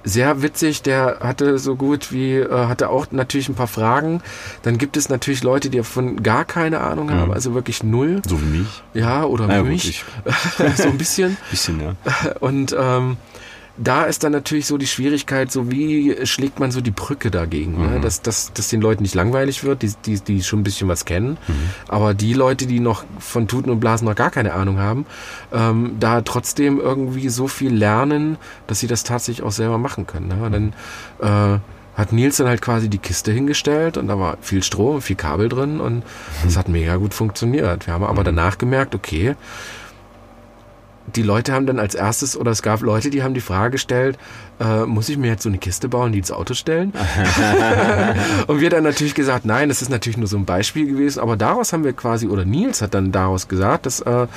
sehr 0.04 0.42
witzig, 0.42 0.82
der 0.82 1.18
hatte 1.22 1.58
so 1.60 1.76
gut 1.76 2.12
wie, 2.12 2.34
äh, 2.36 2.66
hatte 2.68 2.90
auch 2.90 3.08
natürlich 3.12 3.50
ein 3.50 3.56
paar 3.56 3.68
Fragen. 3.68 4.22
Dann 4.64 4.78
gibt 4.78 4.98
es 4.98 5.10
natürlich 5.10 5.44
Leute, 5.44 5.70
die 5.70 5.78
davon 5.78 6.22
gar 6.24 6.46
keine 6.46 6.82
Ahnung 6.82 7.10
haben, 7.12 7.32
also 7.32 7.54
wirklich 7.54 7.84
null. 7.84 8.22
So 8.28 8.42
wie 8.42 8.46
mich. 8.60 8.84
Ja, 8.94 9.24
oder 9.26 9.48
Na 9.48 9.64
mich. 9.64 9.88
ich- 9.90 10.06
so 10.78 10.90
ein 10.90 10.98
bisschen. 10.98 11.38
Bisschen, 11.52 11.80
ja. 11.82 11.94
Und 12.40 12.76
ähm, 12.78 13.18
da 13.78 14.04
ist 14.04 14.24
dann 14.24 14.32
natürlich 14.32 14.68
so 14.68 14.78
die 14.78 14.86
Schwierigkeit, 14.86 15.52
so 15.52 15.72
wie 15.72 16.26
schlägt 16.26 16.60
man 16.60 16.72
so 16.72 16.80
die 16.80 16.92
Brücke 16.92 17.32
dagegen, 17.32 17.82
ne? 17.82 18.00
dass, 18.00 18.22
dass, 18.22 18.54
dass 18.54 18.70
den 18.70 18.82
Leuten 18.82 19.02
nicht 19.02 19.16
langweilig 19.16 19.64
wird, 19.64 19.82
die, 19.82 19.92
die, 20.06 20.20
die 20.20 20.44
schon 20.44 20.60
ein 20.60 20.64
bisschen 20.64 20.88
was 20.88 21.06
kennen, 21.06 21.38
aber 21.88 22.14
die 22.14 22.34
Leute, 22.34 22.68
die 22.68 22.80
noch 22.80 23.04
von 23.18 23.48
Tuten 23.48 23.72
und 23.72 23.80
Blasen 23.80 24.08
noch 24.08 24.16
gar 24.16 24.30
keine 24.30 24.54
Ahnung 24.54 24.78
haben, 24.78 25.06
ähm, 25.52 25.96
da 26.00 26.22
trotzdem 26.22 26.80
irgendwie 26.80 27.30
so 27.30 27.48
viel 27.48 27.74
lernen, 27.74 28.38
dass 28.68 28.80
sie 28.80 28.88
das 28.88 29.04
tatsächlich 29.04 29.44
auch 29.44 29.52
selber 29.52 29.80
machen 29.80 30.06
können. 30.06 30.28
Ne? 30.28 30.44
Und 30.46 30.52
dann 30.52 30.74
äh, 31.56 31.60
hat 31.96 32.12
Nils 32.12 32.38
dann 32.38 32.48
halt 32.48 32.62
quasi 32.62 32.90
die 32.90 32.98
Kiste 32.98 33.32
hingestellt 33.32 33.98
und 33.98 34.08
da 34.08 34.20
war 34.20 34.38
viel 34.42 34.64
Strom, 34.64 35.02
viel 35.02 35.16
Kabel 35.16 35.50
drin 35.50 35.80
und 35.80 36.04
das 36.44 36.58
hat 36.58 36.68
mega 36.68 36.96
gut 36.98 37.14
funktioniert. 37.14 37.88
Wir 37.88 37.94
haben 37.94 38.04
aber 38.04 38.24
danach 38.24 38.58
gemerkt, 38.58 38.96
okay, 38.96 39.36
die 41.08 41.24
Leute 41.24 41.54
haben 41.54 41.66
dann 41.66 41.80
als 41.80 41.96
erstes, 41.96 42.38
oder 42.38 42.52
es 42.52 42.62
gab 42.62 42.82
Leute, 42.82 43.10
die 43.10 43.24
haben 43.24 43.34
die 43.34 43.42
Frage 43.42 43.72
gestellt, 43.72 44.18
äh, 44.60 44.86
muss 44.86 45.10
ich 45.10 45.18
mir 45.18 45.28
jetzt 45.28 45.44
so 45.44 45.50
eine 45.50 45.58
Kiste 45.58 45.90
bauen, 45.90 46.12
die 46.12 46.20
ins 46.20 46.32
Auto 46.32 46.54
stellen? 46.54 46.94
und 48.48 48.62
wir 48.62 48.70
dann 48.70 48.84
natürlich 48.84 49.14
gesagt, 49.14 49.46
nein, 49.46 49.70
das 49.70 49.82
ist 49.82 49.90
natürlich 49.90 50.18
nur 50.18 50.28
so 50.28 50.38
ein 50.38 50.46
Beispiel 50.46 50.88
gewesen, 50.88 51.20
aber 51.20 51.36
daraus 51.36 51.74
haben 51.74 51.84
wir 51.84 51.94
quasi, 51.94 52.28
oder 52.28 52.46
Nils 52.46 52.82
hat 52.82 52.94
dann 52.94 53.12
daraus 53.12 53.48
gesagt, 53.48 53.86
dass 53.86 54.00
äh, 54.02 54.28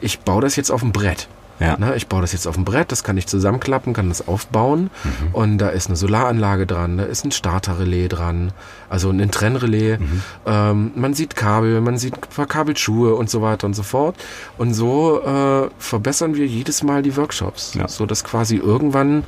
ich 0.00 0.20
baue 0.20 0.42
das 0.42 0.56
jetzt 0.56 0.70
auf 0.70 0.80
dem 0.80 0.92
Brett. 0.92 1.28
Ja. 1.60 1.76
Ne, 1.78 1.94
ich 1.94 2.08
baue 2.08 2.22
das 2.22 2.32
jetzt 2.32 2.46
auf 2.48 2.56
dem 2.56 2.64
Brett, 2.64 2.90
das 2.90 3.04
kann 3.04 3.16
ich 3.16 3.26
zusammenklappen, 3.28 3.92
kann 3.92 4.08
das 4.08 4.26
aufbauen 4.26 4.90
und 5.32 5.58
da 5.58 5.68
ist 5.68 5.86
eine 5.86 5.96
Solaranlage 5.96 6.66
dran, 6.66 6.98
da 6.98 7.04
ist 7.04 7.24
ein 7.24 7.30
Starterrelais 7.30 8.08
dran, 8.08 8.52
also 8.88 9.10
ein 9.10 9.30
Trennrelais. 9.30 9.98
Ähm, 10.44 10.90
man 10.96 11.14
sieht 11.14 11.36
Kabel, 11.36 11.80
man 11.80 11.98
sieht 11.98 12.14
verkabelt 12.30 12.78
Schuhe 12.80 13.14
und 13.14 13.30
so 13.30 13.42
weiter 13.42 13.66
und 13.66 13.74
so 13.74 13.82
fort. 13.84 14.16
Und 14.58 14.74
so 14.74 15.22
äh, 15.22 15.68
verbessern 15.78 16.34
wir 16.34 16.46
jedes 16.46 16.82
Mal 16.82 17.02
die 17.02 17.16
Workshops, 17.16 17.74
Ja. 17.74 17.86
so 17.86 18.06
dass 18.06 18.24
quasi 18.24 18.56
irgendwann 18.56 19.24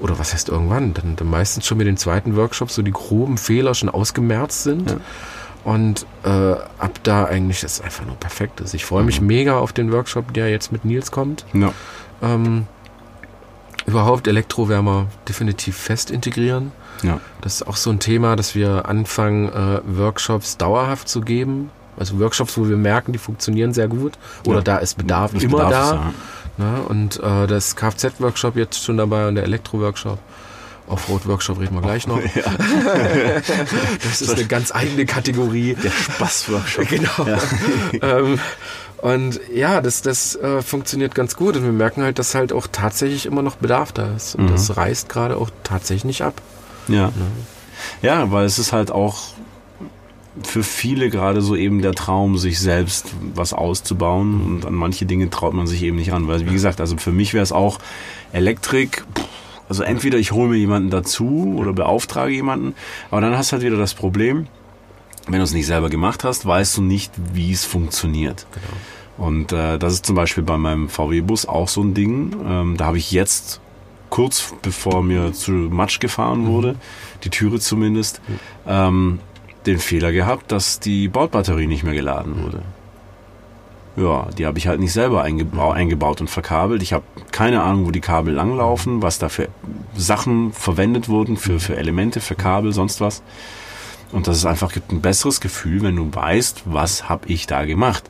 oder 0.00 0.18
was 0.18 0.32
heißt 0.32 0.48
irgendwann, 0.48 0.94
dann, 0.94 1.16
dann 1.16 1.28
meistens 1.28 1.66
schon 1.66 1.76
mit 1.78 1.86
den 1.86 1.96
zweiten 1.98 2.34
Workshops 2.36 2.74
so 2.74 2.82
die 2.82 2.90
groben 2.92 3.36
Fehler 3.38 3.74
schon 3.74 3.88
ausgemerzt 3.90 4.62
sind. 4.62 4.90
Ja. 4.90 4.96
Und 5.64 6.06
äh, 6.24 6.28
ab 6.28 7.00
da 7.02 7.24
eigentlich 7.26 7.60
das 7.60 7.80
einfach 7.80 8.06
nur 8.06 8.16
perfekt 8.16 8.60
ist. 8.60 8.72
Ich 8.74 8.84
freue 8.84 9.04
mich 9.04 9.20
mega 9.20 9.58
auf 9.58 9.72
den 9.72 9.92
Workshop, 9.92 10.32
der 10.32 10.50
jetzt 10.50 10.72
mit 10.72 10.84
Nils 10.84 11.10
kommt. 11.10 11.44
Ja. 11.52 11.72
Ähm, 12.22 12.66
überhaupt 13.86 14.26
Elektrowärmer 14.28 15.06
definitiv 15.28 15.76
fest 15.76 16.10
integrieren. 16.10 16.72
Ja. 17.02 17.20
Das 17.40 17.56
ist 17.56 17.66
auch 17.66 17.76
so 17.76 17.90
ein 17.90 17.98
Thema, 17.98 18.36
dass 18.36 18.54
wir 18.54 18.86
anfangen, 18.88 19.48
äh, 19.48 19.80
Workshops 19.84 20.56
dauerhaft 20.56 21.08
zu 21.08 21.20
geben. 21.20 21.70
Also 21.98 22.18
Workshops, 22.18 22.56
wo 22.56 22.68
wir 22.68 22.76
merken, 22.76 23.12
die 23.12 23.18
funktionieren 23.18 23.72
sehr 23.74 23.88
gut. 23.88 24.12
Oder 24.46 24.58
Ja. 24.58 24.62
da 24.64 24.76
ist 24.78 24.96
Bedarf 24.96 25.32
Das 25.34 25.42
immer 25.42 25.64
Bedarf 25.66 25.72
da. 25.72 25.82
ist 25.96 26.14
da. 26.58 26.64
Ne? 26.64 26.82
Und 26.88 27.20
äh, 27.22 27.46
das 27.46 27.76
Kfz-Workshop 27.76 28.56
jetzt 28.56 28.82
schon 28.82 28.96
dabei 28.96 29.28
und 29.28 29.34
der 29.34 29.44
Elektro-Workshop. 29.44 30.18
Offroad-Workshop 30.90 31.60
reden 31.60 31.74
wir 31.74 31.82
gleich 31.82 32.06
noch. 32.06 32.20
das 34.02 34.22
ist 34.22 34.30
eine 34.30 34.46
ganz 34.46 34.74
eigene 34.74 35.06
Kategorie. 35.06 35.74
Der 35.82 35.90
Spaßworkshop. 35.90 36.88
Genau. 36.88 37.26
ähm, 38.02 38.38
und 38.98 39.40
ja, 39.52 39.80
das, 39.80 40.02
das 40.02 40.36
äh, 40.36 40.62
funktioniert 40.62 41.14
ganz 41.14 41.36
gut. 41.36 41.56
Und 41.56 41.64
wir 41.64 41.72
merken 41.72 42.02
halt, 42.02 42.18
dass 42.18 42.34
halt 42.34 42.52
auch 42.52 42.66
tatsächlich 42.70 43.26
immer 43.26 43.42
noch 43.42 43.56
Bedarf 43.56 43.92
da 43.92 44.14
ist. 44.14 44.34
Und 44.34 44.50
das 44.50 44.76
reißt 44.76 45.08
gerade 45.08 45.36
auch 45.36 45.50
tatsächlich 45.64 46.04
nicht 46.04 46.22
ab. 46.22 46.42
Ja. 46.88 47.12
Ja, 48.02 48.30
weil 48.30 48.44
es 48.44 48.58
ist 48.58 48.72
halt 48.72 48.90
auch 48.90 49.34
für 50.42 50.62
viele 50.62 51.10
gerade 51.10 51.42
so 51.42 51.56
eben 51.56 51.82
der 51.82 51.94
Traum, 51.94 52.38
sich 52.38 52.60
selbst 52.60 53.14
was 53.34 53.52
auszubauen 53.52 54.42
und 54.42 54.66
an 54.66 54.74
manche 54.74 55.06
Dinge 55.06 55.28
traut 55.28 55.54
man 55.54 55.66
sich 55.66 55.82
eben 55.82 55.96
nicht 55.96 56.12
ran. 56.12 56.28
Weil, 56.28 56.46
wie 56.46 56.52
gesagt, 56.52 56.80
also 56.80 56.96
für 56.96 57.12
mich 57.12 57.34
wäre 57.34 57.42
es 57.42 57.52
auch 57.52 57.78
Elektrik, 58.32 59.04
pff, 59.16 59.24
also 59.70 59.84
entweder 59.84 60.18
ich 60.18 60.32
hole 60.32 60.50
mir 60.50 60.56
jemanden 60.56 60.90
dazu 60.90 61.54
oder 61.56 61.72
beauftrage 61.72 62.32
jemanden, 62.32 62.74
aber 63.10 63.20
dann 63.20 63.38
hast 63.38 63.52
du 63.52 63.54
halt 63.54 63.64
wieder 63.64 63.78
das 63.78 63.94
Problem, 63.94 64.48
wenn 65.28 65.38
du 65.38 65.44
es 65.44 65.54
nicht 65.54 65.66
selber 65.66 65.88
gemacht 65.88 66.24
hast, 66.24 66.44
weißt 66.44 66.78
du 66.78 66.82
nicht, 66.82 67.12
wie 67.32 67.52
es 67.52 67.64
funktioniert. 67.64 68.46
Und 69.16 69.52
äh, 69.52 69.78
das 69.78 69.92
ist 69.92 70.06
zum 70.06 70.16
Beispiel 70.16 70.42
bei 70.42 70.58
meinem 70.58 70.88
VW-Bus 70.88 71.46
auch 71.46 71.68
so 71.68 71.82
ein 71.82 71.94
Ding. 71.94 72.34
Ähm, 72.44 72.76
da 72.76 72.86
habe 72.86 72.98
ich 72.98 73.12
jetzt 73.12 73.60
kurz 74.08 74.54
bevor 74.60 75.04
mir 75.04 75.32
zu 75.32 75.52
Matsch 75.52 76.00
gefahren 76.00 76.46
wurde, 76.46 76.74
die 77.22 77.30
Türe 77.30 77.60
zumindest, 77.60 78.20
ähm, 78.66 79.20
den 79.66 79.78
Fehler 79.78 80.10
gehabt, 80.10 80.50
dass 80.50 80.80
die 80.80 81.06
Bordbatterie 81.06 81.68
nicht 81.68 81.84
mehr 81.84 81.94
geladen 81.94 82.42
wurde. 82.42 82.62
Ja, 83.96 84.28
die 84.38 84.46
habe 84.46 84.56
ich 84.58 84.68
halt 84.68 84.80
nicht 84.80 84.92
selber 84.92 85.22
eingeba 85.22 85.72
eingebaut 85.72 86.20
und 86.20 86.30
verkabelt. 86.30 86.82
Ich 86.82 86.92
habe 86.92 87.04
keine 87.32 87.62
Ahnung, 87.62 87.86
wo 87.86 87.90
die 87.90 88.00
Kabel 88.00 88.32
langlaufen, 88.34 89.02
was 89.02 89.18
da 89.18 89.28
für 89.28 89.48
Sachen 89.96 90.52
verwendet 90.52 91.08
wurden, 91.08 91.36
für, 91.36 91.58
für 91.58 91.76
Elemente, 91.76 92.20
für 92.20 92.36
Kabel, 92.36 92.72
sonst 92.72 93.00
was. 93.00 93.22
Und 94.12 94.26
das 94.26 94.38
ist 94.38 94.46
einfach 94.46 94.72
gibt 94.72 94.90
ein 94.92 95.00
besseres 95.00 95.40
Gefühl, 95.40 95.82
wenn 95.82 95.96
du 95.96 96.08
weißt, 96.12 96.62
was 96.66 97.08
habe 97.08 97.28
ich 97.28 97.46
da 97.46 97.64
gemacht. 97.64 98.04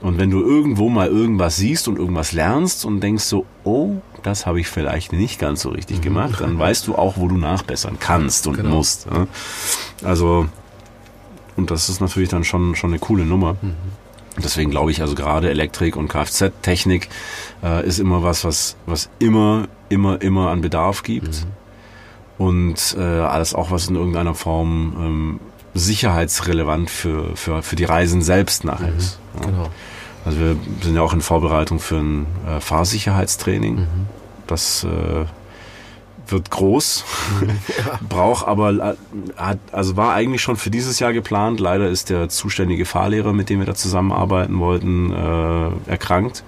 Und 0.00 0.18
wenn 0.18 0.30
du 0.30 0.40
irgendwo 0.40 0.88
mal 0.88 1.08
irgendwas 1.08 1.56
siehst 1.56 1.88
und 1.88 1.98
irgendwas 1.98 2.32
lernst 2.32 2.84
und 2.84 3.00
denkst 3.00 3.24
so, 3.24 3.44
oh, 3.64 3.96
das 4.22 4.46
habe 4.46 4.60
ich 4.60 4.68
vielleicht 4.68 5.12
nicht 5.12 5.38
ganz 5.40 5.62
so 5.62 5.70
richtig 5.70 6.00
gemacht, 6.00 6.40
dann 6.40 6.58
weißt 6.58 6.86
du 6.86 6.94
auch, 6.96 7.16
wo 7.18 7.28
du 7.28 7.36
nachbessern 7.36 7.98
kannst 8.00 8.46
und 8.46 8.56
Genau. 8.56 8.76
musst. 8.76 9.06
Ja? 9.12 9.26
Also, 10.02 10.46
und 11.56 11.70
das 11.70 11.88
ist 11.88 12.00
natürlich 12.00 12.28
dann 12.28 12.44
schon, 12.44 12.74
schon 12.76 12.90
eine 12.90 12.98
coole 13.00 13.24
Nummer. 13.24 13.56
Deswegen 14.42 14.70
glaube 14.70 14.90
ich, 14.90 15.00
also 15.00 15.14
gerade 15.14 15.50
Elektrik 15.50 15.96
und 15.96 16.08
Kfz-Technik 16.08 17.08
äh, 17.62 17.86
ist 17.86 17.98
immer 17.98 18.22
was, 18.22 18.44
was, 18.44 18.76
was 18.86 19.10
immer, 19.18 19.68
immer, 19.88 20.20
immer 20.22 20.50
an 20.50 20.60
Bedarf 20.60 21.02
gibt. 21.02 21.46
Und 22.38 22.96
äh, 22.96 23.02
alles 23.02 23.54
auch, 23.54 23.70
was 23.70 23.88
in 23.88 23.96
irgendeiner 23.96 24.34
Form 24.34 24.94
ähm, 24.98 25.40
sicherheitsrelevant 25.74 26.88
für, 26.88 27.36
für, 27.36 27.62
für 27.62 27.76
die 27.76 27.84
Reisen 27.84 28.22
selbst 28.22 28.64
nachher 28.64 28.94
ist. 28.96 29.18
Ja. 29.40 29.46
Genau. 29.46 29.68
Also 30.24 30.38
wir 30.38 30.56
sind 30.82 30.94
ja 30.94 31.02
auch 31.02 31.14
in 31.14 31.20
Vorbereitung 31.20 31.78
für 31.78 31.96
ein 31.96 32.26
äh, 32.46 32.60
Fahrsicherheitstraining. 32.60 33.86
Das 34.46 34.84
äh, 34.84 35.24
wird 36.32 36.50
groß, 36.50 37.04
braucht 38.08 38.46
aber, 38.46 38.70
äh, 38.70 38.94
hat, 39.36 39.58
also 39.72 39.96
war 39.96 40.14
eigentlich 40.14 40.42
schon 40.42 40.56
für 40.56 40.70
dieses 40.70 40.98
Jahr 40.98 41.12
geplant. 41.12 41.60
Leider 41.60 41.88
ist 41.88 42.10
der 42.10 42.28
zuständige 42.28 42.84
Fahrlehrer, 42.84 43.32
mit 43.32 43.50
dem 43.50 43.58
wir 43.58 43.66
da 43.66 43.74
zusammenarbeiten 43.74 44.58
wollten, 44.58 45.12
äh, 45.12 45.90
erkrankt. 45.90 46.44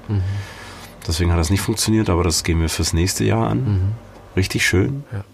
Deswegen 1.06 1.32
hat 1.32 1.38
das 1.38 1.50
nicht 1.50 1.62
funktioniert, 1.62 2.08
aber 2.10 2.24
das 2.24 2.44
gehen 2.44 2.60
wir 2.60 2.68
fürs 2.68 2.92
nächste 2.92 3.24
Jahr 3.24 3.48
an. 3.48 3.94
Richtig 4.36 4.66
schön. 4.66 5.04
Ja. 5.12 5.24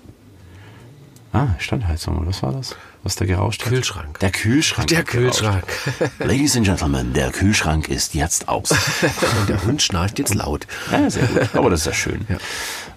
Ah, 1.33 1.49
Standheizung, 1.59 2.23
was 2.27 2.43
war 2.43 2.53
das? 2.53 2.75
Was 3.03 3.15
da 3.15 3.27
gerauscht 3.27 3.63
hat? 3.63 3.69
Kühlschrank. 3.69 4.19
Der 4.21 4.31
Kühlschrank. 4.31 4.89
Der. 4.89 5.05
Kühlschrank. 5.05 5.65
Ladies 6.19 6.57
and 6.57 6.65
Gentlemen, 6.65 7.13
der 7.13 7.31
Kühlschrank 7.31 7.89
ist 7.89 8.15
jetzt 8.15 8.49
aus. 8.49 8.71
Und 9.41 9.49
der 9.49 9.63
Hund 9.65 9.83
schnarcht 9.83 10.19
jetzt 10.19 10.35
laut. 10.35 10.67
Ja, 10.91 11.11
sehr 11.11 11.27
gut. 11.27 11.55
Aber 11.55 11.69
das 11.69 11.81
ist 11.81 11.87
ja 11.87 11.93
schön. 11.93 12.27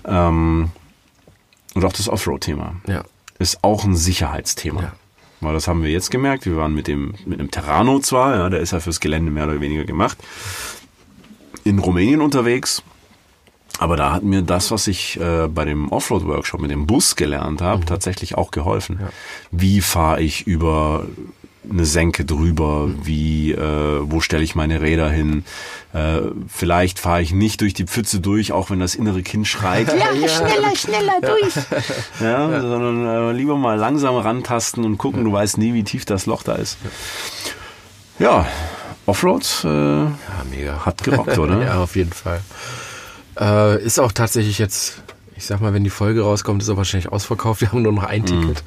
Ähm, 0.05 0.71
und 1.79 1.85
auch 1.85 1.93
das 1.93 2.09
Offroad-Thema 2.09 2.75
Ja. 2.87 3.03
ist 3.39 3.63
auch 3.63 3.85
ein 3.85 3.95
Sicherheitsthema. 3.95 4.81
Ja. 4.81 4.91
Weil 5.41 5.53
das 5.53 5.67
haben 5.69 5.81
wir 5.83 5.89
jetzt 5.89 6.11
gemerkt. 6.11 6.45
Wir 6.45 6.57
waren 6.57 6.73
mit 6.73 6.87
dem 6.87 7.15
mit 7.25 7.39
einem 7.39 7.49
Terrano 7.49 7.99
zwar, 7.99 8.35
ja, 8.35 8.49
der 8.49 8.59
ist 8.59 8.71
ja 8.71 8.81
fürs 8.81 8.99
Gelände 8.99 9.31
mehr 9.31 9.45
oder 9.45 9.61
weniger 9.61 9.85
gemacht, 9.85 10.17
in 11.63 11.79
Rumänien 11.79 12.19
unterwegs. 12.21 12.83
Aber 13.77 13.95
da 13.95 14.11
hat 14.11 14.23
mir 14.23 14.41
das, 14.41 14.71
was 14.71 14.87
ich 14.87 15.17
äh, 15.21 15.47
bei 15.47 15.63
dem 15.63 15.89
Offroad-Workshop 15.89 16.59
mit 16.59 16.71
dem 16.71 16.85
Bus 16.85 17.15
gelernt 17.15 17.61
habe, 17.61 17.85
tatsächlich 17.85 18.35
auch 18.35 18.51
geholfen. 18.51 18.99
Wie 19.51 19.79
fahre 19.79 20.21
ich 20.21 20.45
über 20.45 21.05
eine 21.69 21.85
Senke 21.85 22.25
drüber? 22.25 22.89
Wie, 23.03 23.51
äh, 23.51 23.99
wo 24.01 24.21
stelle 24.21 24.43
ich 24.43 24.55
meine 24.55 24.81
Räder 24.81 25.09
hin? 25.09 25.43
Äh, 25.93 26.19
vielleicht 26.47 26.99
fahre 26.99 27.21
ich 27.21 27.31
nicht 27.33 27.61
durch 27.61 27.73
die 27.73 27.85
Pfütze 27.85 28.19
durch, 28.19 28.51
auch 28.51 28.69
wenn 28.69 28.79
das 28.79 28.95
innere 28.95 29.23
Kind 29.23 29.47
schreit. 29.47 29.87
Ja, 29.97 30.27
schneller, 30.27 30.75
schneller 30.75 31.19
durch. 31.21 31.53
Ja, 32.21 32.61
sondern 32.61 33.05
äh, 33.05 33.31
lieber 33.33 33.57
mal 33.57 33.77
langsam 33.77 34.15
rantasten 34.15 34.85
und 34.85 34.97
gucken, 34.97 35.23
du 35.23 35.31
weißt 35.31 35.57
nie, 35.57 35.73
wie 35.73 35.83
tief 35.83 36.05
das 36.05 36.25
Loch 36.25 36.43
da 36.43 36.55
ist. 36.55 36.77
Ja, 38.19 38.45
Offroad 39.05 39.61
äh, 39.63 39.67
Ja, 39.67 40.11
mega. 40.49 40.85
hat 40.85 41.03
gerockt, 41.03 41.37
oder? 41.37 41.61
ja, 41.63 41.77
auf 41.81 41.95
jeden 41.95 42.13
Fall. 42.13 42.41
Äh, 43.39 43.81
ist 43.83 43.99
auch 43.99 44.11
tatsächlich 44.11 44.59
jetzt, 44.59 45.01
ich 45.35 45.45
sag 45.45 45.61
mal, 45.61 45.73
wenn 45.73 45.83
die 45.83 45.89
Folge 45.89 46.21
rauskommt, 46.21 46.61
ist 46.61 46.67
er 46.67 46.77
wahrscheinlich 46.77 47.11
ausverkauft. 47.11 47.61
Wir 47.61 47.71
haben 47.71 47.81
nur 47.81 47.93
noch 47.93 48.03
ein 48.03 48.25
Ticket. 48.25 48.63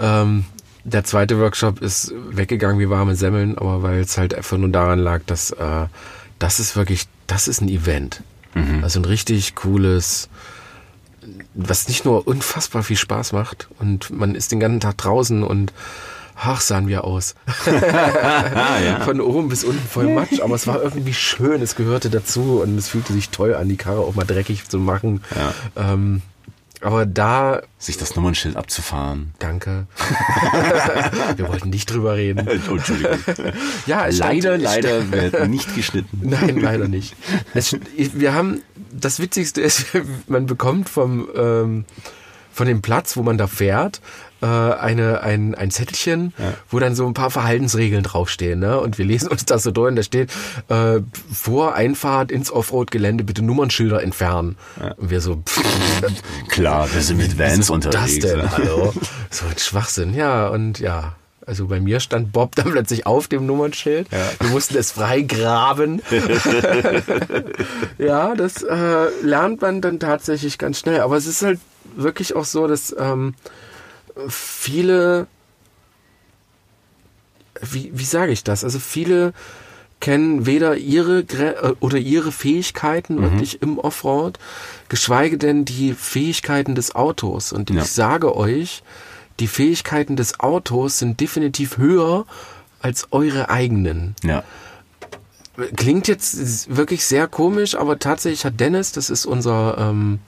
Ähm, 0.00 0.44
der 0.86 1.04
zweite 1.04 1.38
Workshop 1.40 1.82
ist 1.82 2.14
weggegangen 2.30 2.78
wie 2.78 2.88
warme 2.88 3.16
Semmeln, 3.16 3.58
aber 3.58 3.82
weil 3.82 4.00
es 4.00 4.16
halt 4.16 4.34
einfach 4.34 4.56
nur 4.56 4.68
daran 4.68 5.00
lag, 5.00 5.20
dass 5.26 5.50
äh, 5.50 5.86
das 6.38 6.60
ist 6.60 6.76
wirklich, 6.76 7.08
das 7.26 7.48
ist 7.48 7.60
ein 7.60 7.68
Event. 7.68 8.22
Also 8.82 9.00
ein 9.00 9.04
richtig 9.04 9.54
cooles, 9.54 10.28
was 11.54 11.88
nicht 11.88 12.04
nur 12.04 12.26
unfassbar 12.26 12.82
viel 12.82 12.96
Spaß 12.96 13.32
macht 13.32 13.68
und 13.78 14.10
man 14.10 14.34
ist 14.34 14.52
den 14.52 14.60
ganzen 14.60 14.80
Tag 14.80 14.96
draußen 14.96 15.42
und 15.42 15.72
ach, 16.36 16.60
sahen 16.60 16.86
wir 16.86 17.04
aus. 17.04 17.34
Von 19.04 19.20
oben 19.20 19.48
bis 19.48 19.64
unten 19.64 19.86
voll 19.86 20.08
Matsch, 20.08 20.40
aber 20.40 20.54
es 20.54 20.66
war 20.66 20.80
irgendwie 20.80 21.14
schön, 21.14 21.60
es 21.60 21.74
gehörte 21.74 22.10
dazu 22.10 22.62
und 22.62 22.78
es 22.78 22.88
fühlte 22.88 23.12
sich 23.12 23.30
toll 23.30 23.54
an, 23.54 23.68
die 23.68 23.76
Karre 23.76 24.00
auch 24.00 24.14
mal 24.14 24.24
dreckig 24.24 24.68
zu 24.68 24.78
machen. 24.78 25.22
Ja. 25.34 25.92
Ähm, 25.92 26.22
aber 26.82 27.06
da, 27.06 27.62
Sich 27.78 27.96
das 27.96 28.14
Nummernschild 28.16 28.56
abzufahren. 28.56 29.32
danke. 29.38 29.86
wir 31.36 31.48
wollten 31.48 31.70
nicht 31.70 31.90
drüber 31.90 32.16
reden. 32.16 32.46
Oh, 32.70 32.74
Entschuldigung. 32.76 33.18
Ja, 33.86 34.10
stand- 34.12 34.42
leider, 34.44 34.56
es 34.56 34.62
leider 34.62 35.12
wird 35.12 35.48
nicht 35.48 35.74
geschnitten. 35.74 36.20
Nein, 36.22 36.58
leider 36.60 36.88
nicht. 36.88 37.14
Es, 37.54 37.76
wir 37.96 38.34
haben, 38.34 38.62
das 38.92 39.18
Witzigste 39.20 39.60
ist, 39.60 39.86
man 40.28 40.46
bekommt 40.46 40.88
vom, 40.88 41.28
ähm, 41.36 41.84
von 42.52 42.66
dem 42.66 42.82
Platz, 42.82 43.16
wo 43.16 43.22
man 43.22 43.38
da 43.38 43.46
fährt, 43.46 44.00
äh, 44.42 44.46
eine, 44.46 45.22
ein, 45.22 45.54
ein 45.54 45.70
Zettelchen, 45.70 46.32
wo 46.70 46.78
dann 46.78 46.94
so 46.94 47.06
ein 47.06 47.14
paar 47.14 47.30
Verhaltensregeln 47.30 48.02
draufstehen. 48.02 48.60
Ne? 48.60 48.78
Und 48.80 48.98
wir 48.98 49.04
lesen 49.04 49.28
uns 49.28 49.44
das 49.44 49.62
so 49.62 49.70
durch 49.70 49.88
und 49.90 49.96
da 49.96 50.02
steht, 50.02 50.30
äh, 50.68 51.00
vor 51.32 51.74
Einfahrt 51.74 52.30
ins 52.30 52.50
Offroad-Gelände 52.50 53.24
bitte 53.24 53.42
Nummernschilder 53.42 54.02
entfernen. 54.02 54.56
Und 54.96 55.10
wir 55.10 55.20
so, 55.20 55.36
pff, 55.36 55.62
Klar, 56.48 56.88
wir 56.92 57.02
sind 57.02 57.18
mit 57.18 57.38
Vans 57.38 57.70
unterwegs. 57.70 58.18
das 58.18 58.30
denn? 58.30 58.40
ja. 58.40 58.52
Hallo? 58.52 58.92
So 59.30 59.46
ein 59.46 59.58
Schwachsinn. 59.58 60.14
Ja, 60.14 60.48
und 60.48 60.78
ja. 60.78 61.14
Also 61.46 61.68
bei 61.68 61.78
mir 61.78 62.00
stand 62.00 62.32
Bob 62.32 62.56
dann 62.56 62.72
plötzlich 62.72 63.06
auf 63.06 63.28
dem 63.28 63.46
Nummernschild. 63.46 64.08
Wir 64.10 64.50
mussten 64.50 64.76
es 64.76 64.90
frei 64.90 65.20
graben. 65.20 66.02
ja, 67.98 68.34
das 68.34 68.64
äh, 68.64 69.06
lernt 69.22 69.62
man 69.62 69.80
dann 69.80 70.00
tatsächlich 70.00 70.58
ganz 70.58 70.80
schnell. 70.80 71.00
Aber 71.00 71.16
es 71.16 71.26
ist 71.26 71.42
halt 71.42 71.60
wirklich 71.94 72.34
auch 72.34 72.44
so, 72.44 72.66
dass 72.66 72.94
ähm, 72.98 73.34
viele, 74.28 75.26
wie, 77.60 77.90
wie 77.94 78.04
sage 78.04 78.32
ich 78.32 78.44
das? 78.44 78.64
Also 78.64 78.78
viele 78.78 79.32
kennen 80.00 80.44
weder 80.44 80.76
ihre 80.76 81.24
Gre 81.24 81.56
äh, 81.56 81.74
oder 81.80 81.98
ihre 81.98 82.32
Fähigkeiten 82.32 83.22
wirklich 83.22 83.62
im 83.62 83.78
Offroad, 83.78 84.38
geschweige 84.88 85.38
denn 85.38 85.64
die 85.64 85.94
Fähigkeiten 85.94 86.74
des 86.74 86.94
Autos. 86.94 87.52
Und 87.52 87.70
Ja. 87.70 87.82
ich 87.82 87.90
sage 87.90 88.36
euch, 88.36 88.82
die 89.40 89.48
Fähigkeiten 89.48 90.16
des 90.16 90.38
Autos 90.40 90.98
sind 90.98 91.20
definitiv 91.20 91.78
höher 91.78 92.26
als 92.80 93.08
eure 93.10 93.48
eigenen. 93.48 94.14
Ja. 94.22 94.44
Klingt 95.76 96.08
jetzt 96.08 96.74
wirklich 96.76 97.06
sehr 97.06 97.26
komisch, 97.26 97.74
aber 97.74 97.98
tatsächlich 97.98 98.44
hat 98.44 98.60
Dennis, 98.60 98.92
das 98.92 99.08
ist 99.08 99.24
unser 99.24 99.78
ähm, 99.78 100.18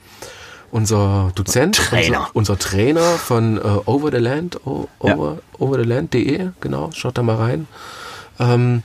unser 0.71 1.31
Dozent, 1.35 1.75
Trainer. 1.75 2.19
Unser, 2.33 2.35
unser 2.35 2.59
Trainer 2.59 3.01
von 3.01 3.57
äh, 3.57 3.61
Over 3.61 4.11
the 4.11 4.17
Land, 4.17 4.65
o, 4.65 4.87
Ja. 5.03 5.15
over, 5.15 5.37
overtheland.de, 5.57 6.49
genau, 6.61 6.89
schaut 6.93 7.17
da 7.17 7.23
mal 7.23 7.35
rein. 7.37 7.67
Ähm, 8.39 8.83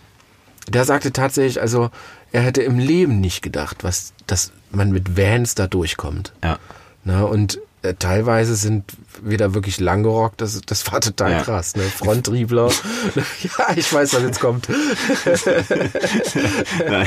der 0.69 0.85
sagte 0.85 1.13
tatsächlich, 1.13 1.61
also 1.61 1.91
er 2.33 2.43
hätte 2.43 2.63
im 2.63 2.79
Leben 2.79 3.21
nicht 3.21 3.43
gedacht, 3.43 3.85
was, 3.85 4.13
dass 4.27 4.53
man 4.71 4.91
mit 4.91 5.17
Vans 5.17 5.55
da 5.55 5.67
durchkommt. 5.67 6.33
Ja. 6.43 6.59
Na, 7.05 7.23
und 7.25 7.59
äh, 7.83 7.95
teilweise 7.99 8.57
sind 8.57 8.85
wir 9.23 9.37
da 9.39 9.53
wirklich 9.55 9.79
langgerockt, 9.79 10.41
das, 10.41 10.61
das 10.67 10.91
war 10.91 11.01
total 11.03 11.33
Ja. 11.33 11.43
krass. 11.43 11.77
Ne? 11.77 11.83
Frontriebler. 11.83 12.71
ja, 13.43 13.67
ich 13.77 13.93
weiß, 13.93 14.15
was 14.15 14.23
jetzt 14.23 14.41
kommt. 14.41 14.69
Nein. 16.89 17.07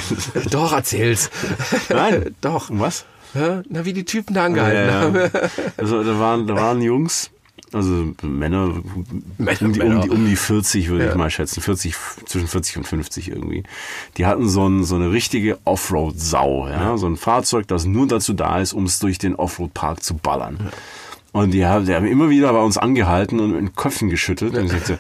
Doch, 0.52 0.74
erzähl's. 0.74 1.30
Nein. 1.90 2.36
Doch. 2.42 2.68
Was? 2.72 3.06
Na, 3.70 3.86
wie 3.86 3.94
die 3.94 4.06
Typen 4.06 4.34
da 4.34 4.46
angehalten 4.46 4.88
Ja, 4.90 5.02
haben. 5.02 5.16
ja. 5.16 5.30
Also 5.78 6.04
da 6.04 6.20
waren, 6.20 6.48
da 6.48 6.56
waren 6.56 6.82
Jungs, 6.82 7.30
also 7.74 8.14
Männer, 8.22 8.82
Männer, 9.38 9.62
um, 9.62 9.74
die, 9.74 9.82
um, 9.82 9.88
Männer. 9.90 10.02
die, 10.04 10.10
um 10.10 10.26
die 10.26 10.36
40 10.36 10.88
würde 10.90 11.06
Ja. 11.06 11.10
ich 11.12 11.16
mal 11.18 11.30
schätzen, 11.30 11.62
40, 11.62 11.96
zwischen 12.26 12.48
40 12.48 12.78
und 12.78 12.88
50 12.88 13.30
irgendwie. 13.30 13.64
Die 14.18 14.26
hatten 14.26 14.48
so, 14.48 14.68
ein, 14.68 14.84
so 14.84 14.96
eine 14.96 15.12
richtige 15.12 15.58
Offroad-Sau, 15.66 16.68
ja? 16.70 16.98
so 16.98 17.08
ein 17.08 17.18
Fahrzeug, 17.18 17.68
das 17.68 17.86
nur 17.86 18.08
dazu 18.08 18.34
da 18.34 18.60
ist, 18.60 18.74
um 18.74 18.86
es 18.86 19.00
durch 19.00 19.18
den 19.18 19.36
Offroad-Park 19.36 20.04
zu 20.04 20.16
ballern. 20.16 20.72
Und 21.34 21.52
die 21.52 21.66
haben, 21.66 21.86
die 21.86 21.94
haben 21.94 22.06
immer 22.06 22.30
wieder 22.30 22.52
bei 22.54 22.62
uns 22.62 22.78
angehalten 22.78 23.40
und 23.40 23.54
den 23.54 23.76
Köpfen 23.76 24.10
geschüttelt 24.10 24.56
und 24.56 24.66
ich 24.66 24.72
sagte, 24.72 24.98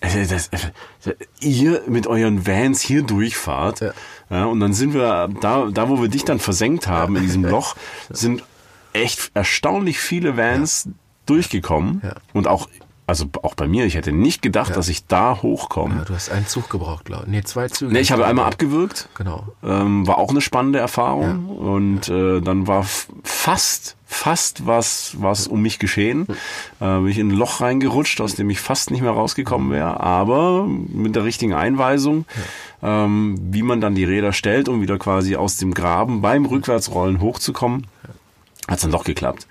äh, 0.00 0.26
das, 0.26 0.48
äh, 0.48 1.12
ihr 1.40 1.82
mit 1.88 2.06
euren 2.06 2.46
Vans 2.46 2.80
hier 2.80 3.02
durchfahrt, 3.02 3.80
Ja. 3.80 3.92
Ja, 4.30 4.44
und 4.44 4.60
dann 4.60 4.72
sind 4.72 4.94
wir 4.94 5.28
da, 5.40 5.68
da 5.72 5.88
wo 5.88 6.00
wir 6.00 6.08
dich 6.08 6.24
dann 6.24 6.38
versenkt 6.38 6.86
haben 6.86 7.16
in 7.16 7.22
diesem 7.22 7.44
Loch, 7.46 7.74
sind 8.08 8.44
echt 8.92 9.30
erstaunlich 9.34 9.98
viele 9.98 10.36
Vans 10.36 10.88
durchgekommen 11.26 12.02
und 12.32 12.48
auch 12.48 12.68
also 13.10 13.26
auch 13.42 13.56
bei 13.56 13.66
mir, 13.66 13.86
ich 13.86 13.96
hätte 13.96 14.12
nicht 14.12 14.40
gedacht, 14.40 14.76
dass 14.76 14.88
ich 14.88 15.08
da 15.08 15.42
hochkomme. 15.42 15.96
Ja, 15.96 16.04
du 16.04 16.14
hast 16.14 16.30
einen 16.30 16.46
Zug 16.46 16.70
gebraucht, 16.70 17.04
glaube 17.06 17.24
ich. 17.24 17.30
Nee, 17.32 17.42
zwei 17.42 17.66
Züge. 17.66 17.92
Nee, 17.92 17.98
ich 17.98 18.12
habe 18.12 18.24
einmal 18.24 18.46
abgewürgt. 18.46 19.08
Genau. 19.16 19.48
Ähm, 19.64 20.06
war 20.06 20.18
auch 20.18 20.30
eine 20.30 20.40
spannende 20.40 20.78
Erfahrung. 20.78 21.48
Und 21.48 22.08
äh, 22.08 22.40
dann 22.40 22.68
war 22.68 22.86
fast, 23.24 23.96
fast 24.06 24.64
was, 24.64 25.16
was 25.18 25.48
um 25.48 25.60
mich 25.60 25.80
geschehen. 25.80 26.28
Äh, 26.78 26.98
bin 26.98 27.08
ich 27.08 27.18
in 27.18 27.30
ein 27.32 27.36
Loch 27.36 27.60
reingerutscht, 27.60 28.20
aus 28.20 28.36
dem 28.36 28.48
ich 28.48 28.60
fast 28.60 28.92
nicht 28.92 29.00
mehr 29.00 29.10
rausgekommen 29.10 29.72
wäre. 29.72 29.98
Aber 29.98 30.68
mit 30.68 31.16
der 31.16 31.24
richtigen 31.24 31.52
Einweisung, 31.52 32.26
ähm, 32.80 33.34
wie 33.50 33.62
man 33.62 33.80
dann 33.80 33.96
die 33.96 34.04
Räder 34.04 34.32
stellt, 34.32 34.68
um 34.68 34.82
wieder 34.82 34.98
quasi 34.98 35.34
aus 35.34 35.56
dem 35.56 35.74
Graben 35.74 36.20
beim 36.20 36.46
Rückwärtsrollen 36.46 37.20
hochzukommen, 37.20 37.88
hat's 38.70 38.80
dann 38.82 38.90
doch 38.92 39.04
geklappt. 39.04 39.46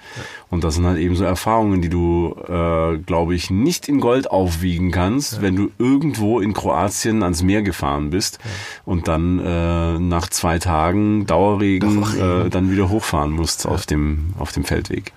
Und 0.50 0.64
das 0.64 0.74
sind 0.76 0.88
halt 0.88 0.98
eben 0.98 1.16
so 1.16 1.24
Erfahrungen, 1.26 1.82
die 1.84 1.90
du, 1.90 2.36
äh, 2.48 2.98
glaube 2.98 3.36
ich, 3.36 3.52
nicht 3.52 3.88
in 3.88 4.00
Gold 4.00 4.32
aufwiegen 4.32 4.92
kannst, 4.92 5.42
wenn 5.44 5.56
du 5.56 5.70
irgendwo 5.78 6.40
in 6.40 6.54
Kroatien 6.54 7.22
ans 7.22 7.44
Meer 7.44 7.62
gefahren 7.62 8.10
bist 8.10 8.40
und 8.86 9.08
dann 9.08 9.38
äh, 9.40 10.00
nach 10.00 10.30
zwei 10.30 10.58
Tagen 10.58 11.28
Dauerregen 11.28 12.02
äh, 12.18 12.50
dann 12.50 12.72
wieder 12.72 12.90
hochfahren 12.90 13.30
musst 13.32 13.68
auf 13.68 13.86
dem 13.86 14.34
auf 14.40 14.52
dem 14.52 14.64
Feldweg. 14.64 15.14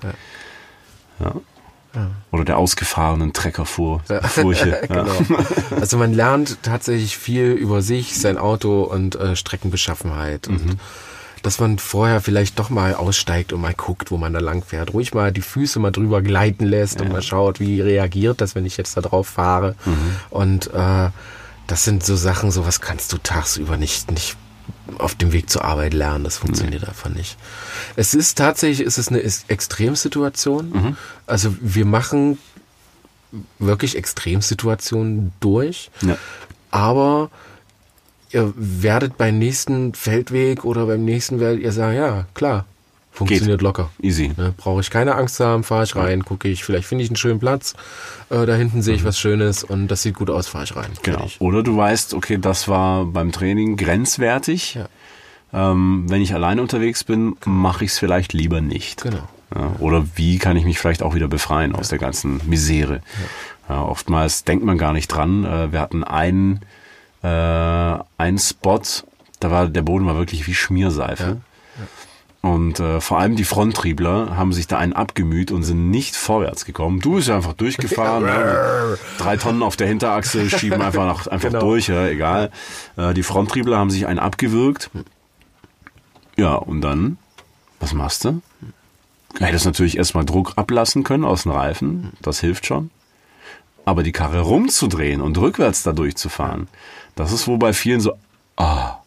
Ja. 1.20 1.34
Oder 2.30 2.44
der 2.46 2.56
ausgefahrenen 2.58 3.32
Treckerfurche. 3.34 4.00
Ja. 4.88 5.02
genau. 5.04 5.12
Also 5.78 5.98
man 5.98 6.14
lernt 6.14 6.62
tatsächlich 6.62 7.18
viel 7.18 7.52
über 7.52 7.82
sich, 7.82 8.18
sein 8.18 8.38
Auto 8.38 8.82
und 8.82 9.14
äh, 9.14 9.36
Streckenbeschaffenheit 9.36 10.48
Mhm. 10.48 10.54
und 10.56 10.76
dass 11.42 11.58
man 11.58 11.78
vorher 11.78 12.20
vielleicht 12.20 12.58
doch 12.58 12.70
mal 12.70 12.94
aussteigt 12.94 13.52
und 13.52 13.60
mal 13.60 13.74
guckt, 13.74 14.10
wo 14.10 14.16
man 14.16 14.32
da 14.32 14.38
lang 14.38 14.62
fährt. 14.64 14.92
Ruhig 14.92 15.12
mal 15.12 15.32
die 15.32 15.42
Füße 15.42 15.80
mal 15.80 15.90
drüber 15.90 16.22
gleiten 16.22 16.64
lässt 16.64 17.00
und 17.00 17.10
mal 17.10 17.22
schaut, 17.22 17.58
wie 17.58 17.80
reagiert 17.80 18.40
das, 18.40 18.54
wenn 18.54 18.64
ich 18.64 18.76
jetzt 18.76 18.96
da 18.96 19.00
drauf 19.00 19.26
fahre. 19.26 19.74
Mhm. 19.84 20.16
Und 20.30 20.72
äh, 20.72 21.10
das 21.66 21.84
sind 21.84 22.04
so 22.04 22.16
Sachen, 22.16 22.50
sowas 22.50 22.80
kannst 22.80 23.12
du 23.12 23.18
tagsüber 23.18 23.76
nicht, 23.76 24.10
nicht 24.10 24.36
auf 24.98 25.14
dem 25.14 25.32
Weg 25.32 25.50
zur 25.50 25.64
Arbeit 25.64 25.94
lernen. 25.94 26.24
Das 26.24 26.36
funktioniert 26.38 26.86
einfach 26.86 27.10
nicht. 27.10 27.36
Es 27.96 28.14
ist 28.14 28.38
tatsächlich, 28.38 28.86
es 28.86 28.98
ist 28.98 29.08
eine 29.08 29.22
Ex- 29.22 29.44
Extremsituation. 29.48 30.70
Mhm. 30.70 30.96
Also 31.26 31.54
wir 31.60 31.84
machen 31.84 32.38
wirklich 33.58 33.96
Extremsituationen 33.96 35.32
durch. 35.40 35.90
Ja. 36.02 36.16
Aber 36.70 37.30
ihr 38.32 38.52
werdet 38.56 39.16
beim 39.18 39.38
nächsten 39.38 39.94
Feldweg 39.94 40.64
oder 40.64 40.86
beim 40.86 41.04
nächsten 41.04 41.40
werdet 41.40 41.60
ihr 41.60 41.72
sagen, 41.72 41.96
ja, 41.96 42.26
klar, 42.34 42.64
funktioniert 43.10 43.62
locker. 43.62 43.90
Easy. 44.00 44.32
Ne, 44.36 44.54
Brauche 44.56 44.80
ich 44.80 44.90
keine 44.90 45.14
Angst 45.14 45.38
haben, 45.40 45.64
fahre 45.64 45.84
ich 45.84 45.94
rein, 45.94 46.24
gucke 46.24 46.48
ich, 46.48 46.64
vielleicht 46.64 46.86
finde 46.86 47.04
ich 47.04 47.10
einen 47.10 47.16
schönen 47.16 47.40
Platz, 47.40 47.74
äh, 48.30 48.46
da 48.46 48.54
hinten 48.54 48.82
sehe 48.82 48.94
ich 48.94 49.04
was 49.04 49.18
Schönes 49.18 49.64
und 49.64 49.88
das 49.88 50.02
sieht 50.02 50.14
gut 50.14 50.30
aus, 50.30 50.48
fahre 50.48 50.64
ich 50.64 50.74
rein. 50.74 50.90
Mhm. 50.90 51.02
Genau. 51.02 51.18
Fertig. 51.18 51.40
Oder 51.40 51.62
du 51.62 51.76
weißt, 51.76 52.14
okay, 52.14 52.38
das 52.38 52.68
war 52.68 53.04
beim 53.04 53.32
Training 53.32 53.76
grenzwertig. 53.76 54.74
Ja. 54.74 54.88
Ähm, 55.52 56.04
wenn 56.08 56.22
ich 56.22 56.32
alleine 56.32 56.62
unterwegs 56.62 57.04
bin, 57.04 57.36
mache 57.44 57.84
ich 57.84 57.92
es 57.92 57.98
vielleicht 57.98 58.32
lieber 58.32 58.60
nicht. 58.60 59.02
Genau. 59.02 59.28
Ja, 59.54 59.76
oder 59.80 60.06
wie 60.14 60.38
kann 60.38 60.56
ich 60.56 60.64
mich 60.64 60.78
vielleicht 60.78 61.02
auch 61.02 61.14
wieder 61.14 61.28
befreien 61.28 61.74
aus 61.74 61.90
der 61.90 61.98
ganzen 61.98 62.40
Misere? 62.46 63.02
Ja. 63.68 63.82
oftmals 63.82 64.44
denkt 64.44 64.64
man 64.64 64.78
gar 64.78 64.94
nicht 64.94 65.08
dran. 65.08 65.44
Äh, 65.44 65.72
wir 65.72 65.80
hatten 65.80 66.04
einen, 66.04 66.60
äh, 67.22 67.26
einen 68.18 68.38
Spot, 68.38 68.80
da 69.40 69.50
war 69.50 69.68
der 69.68 69.82
Boden 69.82 70.06
war 70.06 70.16
wirklich 70.16 70.46
wie 70.46 70.54
Schmierseife. 70.54 71.38
Und 72.40 72.80
äh, 72.80 73.00
vor 73.00 73.20
allem 73.20 73.36
die 73.36 73.44
Fronttriebler 73.44 74.36
haben 74.36 74.52
sich 74.52 74.66
da 74.66 74.76
einen 74.76 74.92
abgemüht 74.94 75.52
und 75.52 75.62
sind 75.62 75.90
nicht 75.90 76.16
vorwärts 76.16 76.64
gekommen. 76.64 76.98
Du 76.98 77.14
bist 77.14 77.28
ja 77.28 77.36
einfach 77.36 77.52
durchgefahren. 77.52 78.24
ne? 78.24 78.98
Drei 79.18 79.36
Tonnen 79.36 79.62
auf 79.62 79.76
der 79.76 79.86
Hinterachse 79.86 80.50
schieben 80.50 80.82
einfach, 80.82 81.06
nach, 81.06 81.26
einfach 81.28 81.50
Genau. 81.50 81.60
durch, 81.60 81.86
ja, 81.86 82.04
egal. 82.08 82.50
Äh, 82.96 83.14
die 83.14 83.22
Fronttriebler 83.22 83.78
haben 83.78 83.90
sich 83.90 84.08
einen 84.08 84.18
abgewürgt. 84.18 84.90
Ja, 86.36 86.54
und 86.54 86.80
dann, 86.80 87.16
was 87.78 87.94
machst 87.94 88.24
du? 88.24 88.40
Du 89.38 89.44
hättest 89.44 89.64
natürlich 89.64 89.96
erstmal 89.96 90.24
Druck 90.24 90.54
ablassen 90.56 91.04
können 91.04 91.24
aus 91.24 91.44
den 91.44 91.52
Reifen. 91.52 92.12
Das 92.22 92.40
hilft 92.40 92.66
schon. 92.66 92.90
Aber 93.84 94.02
die 94.02 94.12
Karre 94.12 94.40
rumzudrehen 94.40 95.20
und 95.20 95.38
rückwärts 95.38 95.84
da 95.84 95.92
durchzufahren, 95.92 96.66
das 97.14 97.32
ist 97.32 97.46
wohl 97.48 97.58
bei 97.58 97.72
vielen 97.72 98.00
so, 98.00 98.12
ah, 98.56 98.98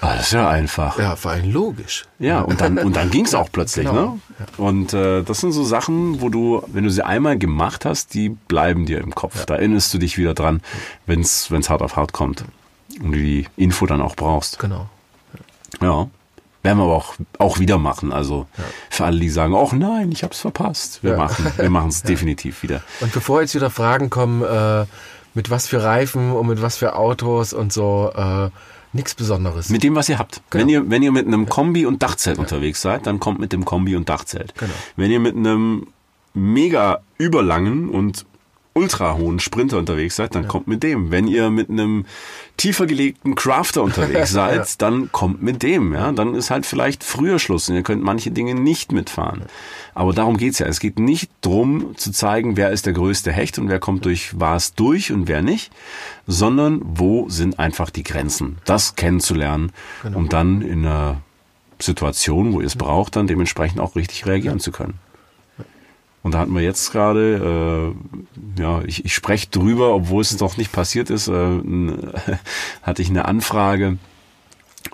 ah, 0.00 0.14
das 0.14 0.22
ist 0.26 0.32
ja 0.32 0.48
einfach. 0.48 0.98
Ja, 0.98 1.16
vor 1.16 1.30
allem 1.32 1.52
logisch. 1.52 2.04
Ja, 2.18 2.40
und 2.40 2.60
dann, 2.60 2.78
und 2.78 2.94
dann 2.96 3.10
ging's 3.10 3.34
auch 3.34 3.50
plötzlich, 3.52 3.86
Genau. 3.86 4.18
ne? 4.38 4.46
Und 4.56 4.92
äh, 4.94 5.22
das 5.22 5.40
sind 5.40 5.52
so 5.52 5.64
Sachen, 5.64 6.20
wo 6.20 6.28
du, 6.28 6.62
wenn 6.68 6.84
du 6.84 6.90
sie 6.90 7.02
einmal 7.04 7.36
gemacht 7.38 7.84
hast, 7.84 8.14
die 8.14 8.30
bleiben 8.30 8.86
dir 8.86 9.00
im 9.00 9.14
Kopf. 9.14 9.44
Da 9.46 9.56
erinnerst 9.56 9.92
du 9.94 9.98
dich 9.98 10.16
wieder 10.18 10.34
dran, 10.34 10.60
wenn's 11.06 11.50
wenn's 11.50 11.68
hart 11.70 11.82
auf 11.82 11.96
hart 11.96 12.12
kommt. 12.12 12.44
Und 13.02 13.12
du 13.12 13.18
die 13.18 13.46
Info 13.56 13.86
dann 13.86 14.00
auch 14.02 14.16
brauchst. 14.16 14.58
Genau. 14.58 14.88
Ja. 15.80 16.08
Werden 16.62 16.76
wir 16.78 16.84
aber 16.84 16.96
auch, 16.96 17.14
auch 17.38 17.58
wieder 17.58 17.78
machen. 17.78 18.12
Also 18.12 18.46
für 18.90 19.06
alle, 19.06 19.18
die 19.18 19.30
sagen, 19.30 19.54
ach 19.56 19.72
nein, 19.72 20.12
ich 20.12 20.22
hab's 20.24 20.40
verpasst. 20.40 21.02
Wir 21.02 21.12
Ja. 21.12 21.16
machen 21.16 21.46
wir 21.56 21.70
machen's 21.70 22.02
definitiv 22.04 22.62
wieder. 22.62 22.82
Und 23.00 23.12
bevor 23.12 23.40
jetzt 23.40 23.54
wieder 23.54 23.70
Fragen 23.70 24.10
kommen, 24.10 24.42
äh, 24.42 24.84
mit 25.34 25.50
was 25.50 25.66
für 25.66 25.82
Reifen 25.82 26.32
und 26.32 26.46
mit 26.46 26.62
was 26.62 26.76
für 26.76 26.96
Autos 26.96 27.52
und 27.52 27.72
so, 27.72 28.12
äh, 28.14 28.50
nichts 28.92 29.14
Besonderes. 29.14 29.68
Mit 29.70 29.82
dem, 29.82 29.94
was 29.94 30.08
ihr 30.08 30.18
habt. 30.18 30.42
Genau. 30.50 30.62
Wenn 30.62 30.68
ihr, 30.68 30.90
wenn 30.90 31.02
ihr 31.02 31.12
mit 31.12 31.26
einem 31.26 31.48
Kombi 31.48 31.86
und 31.86 32.02
Dachzelt 32.02 32.38
unterwegs 32.38 32.82
seid, 32.82 33.06
dann 33.06 33.20
kommt 33.20 33.38
mit 33.38 33.52
dem 33.52 33.64
Kombi 33.64 33.96
und 33.96 34.08
Dachzelt. 34.08 34.54
Genau. 34.56 34.72
Wenn 34.96 35.10
ihr 35.10 35.20
mit 35.20 35.36
einem 35.36 35.86
mega 36.34 37.00
überlangen 37.18 37.88
und 37.88 38.24
ultra 38.72 39.16
hohen 39.16 39.40
Sprinter 39.40 39.78
unterwegs 39.78 40.16
seid, 40.16 40.34
dann 40.34 40.46
kommt 40.46 40.68
mit 40.68 40.82
dem. 40.82 41.10
Wenn 41.10 41.26
ihr 41.26 41.50
mit 41.50 41.70
einem 41.70 42.06
tiefer 42.56 42.86
gelegten 42.86 43.34
Crafter 43.34 43.82
unterwegs 43.82 44.30
seid, 44.32 44.80
dann 44.80 45.10
kommt 45.12 45.42
mit 45.42 45.62
dem. 45.62 45.92
Ja, 45.92 46.12
dann 46.12 46.34
ist 46.34 46.50
halt 46.50 46.66
vielleicht 46.66 47.02
früher 47.02 47.38
Schluss 47.38 47.68
und 47.68 47.74
ihr 47.74 47.82
könnt 47.82 48.02
manche 48.02 48.30
Dinge 48.30 48.54
nicht 48.54 48.92
mitfahren. 48.92 49.42
Aber 49.94 50.12
darum 50.12 50.36
geht's 50.36 50.60
ja. 50.60 50.66
Es 50.66 50.78
geht 50.78 50.98
nicht 50.98 51.30
drum 51.40 51.96
zu 51.96 52.12
zeigen, 52.12 52.56
wer 52.56 52.70
ist 52.70 52.86
der 52.86 52.92
größte 52.92 53.32
Hecht 53.32 53.58
und 53.58 53.68
wer 53.68 53.80
kommt 53.80 54.04
durch 54.04 54.38
was 54.38 54.74
durch 54.74 55.12
und 55.12 55.26
wer 55.26 55.42
nicht, 55.42 55.72
sondern 56.26 56.80
wo 56.84 57.28
sind 57.28 57.58
einfach 57.58 57.90
die 57.90 58.04
Grenzen. 58.04 58.58
Das 58.64 58.94
kennenzulernen, 58.94 59.72
um 60.14 60.28
dann 60.28 60.62
in 60.62 60.86
einer 60.86 61.22
Situation, 61.80 62.52
wo 62.52 62.60
ihr 62.60 62.66
es 62.66 62.76
braucht, 62.76 63.16
dann 63.16 63.26
dementsprechend 63.26 63.80
auch 63.80 63.96
richtig 63.96 64.26
reagieren 64.26 64.60
zu 64.60 64.70
können. 64.70 64.98
Und 66.22 66.34
da 66.34 66.38
hatten 66.38 66.54
wir 66.54 66.62
jetzt 66.62 66.92
gerade, 66.92 67.94
äh, 68.58 68.60
ja, 68.60 68.82
ich, 68.84 69.04
ich 69.04 69.14
spreche 69.14 69.48
drüber, 69.48 69.94
obwohl 69.94 70.20
es 70.20 70.38
noch 70.38 70.56
nicht 70.56 70.70
passiert 70.70 71.08
ist, 71.10 71.28
äh, 71.28 71.32
hatte 72.82 73.02
ich 73.02 73.08
eine 73.08 73.24
Anfrage 73.24 73.98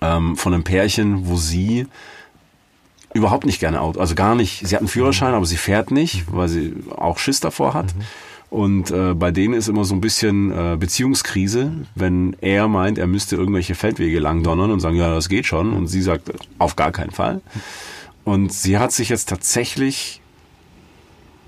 ähm, 0.01 0.37
von 0.37 0.55
einem 0.55 0.65
Pärchen, 0.65 1.27
wo 1.27 1.37
sie 1.37 1.87
überhaupt 3.13 3.47
nicht 3.47 3.61
gerne 3.61 3.81
Auto, 3.81 3.99
also 3.99 4.15
gar 4.15 4.35
nicht, 4.35 4.67
sie 4.67 4.75
hat 4.75 4.83
einen 4.83 4.89
Führerschein, 4.89 5.35
aber 5.35 5.47
sie 5.47 5.57
fährt 5.57 5.91
nicht, 5.91 6.25
weil 6.31 6.49
sie 6.49 6.75
auch 6.95 7.19
Schiss 7.19 7.41
davor 7.41 7.75
hat. 7.75 7.95
Und 8.49 8.93
äh, 8.93 9.15
bei 9.15 9.33
denen 9.33 9.55
ist 9.55 9.69
immer 9.69 9.85
so 9.85 9.95
ein 9.95 10.01
bisschen 10.01 10.53
äh, 10.53 10.77
Beziehungskrise, 10.77 11.73
wenn 11.97 12.37
er 12.41 12.69
meint, 12.69 12.99
er 12.99 13.09
müsste 13.09 13.35
irgendwelche 13.35 13.75
Feldwege 13.75 14.21
lang 14.21 14.45
donnern 14.45 14.71
und 14.71 14.81
sagen, 14.81 14.97
ja, 14.97 15.13
das 15.13 15.29
geht 15.29 15.47
schon. 15.47 15.73
Und 15.73 15.89
sie 15.89 16.01
sagt, 16.01 16.33
auf 16.59 16.77
gar 16.77 16.93
keinen 16.93 17.11
Fall. 17.11 17.41
Und 18.25 18.53
sie 18.53 18.79
hat 18.79 18.93
sich 18.93 19.09
jetzt 19.09 19.29
tatsächlich 19.29 20.21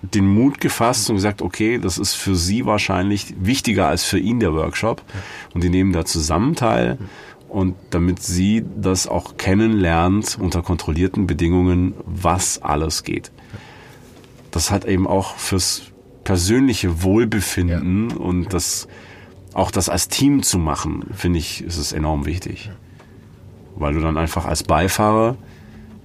den 0.03 0.27
Mut 0.27 0.61
gefasst 0.61 1.11
und 1.11 1.17
gesagt, 1.17 1.43
okay, 1.43 1.79
das 1.79 1.99
ist 1.99 2.15
für 2.15 2.37
sie 2.37 2.67
wahrscheinlich 2.67 3.35
wichtiger 3.39 3.89
als 3.89 4.05
für 4.05 4.19
ihn 4.19 4.41
der 4.41 4.55
Workshop. 4.55 5.03
Und 5.55 5.65
die 5.65 5.71
nehmen 5.71 5.93
da 5.93 6.05
zusammen 6.05 6.55
teil. 6.55 6.99
Und 7.49 7.75
damit 7.91 8.23
sie 8.23 8.65
das 8.77 9.07
auch 9.07 9.37
kennenlernt 9.39 10.39
unter 10.41 10.63
kontrollierten 10.63 11.27
Bedingungen, 11.27 11.95
was 12.05 12.63
alles 12.63 13.05
geht. 13.05 13.33
Das 14.51 14.71
hat 14.71 14.85
eben 14.85 15.07
auch 15.07 15.37
fürs 15.37 15.83
persönliche 16.25 17.03
Wohlbefinden 17.03 18.13
und 18.13 18.53
das 18.53 18.87
auch 19.55 19.71
das 19.71 19.89
als 19.89 20.09
Team 20.09 20.43
zu 20.43 20.59
machen, 20.59 21.07
finde 21.13 21.39
ich, 21.39 21.65
ist 21.65 21.79
es 21.79 21.93
enorm 21.93 22.27
wichtig. 22.27 22.71
Weil 23.77 23.95
du 23.95 24.01
dann 24.01 24.19
einfach 24.19 24.45
als 24.45 24.63
Beifahrer 24.63 25.37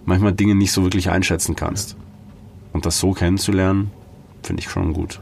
manchmal 0.06 0.34
Dinge 0.34 0.56
nicht 0.56 0.72
so 0.72 0.84
wirklich 0.84 1.10
einschätzen 1.10 1.56
kannst. 1.56 1.98
Und 2.74 2.86
das 2.86 3.00
so 3.00 3.12
kennenzulernen, 3.14 3.92
finde 4.42 4.62
ich 4.62 4.70
schon 4.70 4.94
gut. 4.94 5.20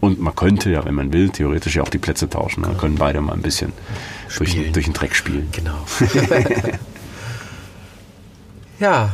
Und 0.00 0.20
man 0.20 0.34
könnte 0.34 0.70
ja, 0.70 0.84
wenn 0.84 0.94
man 0.94 1.12
will, 1.12 1.30
theoretisch 1.30 1.76
ja 1.76 1.82
auch 1.82 1.88
die 1.88 1.98
Plätze 1.98 2.28
tauschen. 2.28 2.62
Dann 2.62 2.78
können 2.78 2.96
beide 2.96 3.20
mal 3.20 3.32
ein 3.32 3.42
bisschen 3.42 3.72
durch, 4.38 4.56
durch 4.72 4.84
den 4.84 4.94
Dreck 4.94 5.14
spielen. 5.14 5.48
Genau. 5.52 5.84
ja, 8.80 9.10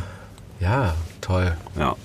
ja, 0.59 0.95
toll. 1.21 1.57
Ja. 1.77 1.95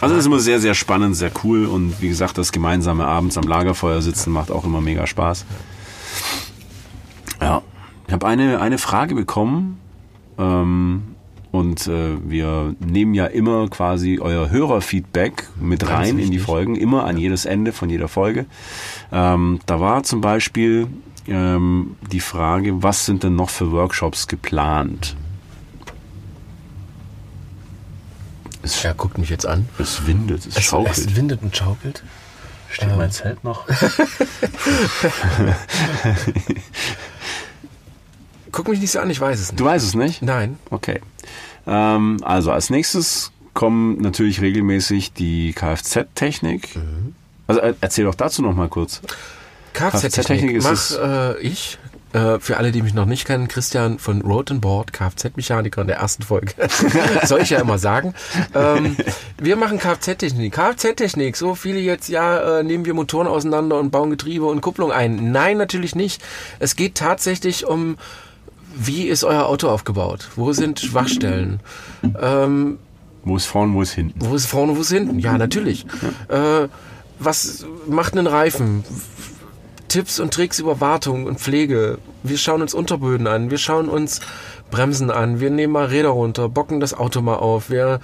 Also 0.00 0.14
das 0.14 0.22
ist 0.22 0.26
immer 0.26 0.40
sehr, 0.40 0.60
sehr 0.60 0.74
spannend, 0.74 1.16
sehr 1.16 1.30
cool 1.44 1.66
und 1.66 2.00
wie 2.02 2.08
gesagt, 2.08 2.36
das 2.36 2.52
gemeinsame 2.52 3.06
abends 3.06 3.38
am 3.38 3.44
Lagerfeuer 3.44 4.02
sitzen 4.02 4.32
macht 4.32 4.50
auch 4.50 4.64
immer 4.64 4.80
mega 4.80 5.06
Spaß. 5.06 5.46
Ja. 7.40 7.62
Ich 8.06 8.12
habe 8.12 8.26
eine, 8.26 8.60
eine 8.60 8.76
Frage 8.76 9.14
bekommen, 9.14 9.80
ähm, 10.36 11.13
und 11.54 11.86
äh, 11.86 12.16
wir 12.28 12.74
nehmen 12.80 13.14
ja 13.14 13.26
immer 13.26 13.68
quasi 13.68 14.18
euer 14.20 14.50
Hörerfeedback 14.50 15.46
mit 15.60 15.88
rein 15.88 16.18
in 16.18 16.32
die 16.32 16.40
Folgen, 16.40 16.74
immer 16.74 17.04
an 17.04 17.16
jedes 17.16 17.44
Ende 17.44 17.70
von 17.70 17.88
jeder 17.88 18.08
Folge. 18.08 18.46
Ähm, 19.12 19.60
da 19.66 19.78
war 19.78 20.02
zum 20.02 20.20
Beispiel 20.20 20.88
ähm, 21.28 21.94
die 22.10 22.18
Frage, 22.18 22.82
was 22.82 23.06
sind 23.06 23.22
denn 23.22 23.36
noch 23.36 23.50
für 23.50 23.70
Workshops 23.70 24.26
geplant? 24.26 25.14
Es, 28.62 28.84
Er 28.84 28.94
guckt 28.94 29.18
mich 29.18 29.30
jetzt 29.30 29.46
an. 29.46 29.68
es 29.78 30.08
windet, 30.08 30.46
es, 30.46 30.56
Es, 30.56 30.64
schaukelt. 30.64 30.98
es 30.98 31.14
windet 31.14 31.40
und 31.40 31.56
schaukelt. 31.56 32.02
Steht 32.68 32.96
mein 32.96 33.12
Zelt 33.12 33.44
noch? 33.44 33.64
Guck 38.54 38.68
mich 38.68 38.80
nicht 38.80 38.92
so 38.92 39.00
an, 39.00 39.10
ich 39.10 39.20
weiß 39.20 39.40
es 39.40 39.50
nicht. 39.50 39.58
Du 39.58 39.64
weißt 39.64 39.84
es 39.84 39.96
nicht? 39.96 40.22
Nein. 40.22 40.60
Okay. 40.70 41.00
Ähm, 41.66 42.18
also 42.22 42.52
als 42.52 42.70
nächstes 42.70 43.32
kommen 43.52 44.00
natürlich 44.00 44.40
regelmäßig 44.40 45.12
die 45.12 45.52
Kfz-Technik. 45.54 46.76
Mhm. 46.76 47.16
Also 47.48 47.60
äh, 47.60 47.74
erzähl 47.80 48.04
doch 48.04 48.14
dazu 48.14 48.42
noch 48.42 48.54
mal 48.54 48.68
kurz. 48.68 49.02
Kfz-Technik 49.72 50.56
ist 50.56 50.64
mach 50.64 51.34
äh, 51.34 51.40
ich. 51.40 51.78
Äh, 52.12 52.38
für 52.38 52.58
alle, 52.58 52.70
die 52.70 52.80
mich 52.82 52.94
noch 52.94 53.06
nicht 53.06 53.26
kennen, 53.26 53.48
Christian 53.48 53.98
von 53.98 54.22
Road 54.22 54.52
and 54.52 54.60
Board, 54.60 54.92
Kfz-Mechaniker 54.92 55.80
in 55.80 55.88
der 55.88 55.96
ersten 55.96 56.22
Folge. 56.22 56.52
Soll 57.24 57.40
ich 57.40 57.50
ja 57.50 57.58
immer 57.58 57.78
sagen. 57.78 58.14
Ähm, 58.54 58.96
wir 59.36 59.56
machen 59.56 59.80
Kfz-Technik. 59.80 60.54
Kfz-Technik, 60.54 61.36
so 61.36 61.56
viele 61.56 61.80
jetzt, 61.80 62.08
ja, 62.08 62.60
äh, 62.60 62.62
nehmen 62.62 62.84
wir 62.84 62.94
Motoren 62.94 63.26
auseinander 63.26 63.80
und 63.80 63.90
bauen 63.90 64.10
Getriebe 64.10 64.44
und 64.44 64.60
Kupplung 64.60 64.92
ein. 64.92 65.32
Nein, 65.32 65.56
natürlich 65.56 65.96
nicht. 65.96 66.22
Es 66.60 66.76
geht 66.76 66.94
tatsächlich 66.94 67.66
um, 67.66 67.96
wie 68.76 69.06
ist 69.08 69.24
euer 69.24 69.46
Auto 69.46 69.68
aufgebaut? 69.68 70.28
Wo 70.36 70.52
sind 70.52 70.80
Schwachstellen? 70.80 71.60
Ähm, 72.20 72.78
Wo 73.24 73.36
ist 73.36 73.46
vorne, 73.46 73.74
wo 73.74 73.82
ist 73.82 73.92
hinten? 73.92 74.18
wo 74.20 74.34
ist 74.34 74.46
vorne, 74.46 74.76
wo 74.76 74.80
ist 74.80 74.90
hinten? 74.90 75.18
Ja, 75.18 75.38
natürlich. 75.38 75.86
Äh, 76.28 76.68
was 77.18 77.64
macht 77.88 78.16
einen 78.16 78.26
Reifen? 78.26 78.84
Tipps 79.88 80.18
und 80.18 80.34
Tricks 80.34 80.58
über 80.58 80.80
Wartung 80.80 81.24
und 81.26 81.38
Pflege. 81.38 81.98
Wir 82.24 82.36
schauen 82.38 82.62
uns 82.62 82.74
Unterböden 82.74 83.26
an, 83.28 83.50
wir 83.50 83.58
schauen 83.58 83.88
uns 83.88 84.20
Bremsen 84.70 85.10
an, 85.10 85.38
wir 85.38 85.50
nehmen 85.50 85.72
mal 85.72 85.86
Räder 85.86 86.08
runter, 86.08 86.48
bocken 86.48 86.80
das 86.80 86.94
Auto 86.94 87.20
mal 87.20 87.36
auf. 87.36 87.70
Wir 87.70 88.00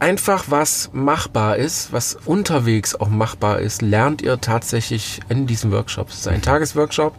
einfach 0.00 0.44
was 0.48 0.90
machbar 0.92 1.56
ist, 1.56 1.92
was 1.92 2.18
unterwegs 2.26 2.94
auch 2.94 3.08
machbar 3.08 3.60
ist, 3.60 3.80
lernt 3.80 4.20
ihr 4.20 4.40
tatsächlich 4.40 5.20
in 5.28 5.46
diesen 5.46 5.70
Workshops. 5.72 6.14
Es 6.14 6.20
ist 6.20 6.28
ein 6.28 6.42
Tagesworkshop. 6.42 7.14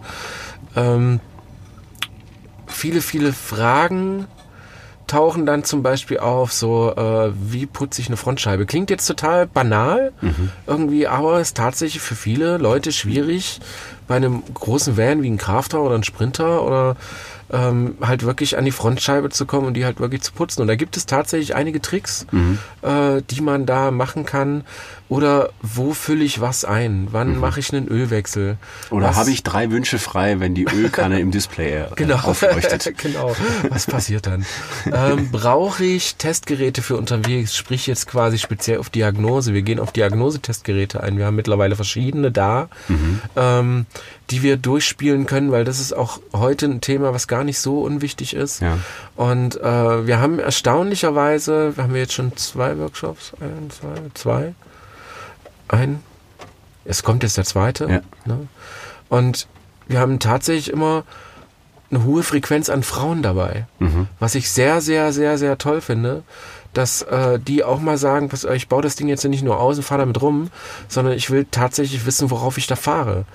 Ähm, 0.76 1.20
viele, 2.74 3.02
viele 3.02 3.34
Fragen 3.34 4.28
tauchen 5.08 5.46
dann 5.46 5.64
zum 5.64 5.84
Beispiel 5.84 6.20
auf, 6.20 6.54
so 6.54 6.94
äh, 6.96 7.32
wie 7.36 7.66
putze 7.66 8.02
ich 8.02 8.08
eine 8.08 8.18
Frontscheibe. 8.18 8.66
Klingt 8.66 8.90
jetzt 8.90 9.06
total 9.06 9.46
banal 9.48 10.12
irgendwie, 10.66 11.08
aber 11.08 11.40
ist 11.40 11.58
tatsächlich 11.58 12.02
für 12.02 12.16
viele 12.16 12.58
Leute 12.58 12.92
schwierig, 12.92 13.60
bei 14.08 14.16
einem 14.16 14.44
großen 14.54 14.98
Van 14.98 15.22
wie 15.22 15.30
ein 15.30 15.38
Crafter 15.38 15.82
oder 15.82 15.96
ein 15.96 16.04
Sprinter 16.04 16.64
oder 16.64 16.96
ähm, 17.54 17.96
halt 18.02 18.24
wirklich 18.24 18.58
an 18.58 18.66
die 18.66 18.72
Frontscheibe 18.72 19.30
zu 19.30 19.46
kommen 19.46 19.68
und 19.68 19.76
die 19.76 19.86
halt 19.86 20.00
wirklich 20.00 20.22
zu 20.24 20.34
putzen. 20.34 20.62
Und 20.62 20.68
da 20.68 20.76
gibt 20.76 20.98
es 20.98 21.06
tatsächlich 21.06 21.56
einige 21.56 21.82
Tricks, 21.82 22.26
äh, 22.82 23.22
die 23.30 23.42
man 23.42 23.66
da 23.66 23.92
machen 23.92 24.26
kann. 24.26 24.64
Oder 25.10 25.50
wo 25.62 25.94
fülle 25.94 26.24
ich 26.24 26.42
was 26.42 26.66
ein? 26.66 27.10
Wann 27.12 27.38
mache 27.38 27.60
ich 27.60 27.72
einen 27.72 27.88
Ölwechsel? 27.88 28.58
Oder 28.90 29.16
habe 29.16 29.30
ich 29.30 29.44
drei 29.44 29.70
Wünsche 29.70 30.00
frei, 30.00 30.40
wenn 30.40 30.56
die 30.56 30.64
Ölkanne 30.66 31.20
im 31.20 31.30
Display 31.30 31.72
äh, 31.84 31.86
Genau. 31.96 32.16
aufleuchtet? 32.16 32.98
genau. 32.98 33.36
Was 33.70 33.86
passiert 33.86 34.26
dann? 34.26 34.44
ähm, 34.92 35.30
Brauche 35.32 35.84
ich 35.84 36.16
Testgeräte 36.16 36.82
für 36.82 36.98
unterwegs? 36.98 37.56
Sprich 37.56 37.86
jetzt 37.86 38.08
quasi 38.08 38.40
speziell 38.40 38.80
auf 38.80 38.90
Diagnose. 38.90 39.54
Wir 39.54 39.62
gehen 39.62 39.80
auf 39.80 39.92
Diagnosetestgeräte 39.92 41.04
ein. 41.04 41.18
Wir 41.20 41.28
haben 41.28 41.36
mittlerweile 41.36 41.76
verschiedene 41.76 42.32
da, 42.32 42.70
ähm, 43.36 43.86
die 44.30 44.42
wir 44.42 44.58
durchspielen 44.58 45.26
können, 45.26 45.52
weil 45.52 45.66
das 45.66 45.80
ist 45.80 45.94
auch 45.94 46.20
heute 46.34 46.66
ein 46.66 46.82
Thema, 46.82 47.14
was 47.14 47.28
gar 47.28 47.44
nicht 47.44 47.60
so 47.60 47.82
unwichtig 47.82 48.34
ist. 48.34 48.62
Ja. 48.62 48.78
Und 49.16 49.60
äh, 49.60 50.08
wir 50.08 50.20
haben 50.20 50.40
erstaunlicherweise, 50.40 51.76
wir 51.76 51.84
haben 51.84 51.96
jetzt 51.96 52.14
schon 52.14 52.36
zwei 52.38 52.78
Workshops, 52.78 53.34
ein, 53.40 53.70
zwei, 53.70 54.02
zwei, 54.14 54.56
ein. 55.68 56.02
Es 56.86 57.04
kommt 57.04 57.24
jetzt 57.24 57.38
der 57.38 57.46
zweite. 57.46 57.86
Ja. 57.86 58.02
Ne? 58.26 58.48
Und 59.10 59.48
wir 59.88 60.00
haben 60.00 60.20
tatsächlich 60.20 60.72
immer 60.72 61.04
eine 61.92 62.04
hohe 62.04 62.24
Frequenz 62.24 62.70
an 62.70 62.84
Frauen 62.84 63.22
dabei. 63.22 63.68
Was 64.20 64.36
ich 64.36 64.50
sehr, 64.50 64.82
sehr, 64.82 65.14
sehr, 65.14 65.38
sehr 65.38 65.58
toll 65.58 65.82
finde, 65.82 66.24
dass 66.74 67.02
äh, 67.04 67.40
die 67.40 67.64
auch 67.64 67.80
mal 67.80 67.98
sagen, 67.98 68.30
auf, 68.32 68.44
ich 68.56 68.68
baue 68.68 68.82
das 68.82 68.96
Ding 68.96 69.08
jetzt 69.08 69.24
nicht 69.26 69.44
nur 69.44 69.60
aus 69.60 69.78
und 69.78 69.84
fahre 69.84 70.02
damit 70.02 70.22
rum, 70.22 70.50
sondern 70.88 71.14
ich 71.14 71.30
will 71.32 71.46
tatsächlich 71.50 72.06
wissen, 72.06 72.32
worauf 72.32 72.58
ich 72.58 72.68
da 72.68 72.76
fahre. 72.76 73.26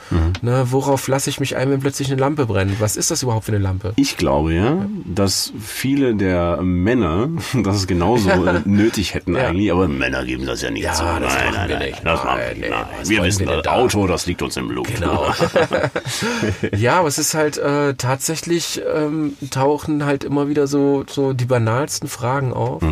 Ne, 0.43 0.67
worauf 0.71 1.09
lasse 1.09 1.31
ich 1.31 1.41
mich 1.41 1.57
ein, 1.57 1.71
wenn 1.71 1.81
plötzlich 1.81 2.11
eine 2.11 2.21
Lampe 2.21 2.47
brennt? 2.47 2.81
Was 2.81 2.97
ist 2.97 3.11
das 3.11 3.23
überhaupt 3.23 3.47
für 3.47 3.53
eine 3.53 3.63
Lampe? 3.63 3.93
Ich 3.97 4.17
glaube 4.17 4.55
ja, 4.55 4.87
dass 5.05 5.53
viele 5.65 6.15
der 6.15 6.61
Männer 6.63 7.29
das 7.63 7.87
genauso 7.87 8.31
äh, 8.31 8.61
nötig 8.65 9.15
hätten 9.15 9.35
Ja. 9.37 9.49
eigentlich, 9.49 9.71
aber 9.73 9.89
Männer 9.89 10.25
geben 10.25 10.47
das 10.47 10.63
ja 10.63 10.71
nicht 10.71 10.83
Ja, 10.85 10.93
zu. 10.95 11.05
das 11.05 11.35
nein, 11.35 11.45
machen 11.47 11.55
nein, 11.55 11.69
wir 11.69 11.79
nein, 11.79 11.89
nicht. 11.91 11.99
das 12.05 12.25
machen 12.25 12.29
Nein, 12.39 12.57
wir 12.61 12.69
nicht. 12.69 12.87
was 13.01 13.09
Wir 13.09 13.23
wissen, 13.25 13.47
wir 13.47 13.55
das 13.57 13.63
da? 13.65 13.73
Auto, 13.73 14.07
das 14.07 14.27
liegt 14.27 14.43
uns 14.43 14.57
im 14.57 14.69
Blut. 14.69 14.89
Genau. 14.95 15.27
ja, 16.77 16.99
aber 16.99 17.09
es 17.09 17.19
ist 17.19 17.35
halt 17.35 17.59
äh, 17.59 17.95
tatsächlich 17.95 18.81
ähm, 18.95 19.37
tauchen 19.51 20.05
halt 20.05 20.25
immer 20.25 20.49
wieder 20.49 20.67
so 20.67 21.05
so 21.09 21.33
die 21.33 21.45
banalsten 21.45 22.09
Fragen 22.09 22.53
auf, 22.53 22.83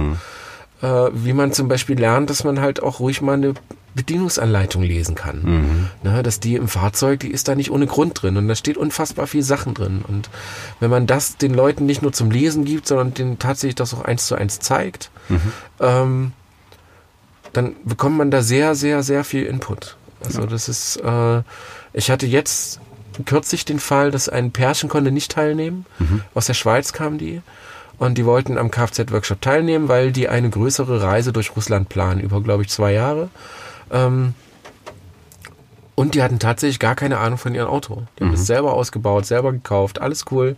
äh, 0.83 0.87
wie 1.12 1.33
man 1.33 1.53
zum 1.53 1.68
Beispiel 1.68 1.99
lernt, 1.99 2.31
dass 2.31 2.45
man 2.45 2.61
halt 2.61 2.83
auch 2.83 3.01
ruhig 3.01 3.20
mal 3.22 3.35
eine 3.35 3.55
Bedienungsanleitung 3.95 4.83
lesen 4.83 5.14
kann. 5.14 5.89
Ne, 6.03 6.22
dass 6.22 6.39
die 6.39 6.55
im 6.55 6.68
Fahrzeug, 6.68 7.20
die 7.20 7.31
ist 7.31 7.49
da 7.49 7.55
nicht 7.55 7.70
ohne 7.70 7.87
Grund 7.87 8.20
drin 8.20 8.37
und 8.37 8.47
da 8.47 8.55
steht 8.55 8.77
unfassbar 8.77 9.27
viel 9.27 9.43
Sachen 9.43 9.72
drin. 9.72 10.05
Und 10.07 10.29
wenn 10.81 10.91
man 10.91 11.07
das 11.07 11.39
den 11.39 11.55
Leuten 11.55 11.87
nicht 11.87 12.03
nur 12.03 12.12
zum 12.12 12.31
Lesen 12.31 12.66
gibt, 12.66 12.87
sondern 12.87 13.14
denen 13.14 13.39
tatsächlich 13.39 13.74
das 13.77 13.95
auch 13.95 14.05
eins 14.05 14.27
zu 14.27 14.35
eins 14.35 14.61
zeigt, 14.61 15.11
ähm, 15.81 16.33
dann 17.55 17.74
bekommt 17.85 18.18
man 18.18 18.31
da 18.31 18.43
sehr, 18.43 18.74
sehr, 18.74 19.03
sehr 19.03 19.24
viel 19.24 19.45
Input. 19.47 19.97
Also 20.22 20.45
das 20.45 20.68
ist, 20.68 20.97
äh, 20.99 21.43
ich 21.95 22.11
hatte 22.11 22.27
jetzt 22.27 22.81
kürzlich 23.24 23.64
den 23.64 23.79
Fall, 23.81 24.11
dass 24.11 24.29
ein 24.29 24.51
Pärchen 24.51 24.91
konnte 24.91 25.11
nicht 25.11 25.33
teilnehmen. 25.33 25.87
Aus 26.35 26.45
der 26.45 26.55
Schweiz 26.55 26.93
kamen 26.93 27.16
die. 27.16 27.41
Und 27.99 28.18
die 28.18 28.26
wollten 28.26 28.59
am 28.59 28.70
Kfz-Workshop 28.70 29.40
teilnehmen, 29.40 29.88
weil 29.88 30.12
die 30.12 30.28
eine 30.28 30.51
größere 30.51 31.03
Reise 31.03 31.32
durch 31.32 31.57
Russland 31.57 31.88
planen, 31.88 32.20
über, 32.20 32.42
glaube 32.42 32.62
ich, 32.62 32.68
zwei 32.68 32.92
Jahre. 32.92 33.30
Ähm, 33.90 34.34
und 35.94 36.14
die 36.14 36.22
hatten 36.22 36.38
tatsächlich 36.38 36.78
gar 36.78 36.94
keine 36.94 37.18
Ahnung 37.18 37.38
von 37.38 37.55
ihrem 37.55 37.68
Auto. 37.68 38.03
Die 38.18 38.24
haben 38.24 38.34
es 38.34 38.47
selber 38.47 38.74
ausgebaut, 38.74 39.24
selber 39.24 39.51
gekauft, 39.53 40.01
alles 40.01 40.26
cool. 40.30 40.57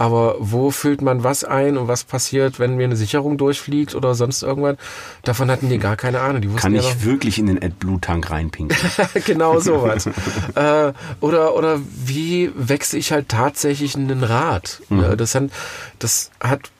Aber 0.00 0.36
wo 0.38 0.70
füllt 0.70 1.02
man 1.02 1.24
was 1.24 1.44
ein 1.44 1.76
und 1.76 1.86
was 1.86 2.04
passiert, 2.04 2.58
wenn 2.58 2.74
mir 2.74 2.84
eine 2.84 2.96
Sicherung 2.96 3.36
durchfliegt 3.36 3.94
oder 3.94 4.14
sonst 4.14 4.42
irgendwas? 4.42 4.78
Davon 5.24 5.50
hatten 5.50 5.68
die 5.68 5.76
gar 5.76 5.94
keine 5.96 6.22
Ahnung. 6.22 6.40
Die 6.40 6.48
wussten 6.48 6.62
Kann 6.62 6.74
ja 6.74 6.80
ich 6.80 6.94
noch, 6.94 7.04
wirklich 7.04 7.38
in 7.38 7.44
den 7.44 7.62
AdBlue-Tank 7.62 8.30
reinpinkeln? 8.30 8.80
genau 9.26 9.60
sowas. 9.60 10.06
äh, 10.54 10.94
oder, 11.20 11.54
oder 11.54 11.80
wie 12.02 12.50
wechsle 12.56 12.98
ich 12.98 13.12
halt 13.12 13.28
tatsächlich 13.28 13.94
einen 13.94 14.24
Rad? 14.24 14.80
Ja, 14.88 15.16
das, 15.16 15.34
hat, 15.34 15.50
das 15.98 16.30
hat 16.40 16.70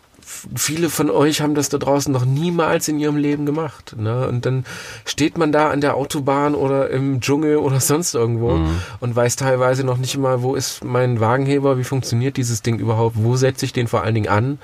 viele 0.55 0.91
von 0.91 1.11
euch 1.11 1.41
haben 1.41 1.55
das 1.55 1.69
da 1.69 1.79
draußen 1.79 2.13
noch 2.13 2.25
niemals 2.25 2.89
in 2.89 2.99
ihrem 2.99 3.17
Leben 3.17 3.47
gemacht. 3.47 3.97
Ne? 3.99 4.29
Und 4.29 4.47
dann 4.47 4.65
steht 5.05 5.39
man 5.39 5.53
da 5.53 5.71
an 5.71 5.81
der 5.81 5.97
Autobahn 5.97 6.55
oder 6.55 6.91
im 6.91 7.21
Dschungel 7.21 7.57
oder 7.57 7.81
sonst 7.81 8.15
irgendwo 8.15 8.61
und 9.01 9.17
weiß 9.17 9.37
teilweise 9.37 9.85
noch 9.85 9.99
nicht 9.99 10.17
mal, 10.17 10.43
wo 10.43 10.55
ist 10.55 10.85
mein 10.85 11.21
Wagenheber, 11.21 11.79
wie 11.79 11.85
funktioniert 11.85 12.37
dieses 12.37 12.63
Ding 12.63 12.79
überhaupt, 12.79 13.17
wo 13.19 13.37
setze 13.37 13.65
ich 13.65 13.73
den 13.73 13.89
vor 13.89 14.03
allen 14.03 14.15
Dingen 14.15 14.29
an, 14.29 14.59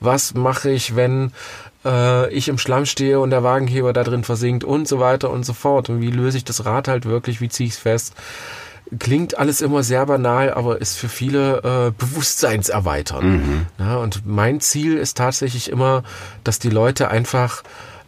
was 0.00 0.34
mache 0.34 0.70
ich, 0.70 0.96
wenn 0.96 1.32
äh, 1.84 2.32
ich 2.32 2.48
im 2.48 2.58
Schlamm 2.58 2.86
stehe 2.86 3.20
und 3.20 3.30
der 3.30 3.42
Wagenheber 3.42 3.92
da 3.92 4.04
drin 4.04 4.24
versinkt 4.24 4.64
und 4.64 4.88
so 4.88 5.00
weiter 5.00 5.30
und 5.30 5.44
so 5.44 5.52
fort. 5.52 5.90
Und 5.90 6.00
wie 6.00 6.10
löse 6.10 6.36
ich 6.36 6.44
das 6.44 6.64
Rad 6.64 6.88
halt 6.88 7.04
wirklich, 7.04 7.40
wie 7.40 7.48
ziehe 7.48 7.66
ich 7.66 7.74
es 7.74 7.78
fest? 7.78 8.14
Klingt 8.98 9.38
alles 9.38 9.60
immer 9.60 9.82
sehr 9.82 10.04
banal, 10.06 10.52
aber 10.52 10.80
ist 10.80 10.98
für 10.98 11.08
viele 11.08 11.58
äh, 11.88 11.92
bewusstseinserweiternd. 11.98 13.24
Ja, 13.78 13.96
und 13.96 14.26
mein 14.26 14.60
Ziel 14.60 14.98
ist 14.98 15.16
tatsächlich 15.16 15.70
immer, 15.70 16.02
dass 16.44 16.58
die 16.58 16.70
Leute 16.70 17.08
einfach 17.08 17.62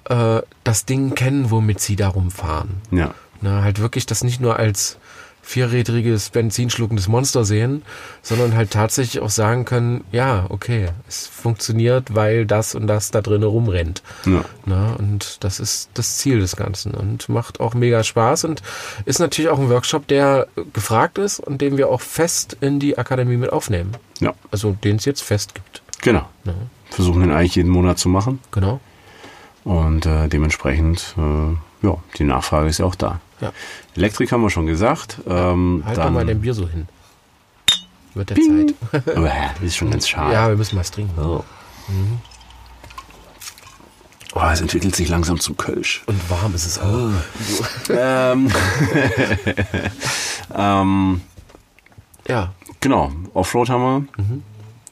äh, 0.08 0.42
das 0.62 0.84
Ding 0.84 1.14
kennen, 1.14 1.50
womit 1.50 1.80
sie 1.80 1.96
darum 1.96 2.30
fahren. 2.30 2.80
ja. 2.90 3.14
Na, 3.40 3.62
halt 3.62 3.78
wirklich 3.78 4.06
das 4.06 4.24
nicht 4.24 4.40
nur 4.40 4.58
als 4.58 4.96
vierrädriges, 5.44 6.30
benzinschluckendes 6.30 7.06
Monster 7.06 7.44
sehen, 7.44 7.82
sondern 8.22 8.54
halt 8.54 8.70
tatsächlich 8.70 9.22
auch 9.22 9.30
sagen 9.30 9.64
können, 9.64 10.04
ja, 10.10 10.46
okay, 10.48 10.88
es 11.06 11.26
funktioniert, 11.26 12.14
weil 12.14 12.46
das 12.46 12.74
und 12.74 12.86
das 12.86 13.10
da 13.10 13.20
drinnen 13.20 13.44
rumrennt. 13.44 14.02
Ja. 14.26 14.44
Na, 14.64 14.94
und 14.94 15.44
das 15.44 15.60
ist 15.60 15.90
das 15.94 16.16
Ziel 16.16 16.40
des 16.40 16.56
Ganzen 16.56 16.92
und 16.92 17.28
macht 17.28 17.60
auch 17.60 17.74
mega 17.74 18.02
Spaß 18.02 18.44
und 18.44 18.62
ist 19.04 19.20
natürlich 19.20 19.50
auch 19.50 19.58
ein 19.58 19.68
Workshop, 19.70 20.08
der 20.08 20.48
gefragt 20.72 21.18
ist 21.18 21.40
und 21.40 21.60
den 21.60 21.76
wir 21.76 21.88
auch 21.88 22.00
fest 22.00 22.56
in 22.60 22.80
die 22.80 22.96
Akademie 22.98 23.36
mit 23.36 23.52
aufnehmen. 23.52 23.92
Ja, 24.20 24.32
Also 24.50 24.76
den 24.82 24.96
es 24.96 25.04
jetzt 25.04 25.22
fest 25.22 25.54
gibt. 25.54 25.82
genau. 26.00 26.28
Ne? 26.44 26.54
versuchen 26.90 27.20
den 27.22 27.32
eigentlich 27.32 27.56
jeden 27.56 27.70
Monat 27.70 27.98
zu 27.98 28.08
machen. 28.08 28.38
Genau. 28.52 28.80
Und 29.64 30.06
äh, 30.06 30.28
dementsprechend, 30.28 31.14
äh, 31.18 31.86
ja, 31.86 31.96
die 32.18 32.24
Nachfrage 32.24 32.68
ist 32.68 32.78
ja 32.78 32.86
auch 32.86 32.94
da. 32.94 33.20
Ja. 33.44 33.52
Elektrik 33.96 34.32
haben 34.32 34.42
wir 34.42 34.50
schon 34.50 34.66
gesagt. 34.66 35.20
Ähm, 35.26 35.82
Halt 35.86 35.98
doch 35.98 36.04
dann, 36.04 36.14
mal 36.14 36.26
dein 36.26 36.40
Bier 36.40 36.54
so 36.54 36.68
hin. 36.68 36.88
Wird 38.14 38.30
der 38.30 38.36
Zeit. 38.36 38.74
Aber, 39.16 39.28
äh, 39.28 39.32
das 39.56 39.62
ist 39.64 39.76
schon 39.76 39.90
ganz 39.90 40.08
schade. 40.08 40.32
Ja, 40.32 40.48
wir 40.48 40.56
müssen 40.56 40.78
was 40.78 40.90
trinken. 40.90 41.18
Oh. 41.20 41.44
Oh, 44.36 44.40
es 44.52 44.60
entwickelt 44.60 44.96
sich 44.96 45.08
langsam 45.08 45.38
zum 45.38 45.56
Kölsch. 45.56 46.02
Und 46.06 46.30
warm 46.30 46.54
ist 46.54 46.66
es 46.66 46.78
auch. 46.78 47.10
ähm, 47.88 48.50
ähm, 50.56 51.20
Ja. 52.28 52.52
genau, 52.80 53.12
Offroad 53.32 53.68
haben 53.70 54.08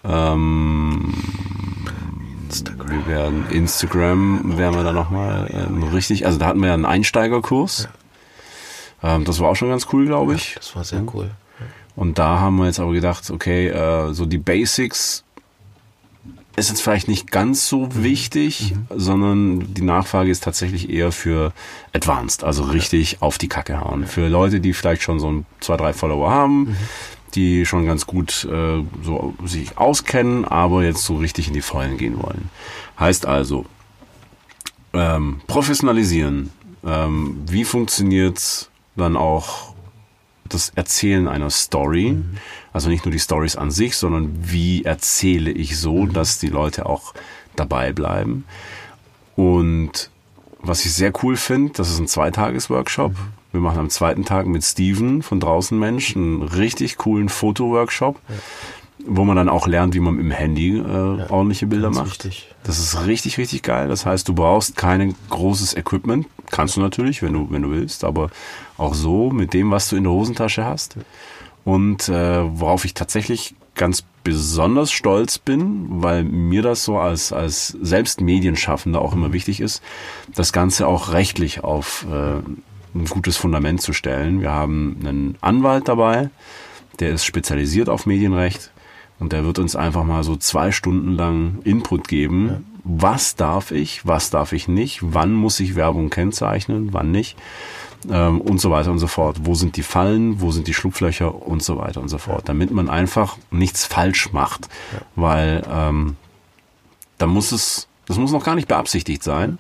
wir. 0.05 0.11
Ähm, 0.13 1.15
wir 2.87 3.07
werden 3.07 3.47
Instagram 3.51 4.59
werden 4.59 4.75
wir 4.77 4.85
da 4.85 4.93
nochmal 4.93 5.49
ähm, 5.53 5.83
richtig, 5.85 6.27
also 6.27 6.39
da 6.39 6.47
hatten 6.47 6.61
wir 6.61 6.69
ja 6.69 6.75
einen 6.75 6.85
Einsteigerkurs. 6.85 7.89
Ähm, 9.03 9.25
das 9.25 9.41
war 9.41 9.51
auch 9.51 9.57
schon 9.57 9.69
ganz 9.71 9.87
cool, 9.93 10.07
glaube 10.07 10.35
ich. 10.35 10.55
Das 10.57 10.75
war 10.77 10.85
sehr 10.85 11.03
cool. 11.15 11.31
Und 11.95 12.19
da 12.19 12.41
haben 12.41 12.57
wir 12.57 12.67
jetzt 12.67 12.81
aber 12.81 12.93
gedacht, 12.93 13.31
okay, 13.31 13.69
äh, 13.69 14.13
so 14.13 14.25
die 14.25 14.39
Basics 14.39 15.25
ist 16.57 16.69
jetzt 16.69 16.83
vielleicht 16.83 17.09
nicht 17.09 17.31
ganz 17.31 17.69
so 17.69 17.89
wichtig, 17.95 18.75
sondern 18.91 19.73
die 19.73 19.83
Nachfrage 19.83 20.31
ist 20.31 20.45
tatsächlich 20.45 20.91
eher 20.91 21.11
für 21.11 21.53
Advanced, 21.95 22.45
also 22.45 22.65
richtig 22.65 23.23
auf 23.23 23.39
die 23.39 23.49
Kacke 23.49 23.81
hauen. 23.81 24.07
Für 24.07 24.29
Leute, 24.29 24.61
die 24.61 24.75
vielleicht 24.75 25.03
schon 25.03 25.19
so 25.19 25.31
ein, 25.31 25.47
zwei, 25.61 25.77
drei 25.77 25.93
Follower 25.95 26.31
haben, 26.31 26.77
die 27.35 27.65
schon 27.65 27.87
ganz 27.87 28.07
gut 28.07 28.45
äh, 28.45 28.83
so 29.03 29.35
sich 29.45 29.79
auskennen, 29.79 30.45
aber 30.45 30.85
jetzt 30.85 31.05
so 31.05 31.17
richtig 31.17 31.49
in 31.49 31.55
die 31.55 31.63
Vollen 31.63 31.97
gehen 31.97 32.23
wollen. 32.23 32.51
Heißt 32.99 33.25
also, 33.25 33.65
ähm, 34.93 35.41
professionalisieren. 35.47 36.51
Ähm, 36.85 37.43
wie 37.47 37.65
funktioniert 37.65 38.69
dann 38.97 39.17
auch 39.17 39.75
das 40.49 40.71
Erzählen 40.75 41.29
einer 41.29 41.51
Story? 41.51 42.17
Also 42.73 42.89
nicht 42.89 43.05
nur 43.05 43.13
die 43.13 43.19
Stories 43.19 43.57
an 43.57 43.71
sich, 43.71 43.97
sondern 43.97 44.31
wie 44.41 44.85
erzähle 44.85 45.51
ich 45.51 45.79
so, 45.79 46.07
dass 46.07 46.39
die 46.39 46.49
Leute 46.49 46.87
auch 46.87 47.15
dabei 47.57 47.93
bleiben. 47.93 48.45
Und 49.37 50.11
was 50.61 50.85
ich 50.85 50.93
sehr 50.95 51.13
cool 51.23 51.37
finde, 51.37 51.73
das 51.73 51.91
ist 51.91 51.99
ein 51.99 52.07
Zweitages-Workshop. 52.07 53.15
Wir 53.51 53.61
machen 53.61 53.79
am 53.81 53.91
zweiten 53.91 54.25
Tag 54.25 54.47
mit 54.47 54.65
Steven 54.65 55.23
von 55.23 55.41
Draußen 55.41 55.79
Mensch 55.79 56.17
einen 56.17 56.43
richtig 56.43 56.97
coolen 56.97 57.29
Fotoworkshop, 57.29 58.19
wo 59.05 59.25
man 59.25 59.37
dann 59.37 59.49
auch 59.49 59.67
lernt, 59.67 59.95
wie 59.95 60.01
man 60.01 60.15
mit 60.15 60.25
dem 60.25 60.31
Handy 60.31 60.79
äh, 60.79 60.83
ordentliche 61.29 61.67
Bilder 61.67 61.91
macht. 61.91 62.07
wichtig. 62.07 62.49
Das 62.65 62.79
ist 62.79 63.07
richtig, 63.07 63.39
richtig 63.39 63.63
geil. 63.63 63.89
Das 63.89 64.07
heißt, 64.07 64.29
du 64.29 64.35
brauchst 64.35 64.77
kein 64.77 65.15
großes 65.29 65.77
Equipment. 65.77 66.27
Kannst 66.51 66.77
du 66.77 66.81
natürlich, 66.81 67.23
wenn 67.23 67.33
du, 67.33 67.51
wenn 67.51 67.63
du 67.63 67.71
willst, 67.71 68.05
aber 68.05 68.31
auch 68.83 68.95
so 68.95 69.31
mit 69.31 69.55
dem, 69.55 69.71
was 69.71 69.89
du 69.89 69.97
in 69.97 70.05
der 70.05 70.13
Hosentasche 70.13 70.65
hast. 70.65 70.97
Und 71.65 72.09
äh, 72.09 72.43
worauf 72.59 72.85
ich 72.85 72.95
tatsächlich 72.95 73.55
ganz 73.75 74.05
besonders 74.25 74.93
stolz 74.93 75.39
bin, 75.39 75.87
weil 76.03 76.25
mir 76.25 76.63
das 76.63 76.85
so 76.85 76.99
als, 76.99 77.33
als 77.33 77.69
selbst 77.69 78.21
Medienschaffender 78.21 79.01
auch 79.01 79.15
immer 79.15 79.33
wichtig 79.33 79.61
ist, 79.61 79.83
das 80.35 80.53
Ganze 80.53 80.87
auch 80.87 81.13
rechtlich 81.13 81.65
auf 81.65 82.07
äh, 82.11 82.39
ein 82.95 83.07
gutes 83.09 83.37
Fundament 83.37 83.81
zu 83.81 83.93
stellen. 83.93 84.41
Wir 84.41 84.51
haben 84.51 84.99
einen 85.01 85.39
Anwalt 85.41 85.89
dabei, 85.89 86.31
der 87.01 87.11
ist 87.13 87.25
spezialisiert 87.25 87.89
auf 87.89 88.07
Medienrecht 88.07 88.71
und 89.19 89.33
der 89.33 89.45
wird 89.45 89.59
uns 89.59 89.77
einfach 89.77 90.05
mal 90.05 90.25
so 90.25 90.37
zwei 90.37 90.73
Stunden 90.73 91.13
lang 91.13 91.59
Input 91.65 92.07
geben. 92.07 92.67
Was 92.85 93.37
darf 93.37 93.71
ich, 93.71 94.07
was 94.07 94.31
darf 94.31 94.53
ich 94.53 94.69
nicht, 94.69 95.01
wann 95.03 95.33
muss 95.33 95.59
ich 95.61 95.77
Werbung 95.77 96.11
kennzeichnen, 96.11 96.93
wann 96.93 97.11
nicht 97.11 97.37
ähm, 98.11 98.41
und 98.41 98.61
so 98.61 98.71
weiter 98.71 98.91
und 98.91 98.99
so 98.99 99.07
fort. 99.07 99.39
Wo 99.43 99.55
sind 99.55 99.77
die 99.77 99.83
Fallen, 99.83 100.41
wo 100.41 100.51
sind 100.51 100.67
die 100.67 100.75
Schlupflöcher 100.75 101.35
und 101.47 101.63
so 101.63 101.79
weiter 101.79 102.01
und 102.01 102.09
so 102.09 102.19
fort. 102.19 102.49
Damit 102.49 102.71
man 102.71 102.89
einfach 102.89 103.37
nichts 103.51 103.87
falsch 103.87 104.33
macht, 104.33 104.69
weil 105.17 105.63
ähm, 105.71 106.17
da 107.19 107.27
muss 107.27 107.53
es, 107.53 107.89
das 108.07 108.19
muss 108.19 108.33
noch 108.33 108.45
gar 108.45 108.55
nicht 108.55 108.69
beabsichtigt 108.69 109.23
sein. 109.23 109.59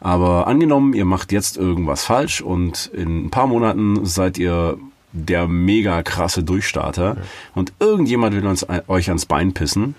Aber 0.00 0.46
angenommen, 0.46 0.92
ihr 0.92 1.04
macht 1.04 1.32
jetzt 1.32 1.56
irgendwas 1.56 2.04
falsch 2.04 2.40
und 2.40 2.90
in 2.92 3.26
ein 3.26 3.30
paar 3.30 3.46
Monaten 3.46 4.04
seid 4.04 4.36
ihr 4.36 4.76
der 5.12 5.46
mega 5.46 6.02
krasse 6.02 6.42
Durchstarter 6.42 7.16
und 7.54 7.72
irgendjemand 7.78 8.34
will 8.34 8.46
uns, 8.46 8.66
euch 8.88 9.08
ans 9.08 9.26
Bein 9.26 9.54
pissen, 9.54 9.94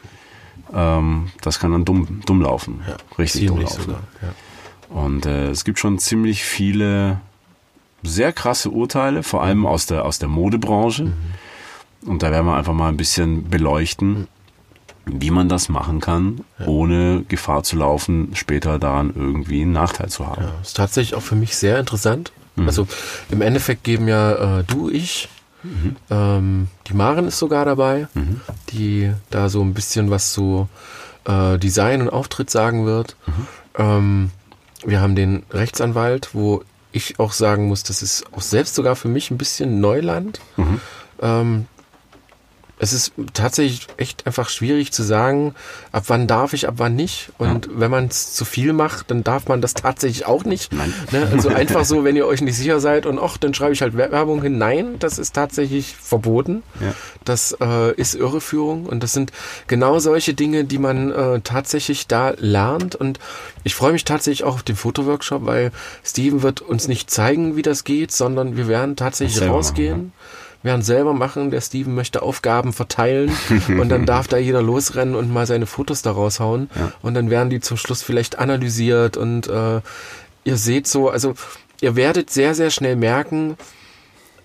ähm, 0.73 1.31
das 1.41 1.59
kann 1.59 1.71
dann 1.71 1.86
dumm, 1.86 2.21
dumm 2.25 2.41
laufen. 2.41 2.81
Richtig 3.17 3.47
dumm 3.47 3.61
laufen. 3.61 3.81
sogar. 3.81 4.03
Ja. 4.21 4.95
Und 4.95 5.25
äh, 5.25 5.49
es 5.49 5.63
gibt 5.63 5.79
schon 5.79 5.97
ziemlich 5.99 6.43
viele 6.43 7.19
sehr 8.08 8.32
krasse 8.34 8.70
Urteile, 8.70 9.24
vor 9.24 9.43
allem 9.43 9.66
aus 9.66 9.86
der, 9.86 10.06
aus 10.06 10.20
der 10.20 10.30
Modebranche. 10.30 11.12
Und 12.06 12.22
da 12.24 12.32
werden 12.32 12.45
wir 12.45 12.56
einfach 12.56 12.74
mal 12.74 12.89
ein 12.89 12.97
bisschen 12.97 13.49
beleuchten, 13.49 14.28
wie 15.06 15.32
man 15.32 15.49
das 15.49 15.70
machen 15.70 15.99
kann, 16.01 16.41
ohne 16.66 17.24
Gefahr 17.28 17.64
zu 17.64 17.76
laufen, 17.78 18.32
später 18.34 18.80
daran 18.80 19.12
irgendwie 19.16 19.62
einen 19.62 19.72
Nachteil 19.72 20.10
zu 20.10 20.26
haben. 20.26 20.43
Ja, 20.43 20.51
ist 20.62 20.76
tatsächlich 20.78 21.16
auch 21.16 21.22
für 21.24 21.36
mich 21.36 21.56
sehr 21.56 21.80
interessant. 21.80 22.32
Mhm. 22.56 22.68
Also 22.68 22.88
im 23.30 23.41
Endeffekt 23.41 23.84
geben 23.84 24.08
ja 24.08 24.60
äh, 24.60 24.64
du, 24.64 24.89
ich, 24.89 25.30
Mhm. 25.64 25.95
ähm, 26.12 26.68
die 26.88 26.93
Maren 26.93 27.28
ist 27.28 27.39
sogar 27.39 27.66
dabei, 27.66 28.08
die 28.70 29.12
da 29.32 29.49
so 29.49 29.64
ein 29.64 29.74
bisschen 29.74 30.12
was 30.12 30.32
zu 30.32 30.70
äh, 31.28 31.58
Design 31.58 32.01
und 32.03 32.10
Auftritt 32.10 32.51
sagen 32.51 32.86
wird. 32.86 33.16
Mhm. 33.26 33.47
Ähm, 33.80 34.32
wir 34.86 35.01
haben 35.01 35.16
den 35.16 35.41
Rechtsanwalt, 35.49 36.30
wo 36.34 36.62
ich 36.96 37.20
auch 37.20 37.34
sagen 37.34 37.68
muss, 37.68 37.84
das 37.84 38.02
ist 38.02 38.26
auch 38.32 38.41
selbst 38.41 38.76
sogar 38.76 38.96
für 38.96 39.08
mich 39.08 39.32
ein 39.32 39.38
bisschen 39.38 39.80
Neuland. 39.80 40.39
Mhm. 40.58 40.82
Ähm, 41.22 41.66
es 42.78 42.91
ist 42.91 43.13
tatsächlich 43.34 43.88
echt 43.97 44.28
einfach 44.28 44.49
schwierig 44.49 44.91
zu 44.91 45.03
sagen, 45.03 45.55
ab 45.91 46.05
wann 46.07 46.28
darf 46.28 46.53
ich, 46.53 46.67
ab 46.67 46.76
wann 46.78 46.95
nicht. 46.95 47.32
Und 47.38 47.69
wenn 47.71 47.89
man 47.89 48.07
es 48.07 48.34
zu 48.34 48.43
viel 48.43 48.73
macht, 48.73 49.11
dann 49.11 49.23
darf 49.23 49.47
man 49.47 49.61
das 49.61 49.73
tatsächlich 49.73 50.26
auch 50.26 50.43
nicht. 50.43 50.73
Ne? 50.73 51.28
Also 51.32 51.49
einfach 51.55 51.86
so, 51.86 52.03
wenn 52.03 52.17
ihr 52.17 52.28
euch 52.28 52.41
nicht 52.41 52.57
sicher 52.57 52.82
seid 52.82 53.05
und 53.05 53.17
ach, 53.17 53.38
dann 53.38 53.53
schreibe 53.53 53.73
ich 53.73 53.82
halt 53.82 53.95
Werbung 53.95 54.41
hin. 54.41 54.57
Nein, 54.57 54.95
das 54.99 55.19
ist 55.19 55.34
tatsächlich 55.34 55.95
verboten. 55.95 56.63
Ja. 56.82 56.93
Das 57.23 57.55
äh, 57.61 57.93
ist 57.95 58.13
Irreführung 58.13 58.86
und 58.86 59.01
das 59.03 59.13
sind 59.13 59.32
genau 59.67 59.99
solche 59.99 60.34
Dinge, 60.34 60.65
die 60.65 60.78
man 60.78 61.11
äh, 61.11 61.39
tatsächlich 61.41 62.07
da 62.07 62.34
lernt. 62.38 62.95
Und 62.95 63.19
ich 63.63 63.73
freue 63.73 63.93
mich 63.93 64.03
tatsächlich 64.03 64.43
auch 64.43 64.55
auf 64.55 64.63
den 64.63 64.76
Fotoworkshop, 64.76 65.45
weil 65.45 65.71
Steven 66.03 66.43
wird 66.43 66.61
uns 66.61 66.88
nicht 66.89 67.09
zeigen, 67.09 67.55
wie 67.55 67.61
das 67.61 67.86
geht, 67.86 68.11
sondern 68.11 68.57
wir 68.57 68.67
werden 68.67 68.97
tatsächlich 68.97 69.47
rausgehen. 69.47 69.91
machen, 69.91 70.13
werden 70.66 70.82
selber 70.82 71.13
machen. 71.13 71.51
Der 71.51 71.61
Steven 71.61 71.95
möchte 71.95 72.22
Aufgaben 72.22 72.74
verteilen 72.74 73.32
und 73.70 73.88
dann 73.88 74.05
darf 74.05 74.28
da 74.28 74.38
jeder 74.38 74.61
losrennen 74.61 75.16
und 75.16 75.32
mal 75.32 75.47
seine 75.47 75.66
Fotos 75.68 76.01
da 76.01 76.11
raushauen. 76.11 76.70
Und 77.01 77.13
dann 77.13 77.30
werden 77.30 77.49
die 77.49 77.61
zum 77.61 77.78
Schluss 77.78 78.01
vielleicht 78.01 78.38
analysiert 78.38 79.16
und 79.16 79.47
äh, 79.47 79.80
ihr 80.43 80.57
seht 80.57 80.88
so, 80.88 81.09
also 81.09 81.36
ihr 81.80 81.95
werdet 81.95 82.30
sehr, 82.30 82.55
sehr 82.55 82.72
schnell 82.72 82.97
merken, 82.97 83.57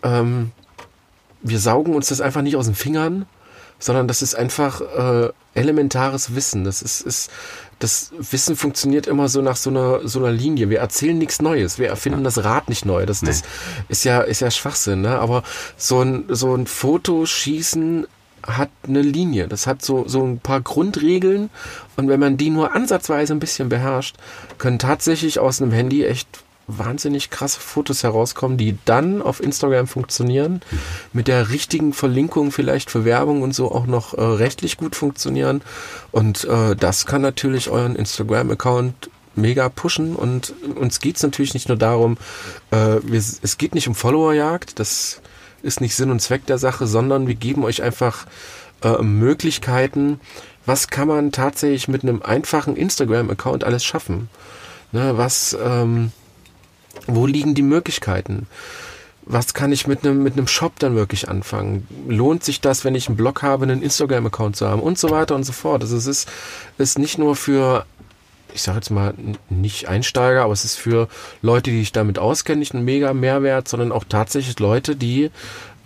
ähm, 0.03 0.53
wir 1.43 1.59
saugen 1.59 1.95
uns 1.95 2.09
das 2.09 2.21
einfach 2.21 2.43
nicht 2.43 2.57
aus 2.57 2.67
den 2.67 2.75
Fingern, 2.75 3.27
sondern 3.79 4.09
das 4.09 4.23
ist 4.23 4.35
einfach 4.35 4.81
äh, 4.81 5.31
elementares 5.55 6.35
Wissen. 6.35 6.65
Das 6.65 6.83
ist, 6.83 7.01
ist 7.01 7.31
das 7.81 8.13
Wissen 8.19 8.57
funktioniert 8.57 9.07
immer 9.07 9.29
so 9.29 9.41
nach 9.41 9.57
so 9.57 9.71
einer 9.71 10.07
so 10.07 10.21
einer 10.21 10.31
Linie. 10.31 10.69
Wir 10.69 10.79
erzählen 10.79 11.17
nichts 11.17 11.43
Neues, 11.43 11.79
wir 11.79 11.89
erfinden 11.89 12.23
das 12.23 12.45
Rad 12.45 12.69
nicht 12.69 12.85
neu. 12.85 13.07
Das, 13.07 13.21
das 13.21 13.43
ist 13.89 14.05
ja 14.05 14.21
ist 14.21 14.41
ja 14.41 14.51
Schwachsinn. 14.51 15.01
Ne? 15.01 15.19
Aber 15.19 15.43
so 15.77 16.03
ein 16.03 16.25
so 16.29 16.55
ein 16.55 16.67
Fotoschießen 16.67 18.07
hat 18.47 18.71
eine 18.87 19.03
Linie. 19.03 19.49
Das 19.49 19.67
hat 19.67 19.83
so 19.83 20.07
so 20.07 20.23
ein 20.23 20.39
paar 20.39 20.61
Grundregeln 20.61 21.49
und 21.97 22.09
wenn 22.09 22.21
man 22.21 22.37
die 22.37 22.51
nur 22.51 22.75
ansatzweise 22.75 23.33
ein 23.33 23.41
bisschen 23.41 23.71
beherrscht, 23.71 24.17
können 24.59 24.79
tatsächlich 24.79 25.39
aus 25.39 25.63
einem 25.63 25.73
Handy 25.73 26.05
echt 26.05 26.29
wahnsinnig 26.79 27.31
krasse 27.31 27.61
Fotos 27.61 28.03
herauskommen, 28.03 28.57
die 28.57 28.77
dann 28.85 29.23
auf 29.23 29.43
Instagram 29.43 29.87
funktionieren, 29.87 30.61
mit 31.13 31.29
der 31.29 31.51
richtigen 31.51 31.93
Verlinkung 31.93 32.53
vielleicht 32.53 32.91
für 32.91 33.05
Werbung 33.05 33.43
und 33.43 33.55
so 33.55 33.73
auch 33.73 33.87
noch 33.87 34.15
äh, 34.15 34.23
rechtlich 34.23 34.77
gut 34.77 34.97
funktionieren. 34.97 35.63
Und 36.13 36.45
äh, 36.45 36.77
das 36.77 37.07
kann 37.07 37.23
natürlich 37.23 37.71
euren 37.71 37.97
Instagram-Account 37.97 39.11
mega 39.37 39.69
pushen 39.69 40.17
und 40.17 40.55
uns 40.75 41.01
geht's 41.01 41.23
natürlich 41.23 41.55
nicht 41.55 41.69
nur 41.69 41.79
darum, 41.79 42.19
äh, 42.71 42.97
wir, 43.03 43.19
es 43.19 43.59
geht 43.59 43.75
nicht 43.75 43.89
um 43.89 43.95
Followerjagd, 43.95 44.79
das 44.79 45.23
ist 45.63 45.81
nicht 45.81 45.95
Sinn 45.95 46.11
und 46.11 46.21
Zweck 46.21 46.47
der 46.47 46.59
Sache, 46.59 46.87
sondern 46.87 47.29
wir 47.29 47.35
geben 47.35 47.65
euch 47.65 47.83
einfach 47.83 48.27
äh, 48.83 49.03
Möglichkeiten, 49.03 50.21
was 50.67 50.89
kann 50.89 51.09
man 51.09 51.33
tatsächlich 51.33 51.89
mit 51.89 52.03
einem 52.03 52.23
einfachen 52.23 52.77
Instagram-Account 52.77 53.65
alles 53.65 53.85
schaffen. 53.85 54.29
Ne, 54.93 55.17
was, 55.17 55.57
ähm, 55.63 56.11
wo 57.07 57.27
liegen 57.27 57.55
die 57.55 57.63
Möglichkeiten? 57.63 58.47
was 59.27 59.55
kann 59.55 59.71
ich 59.71 59.87
mit 59.87 60.05
einem 60.05 60.23
mit 60.23 60.33
einem 60.33 60.49
Shop 60.49 60.79
dann 60.79 60.97
wirklich 60.97 61.29
anfangen? 61.29 61.87
Lohnt 62.09 62.43
sich 62.43 62.61
das, 62.61 62.85
wenn 62.85 62.95
ich 62.95 63.07
einen 63.07 63.17
Blog 63.17 63.43
habe, 63.43 63.65
einen 63.65 63.83
Instagram-Account 63.83 64.57
zu 64.57 64.67
haben 64.67 64.81
und 64.81 64.99
so 64.99 65.11
weiter 65.11 65.37
und 65.37 65.45
so 65.45 65.53
fort? 65.53 65.83
Also 65.83 65.97
es 65.97 66.07
ist, 66.07 66.29
ist 66.79 66.99
nicht 66.99 67.19
nur 67.19 67.37
für 67.37 67.87
ich 68.53 68.63
sage 68.63 68.79
jetzt 68.79 68.91
mal 68.91 69.15
nicht 69.49 69.89
Einsteiger, 69.89 70.43
aber 70.43 70.53
es 70.53 70.65
ist 70.65 70.75
für 70.75 71.09
Leute, 71.41 71.71
die 71.71 71.79
sich 71.79 71.93
damit 71.93 72.19
auskennen, 72.19 72.59
nicht 72.59 72.75
ein 72.75 72.85
mega 72.85 73.15
Mehrwert, 73.15 73.69
sondern 73.69 73.93
auch 73.93 74.03
tatsächlich 74.03 74.59
Leute, 74.59 74.97
die 74.97 75.31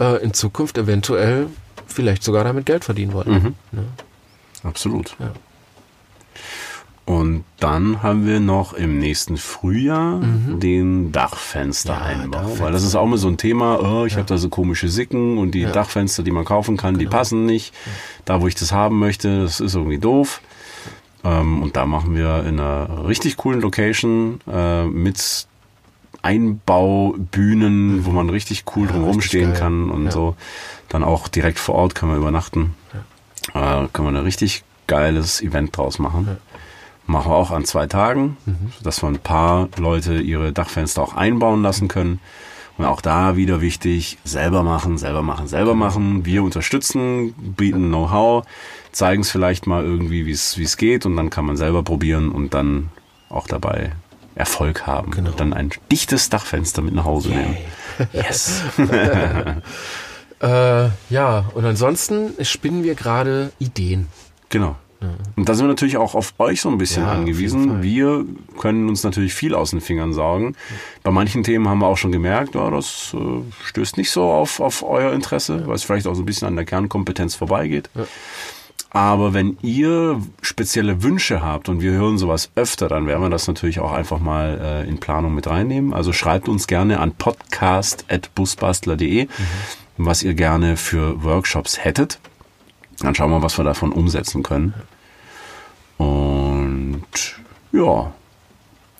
äh, 0.00 0.22
in 0.22 0.32
Zukunft 0.32 0.78
eventuell 0.78 1.48
vielleicht 1.86 2.22
sogar 2.22 2.44
damit 2.44 2.64
Geld 2.64 2.84
verdienen 2.86 3.12
wollen. 3.12 3.30
Mhm. 3.30 3.54
Ne? 3.72 3.84
Absolut. 4.62 5.14
Ja. 5.18 5.32
Und 7.06 7.44
dann 7.60 8.02
haben 8.02 8.26
wir 8.26 8.40
noch 8.40 8.72
im 8.72 8.98
nächsten 8.98 9.36
Frühjahr 9.36 10.20
den 10.22 11.12
Dachfenstereinbau. 11.12 12.22
Mhm. 12.24 12.32
Ja, 12.32 12.38
Dachfenster. 12.40 12.64
Weil 12.64 12.72
das 12.72 12.82
ist 12.82 12.94
auch 12.94 13.04
immer 13.04 13.18
so 13.18 13.28
ein 13.28 13.36
Thema, 13.36 13.78
oh, 13.82 14.06
ich 14.06 14.14
habe 14.14 14.24
da 14.24 14.38
so 14.38 14.48
komische 14.48 14.88
Sicken 14.88 15.36
und 15.36 15.50
die 15.50 15.60
Ja. 15.60 15.64
Genau. 15.68 15.74
Dachfenster, 15.80 16.22
die 16.22 16.30
man 16.30 16.46
kaufen 16.46 16.78
kann, 16.78 16.96
die 16.98 17.06
passen 17.06 17.44
nicht. 17.44 17.74
Da, 18.24 18.40
wo 18.40 18.46
ich 18.48 18.54
das 18.54 18.72
haben 18.72 18.98
möchte, 18.98 19.42
das 19.42 19.60
ist 19.60 19.74
irgendwie 19.74 19.98
doof. 19.98 20.40
Ähm, 21.24 21.62
und 21.62 21.76
da 21.76 21.84
machen 21.84 22.14
wir 22.14 22.44
in 22.46 22.58
einer 22.58 23.06
richtig 23.06 23.36
coolen 23.36 23.60
Location 23.60 24.40
äh, 24.50 24.84
mit 24.86 25.46
Einbaubühnen, 26.22 28.04
wo 28.06 28.10
man 28.12 28.30
richtig 28.30 28.64
cool 28.76 28.86
Ja, 28.86 28.92
drumherum 28.92 29.16
richtig 29.16 29.28
stehen 29.30 29.50
geil. 29.52 29.60
kann 29.60 29.90
und 29.90 30.06
Ja. 30.06 30.10
so. 30.10 30.36
Dann 30.88 31.04
auch 31.04 31.28
direkt 31.28 31.58
vor 31.58 31.74
Ort 31.74 31.94
können 31.94 32.12
wir 32.12 32.18
übernachten. 32.18 32.74
Äh, 33.52 33.86
können 33.92 34.08
wir 34.12 34.18
ein 34.18 34.24
richtig 34.24 34.64
geiles 34.86 35.40
Event 35.42 35.76
draus 35.76 35.98
machen. 35.98 36.38
Machen 37.06 37.30
wir 37.30 37.36
auch 37.36 37.50
an 37.50 37.64
zwei 37.64 37.86
Tagen, 37.86 38.36
Mhm. 38.46 38.72
dass 38.82 39.02
wir 39.02 39.08
ein 39.08 39.18
paar 39.18 39.68
Leute 39.76 40.18
ihre 40.20 40.52
Dachfenster 40.52 41.02
auch 41.02 41.14
einbauen 41.14 41.62
lassen 41.62 41.88
können. 41.88 42.20
Und 42.76 42.86
auch 42.86 43.00
da 43.00 43.36
wieder 43.36 43.60
wichtig, 43.60 44.18
selber 44.24 44.64
machen, 44.64 44.98
selber 44.98 45.22
machen, 45.22 45.46
selber 45.46 45.74
machen. 45.76 46.24
Wir 46.26 46.42
unterstützen, 46.42 47.32
bieten 47.34 47.88
Know-how, 47.88 48.44
zeigen 48.90 49.22
es 49.22 49.30
vielleicht 49.30 49.68
mal 49.68 49.84
irgendwie, 49.84 50.26
wie 50.26 50.32
es 50.32 50.58
wie 50.58 50.64
es 50.64 50.76
geht 50.76 51.06
und 51.06 51.16
dann 51.16 51.30
kann 51.30 51.44
man 51.44 51.56
selber 51.56 51.84
probieren 51.84 52.30
und 52.32 52.52
dann 52.52 52.88
auch 53.28 53.46
dabei 53.46 53.92
Erfolg 54.34 54.88
haben. 54.88 55.12
Genau. 55.12 55.30
Und 55.30 55.38
dann 55.38 55.52
ein 55.52 55.70
dichtes 55.92 56.30
Dachfenster 56.30 56.82
mit 56.82 56.94
nach 56.94 57.04
Hause 57.04 57.28
nehmen. 57.28 57.56
Yes. 58.12 58.62
Äh, 60.40 60.88
ja, 61.08 61.44
und 61.54 61.64
ansonsten 61.64 62.34
spinnen 62.44 62.82
wir 62.82 62.94
gerade 62.96 63.52
Ideen. 63.58 64.08
Genau. 64.50 64.76
Und 65.36 65.48
da 65.48 65.54
sind 65.54 65.64
wir 65.64 65.68
natürlich 65.68 65.96
auch 65.96 66.14
auf 66.14 66.34
euch 66.38 66.60
so 66.60 66.68
ein 66.68 66.78
bisschen 66.78 67.04
Ja, 67.04 67.12
angewiesen. 67.12 67.82
Wir 67.82 68.24
können 68.58 68.88
uns 68.88 69.02
natürlich 69.04 69.34
viel 69.34 69.54
aus 69.54 69.70
den 69.70 69.80
Fingern 69.80 70.12
saugen. 70.12 70.54
Bei 71.02 71.10
manchen 71.10 71.42
Themen 71.42 71.68
haben 71.68 71.78
wir 71.80 71.86
auch 71.86 71.96
schon 71.98 72.12
gemerkt, 72.12 72.54
ja, 72.54 72.70
das 72.70 73.14
äh, 73.14 73.42
stößt 73.64 73.96
nicht 73.96 74.10
so 74.10 74.24
auf, 74.24 74.60
auf 74.60 74.82
euer 74.82 75.12
Interesse, 75.12 75.66
weil 75.66 75.74
es 75.74 75.84
vielleicht 75.84 76.06
auch 76.06 76.14
so 76.14 76.22
ein 76.22 76.26
bisschen 76.26 76.48
an 76.48 76.56
der 76.56 76.64
Kernkompetenz 76.64 77.34
vorbeigeht. 77.34 77.90
Aber 78.90 79.34
wenn 79.34 79.58
ihr 79.60 80.22
spezielle 80.40 81.02
Wünsche 81.02 81.42
habt 81.42 81.68
und 81.68 81.80
wir 81.80 81.90
hören 81.92 82.16
sowas 82.16 82.50
öfter, 82.54 82.86
dann 82.88 83.08
werden 83.08 83.22
wir 83.22 83.30
das 83.30 83.48
natürlich 83.48 83.80
auch 83.80 83.90
einfach 83.92 84.20
mal 84.20 84.60
äh, 84.62 84.88
in 84.88 84.98
Planung 84.98 85.34
mit 85.34 85.48
reinnehmen. 85.48 85.92
Also 85.92 86.12
schreibt 86.12 86.48
uns 86.48 86.68
gerne 86.68 87.00
an 87.00 87.10
podcast.busbastler.de, 87.12 89.26
was 89.96 90.22
ihr 90.22 90.34
gerne 90.34 90.76
für 90.76 91.24
Workshops 91.24 91.84
hättet. 91.84 92.20
Dann 93.00 93.16
schauen 93.16 93.32
wir, 93.32 93.42
was 93.42 93.58
wir 93.58 93.64
davon 93.64 93.90
umsetzen 93.90 94.44
können. 94.44 94.74
Und 95.98 97.02
ja, 97.72 98.12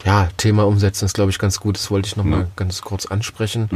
Ja, 0.04 0.28
Thema 0.36 0.64
umsetzen 0.66 1.06
ist, 1.06 1.14
glaube 1.14 1.30
ich, 1.30 1.38
ganz 1.38 1.60
gut. 1.60 1.76
Das 1.76 1.90
wollte 1.90 2.06
ich 2.08 2.16
nochmal 2.16 2.40
Ja. 2.42 2.46
ganz 2.56 2.82
kurz 2.82 3.06
ansprechen. 3.06 3.68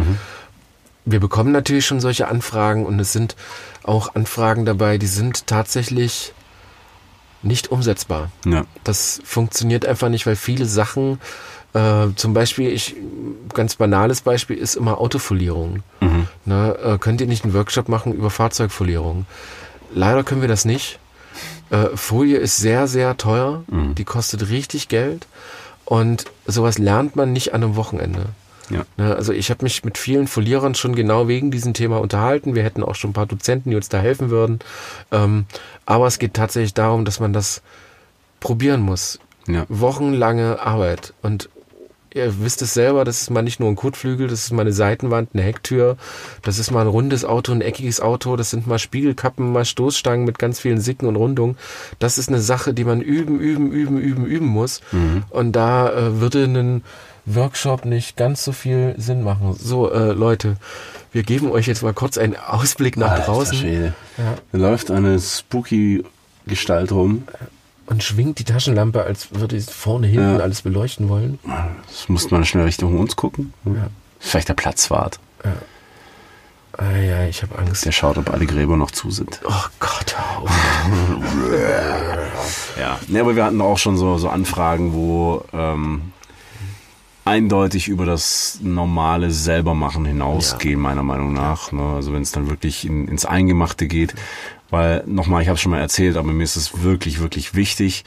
Wir 1.07 1.21
bekommen 1.21 1.53
natürlich 1.53 1.87
schon 1.87 2.01
solche 2.01 2.29
Anfragen 2.29 2.85
und 2.85 3.01
es 3.01 3.13
sind 3.15 3.35
auch 3.83 4.15
Anfragen 4.15 4.67
dabei, 4.67 4.99
die 4.99 5.07
sind 5.07 5.47
tatsächlich 5.47 6.35
nicht 7.43 7.69
umsetzbar. 7.71 8.31
ja, 8.45 8.65
Das 8.85 9.23
funktioniert 9.25 9.87
einfach 9.87 10.11
nicht, 10.11 10.27
weil 10.27 10.37
viele 10.37 10.67
Sachen, 10.67 11.19
äh, 11.73 12.09
zum 12.17 12.35
Beispiel, 12.35 12.69
ich, 12.71 12.95
ganz 13.55 13.77
banales 13.77 14.21
Beispiel 14.21 14.59
ist 14.59 14.75
immer 14.75 14.99
Autofolierung. 14.99 15.83
Ne, 16.45 16.77
äh, 16.83 16.99
könnt 16.99 17.21
ihr 17.23 17.27
nicht 17.27 17.45
einen 17.45 17.55
Workshop 17.55 17.89
machen 17.89 18.13
über 18.13 18.29
Fahrzeugfolierung? 18.31 19.25
Leider 19.95 20.25
können 20.25 20.41
wir 20.43 20.49
das 20.49 20.65
nicht. 20.67 20.99
Äh, 21.71 21.89
Folie 21.97 22.37
ist 22.39 22.57
sehr, 22.57 22.87
sehr 22.87 23.17
teuer. 23.17 23.65
Die 23.69 24.05
kostet 24.05 24.49
richtig 24.51 24.89
Geld. 24.89 25.27
Und 25.85 26.25
sowas 26.47 26.79
lernt 26.79 27.17
man 27.17 27.33
nicht 27.33 27.55
an 27.55 27.63
einem 27.63 27.77
Wochenende. 27.77 28.27
ja, 28.69 28.85
Ne, 28.99 29.15
also 29.17 29.33
ich 29.33 29.51
habe 29.51 29.65
mich 29.65 29.85
mit 29.85 29.97
vielen 29.97 30.27
Folierern 30.27 30.75
schon 30.75 30.95
genau 30.95 31.29
wegen 31.29 31.51
diesem 31.51 31.73
Thema 31.73 31.99
unterhalten. 32.01 32.55
Wir 32.55 32.63
hätten 32.63 32.83
auch 32.83 32.95
schon 32.95 33.11
ein 33.11 33.15
paar 33.15 33.27
Dozenten, 33.27 33.71
die 33.71 33.77
uns 33.77 33.89
da 33.89 33.99
helfen 33.99 34.29
würden. 34.29 34.59
Ähm, 35.11 35.47
aber 35.87 36.07
es 36.07 36.19
geht 36.19 36.35
tatsächlich 36.35 36.75
darum, 36.75 37.05
dass 37.07 37.21
man 37.21 37.33
das 37.33 37.63
probieren 38.41 38.83
muss. 38.83 39.19
ja. 39.47 39.65
Wochenlange 39.69 40.61
Arbeit. 40.61 41.15
Und 41.23 41.49
ihr 42.19 42.41
wisst 42.41 42.61
es 42.63 42.75
selber, 42.75 43.05
das 43.05 43.23
ist 43.23 43.31
mal 43.31 43.43
nicht 43.43 43.61
nur 43.61 43.69
ein 43.69 43.77
Kotflügel, 43.77 44.29
das 44.29 44.45
ist 44.45 44.53
mal 44.53 44.63
eine 44.63 44.73
Seitenwand, 44.73 45.31
eine 45.33 45.43
Hecktür, 45.43 45.97
das 46.43 46.59
ist 46.59 46.71
mal 46.71 46.83
ein 46.83 46.87
rundes 46.89 47.25
Auto, 47.25 47.53
ein 47.53 47.61
eckiges 47.61 48.01
Auto, 48.01 48.37
das 48.37 48.51
sind 48.51 48.67
mal 48.67 48.79
Spiegelkappen, 48.79 49.53
mal 49.53 49.65
Stoßstangen 49.65 50.27
mit 50.27 50.39
ganz 50.39 50.61
vielen 50.61 50.81
Sicken 50.81 51.07
und 51.07 51.17
Rundungen. 51.17 51.57
Das 51.99 52.19
ist 52.19 52.29
eine 52.29 52.41
Sache, 52.41 52.75
die 52.75 52.85
man 52.85 53.01
üben, 53.01 53.41
üben, 53.41 53.73
üben, 53.73 53.99
üben, 53.99 54.27
üben 54.27 54.47
muss. 54.47 54.81
Und 55.31 55.53
da 55.53 55.91
äh, 55.91 56.21
würde 56.21 56.45
ein 56.45 56.83
Workshop 57.25 57.85
nicht 57.85 58.17
ganz 58.17 58.45
so 58.45 58.53
viel 58.53 58.95
Sinn 58.99 59.23
machen. 59.23 59.55
So, 59.59 59.91
äh, 59.91 60.13
Leute, 60.13 60.57
wir 61.13 61.23
geben 61.23 61.51
euch 61.51 61.67
jetzt 61.67 61.83
mal 61.83 61.95
kurz 61.95 62.19
einen 62.19 62.37
Ausblick 62.37 62.97
nach 62.97 63.13
Alter 63.13 63.25
draußen 63.25 63.59
Schwede. 63.59 63.95
Da 64.53 64.59
läuft 64.59 64.91
eine 64.91 65.19
spooky 65.19 66.05
Gestalt 66.47 66.93
rum. 66.93 67.25
Und 67.89 68.03
schwingt 68.03 68.39
die 68.39 68.45
Taschenlampe, 68.45 69.03
als 69.03 69.29
würde 69.33 69.57
es 69.57 69.71
vorne, 69.71 70.07
hinten 70.07 70.37
Ja. 70.37 70.43
alles 70.43 70.63
beleuchten 70.63 71.09
wollen. 71.09 71.39
Das 71.89 72.09
muss 72.09 72.31
man 72.31 72.45
schnell 72.45 72.65
Richtung 72.65 72.99
uns 72.99 73.17
gucken. 73.17 73.53
Vielleicht 74.21 74.49
der 74.49 74.55
Platzwart. 74.55 75.19
Ah 76.77 76.97
ja, 76.97 77.25
ich 77.25 77.43
habe 77.43 77.59
Angst. 77.59 77.85
Der 77.85 77.93
schaut, 77.93 78.19
ob 78.19 78.31
alle 78.31 78.47
Gräber 78.47 78.77
noch 78.77 78.91
zu 78.93 79.11
sind. 79.11 79.41
Oh 79.45 79.65
Gott, 79.81 80.17
hör 80.17 80.43
auf. 80.43 80.51
Ja. 82.79 82.99
Nee, 83.09 83.21
aber 83.21 83.35
wir 83.35 83.45
hatten 83.45 83.61
auch 83.61 83.79
schon 83.79 83.97
so, 83.99 84.19
so 84.19 84.29
Anfragen, 84.29 84.93
wo 84.93 85.45
ähm, 85.53 86.13
eindeutig 87.29 87.89
über 87.89 88.07
das 88.07 88.59
normale 88.63 89.31
Selbermachen 89.31 90.05
hinausgehen, 90.05 90.81
meiner 90.81 91.03
Meinung 91.03 91.33
nach. 91.33 91.73
Ne? 91.73 91.83
Also 91.83 92.13
wenn 92.13 92.23
es 92.23 92.33
dann 92.33 92.49
wirklich 92.49 92.87
in, 92.87 93.07
ins 93.07 93.27
Eingemachte 93.27 93.87
geht. 93.87 94.15
Weil, 94.71 95.05
nochmal, 95.07 95.43
ich 95.43 95.49
habe 95.49 95.55
es 95.55 95.61
schon 95.61 95.71
mal 95.71 95.81
erzählt, 95.81 96.17
aber 96.17 96.33
mir 96.33 96.45
ist 96.45 96.57
es 96.57 96.83
wirklich, 96.83 97.21
wirklich 97.21 97.55
wichtig, 97.55 98.05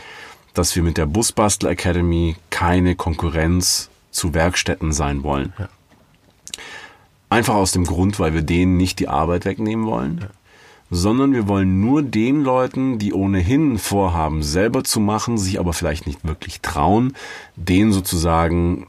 dass 0.54 0.76
wir 0.76 0.84
mit 0.84 0.98
der 0.98 1.06
Busbastel 1.06 1.70
Academy 1.70 2.36
keine 2.50 2.96
Konkurrenz 2.96 3.90
zu 4.12 4.34
Werkstätten 4.34 4.92
sein 4.92 5.24
wollen. 5.24 5.54
Ja. 5.58 5.70
Einfach 7.30 7.56
aus 7.56 7.72
dem 7.72 7.86
Grund, 7.86 8.20
weil 8.20 8.34
wir 8.34 8.42
denen 8.42 8.78
nicht 8.78 9.00
die 9.00 9.08
Arbeit 9.08 9.46
wegnehmen 9.46 9.86
wollen, 9.86 10.26
sondern 10.90 11.34
wir 11.34 11.48
wollen 11.48 11.80
nur 11.80 12.04
den 12.04 12.44
Leuten, 12.44 13.00
die 13.00 13.14
ohnehin 13.14 13.78
vorhaben, 13.78 14.44
selber 14.44 14.84
zu 14.84 15.00
machen, 15.00 15.38
sich 15.38 15.58
aber 15.58 15.72
vielleicht 15.72 16.06
nicht 16.06 16.26
wirklich 16.26 16.60
trauen, 16.60 17.14
denen 17.56 17.94
sozusagen 17.94 18.88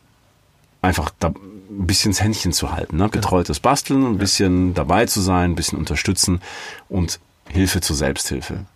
einfach 0.83 1.11
da 1.19 1.29
ein 1.29 1.87
bisschen 1.87 2.13
das 2.13 2.21
Händchen 2.23 2.53
zu 2.53 2.73
halten. 2.73 2.97
Ne? 2.99 3.09
Betreutes 3.09 3.61
Basteln, 3.61 4.05
ein 4.05 4.19
bisschen 4.19 4.75
dabei 4.75 5.07
zu 5.07 5.21
sein, 5.21 5.53
ein 5.53 5.55
bisschen 5.55 5.79
unterstützen 5.79 6.41
und 6.89 7.19
Hilfe 7.49 7.81
zur 7.81 7.97
Selbsthilfe. 7.97 8.67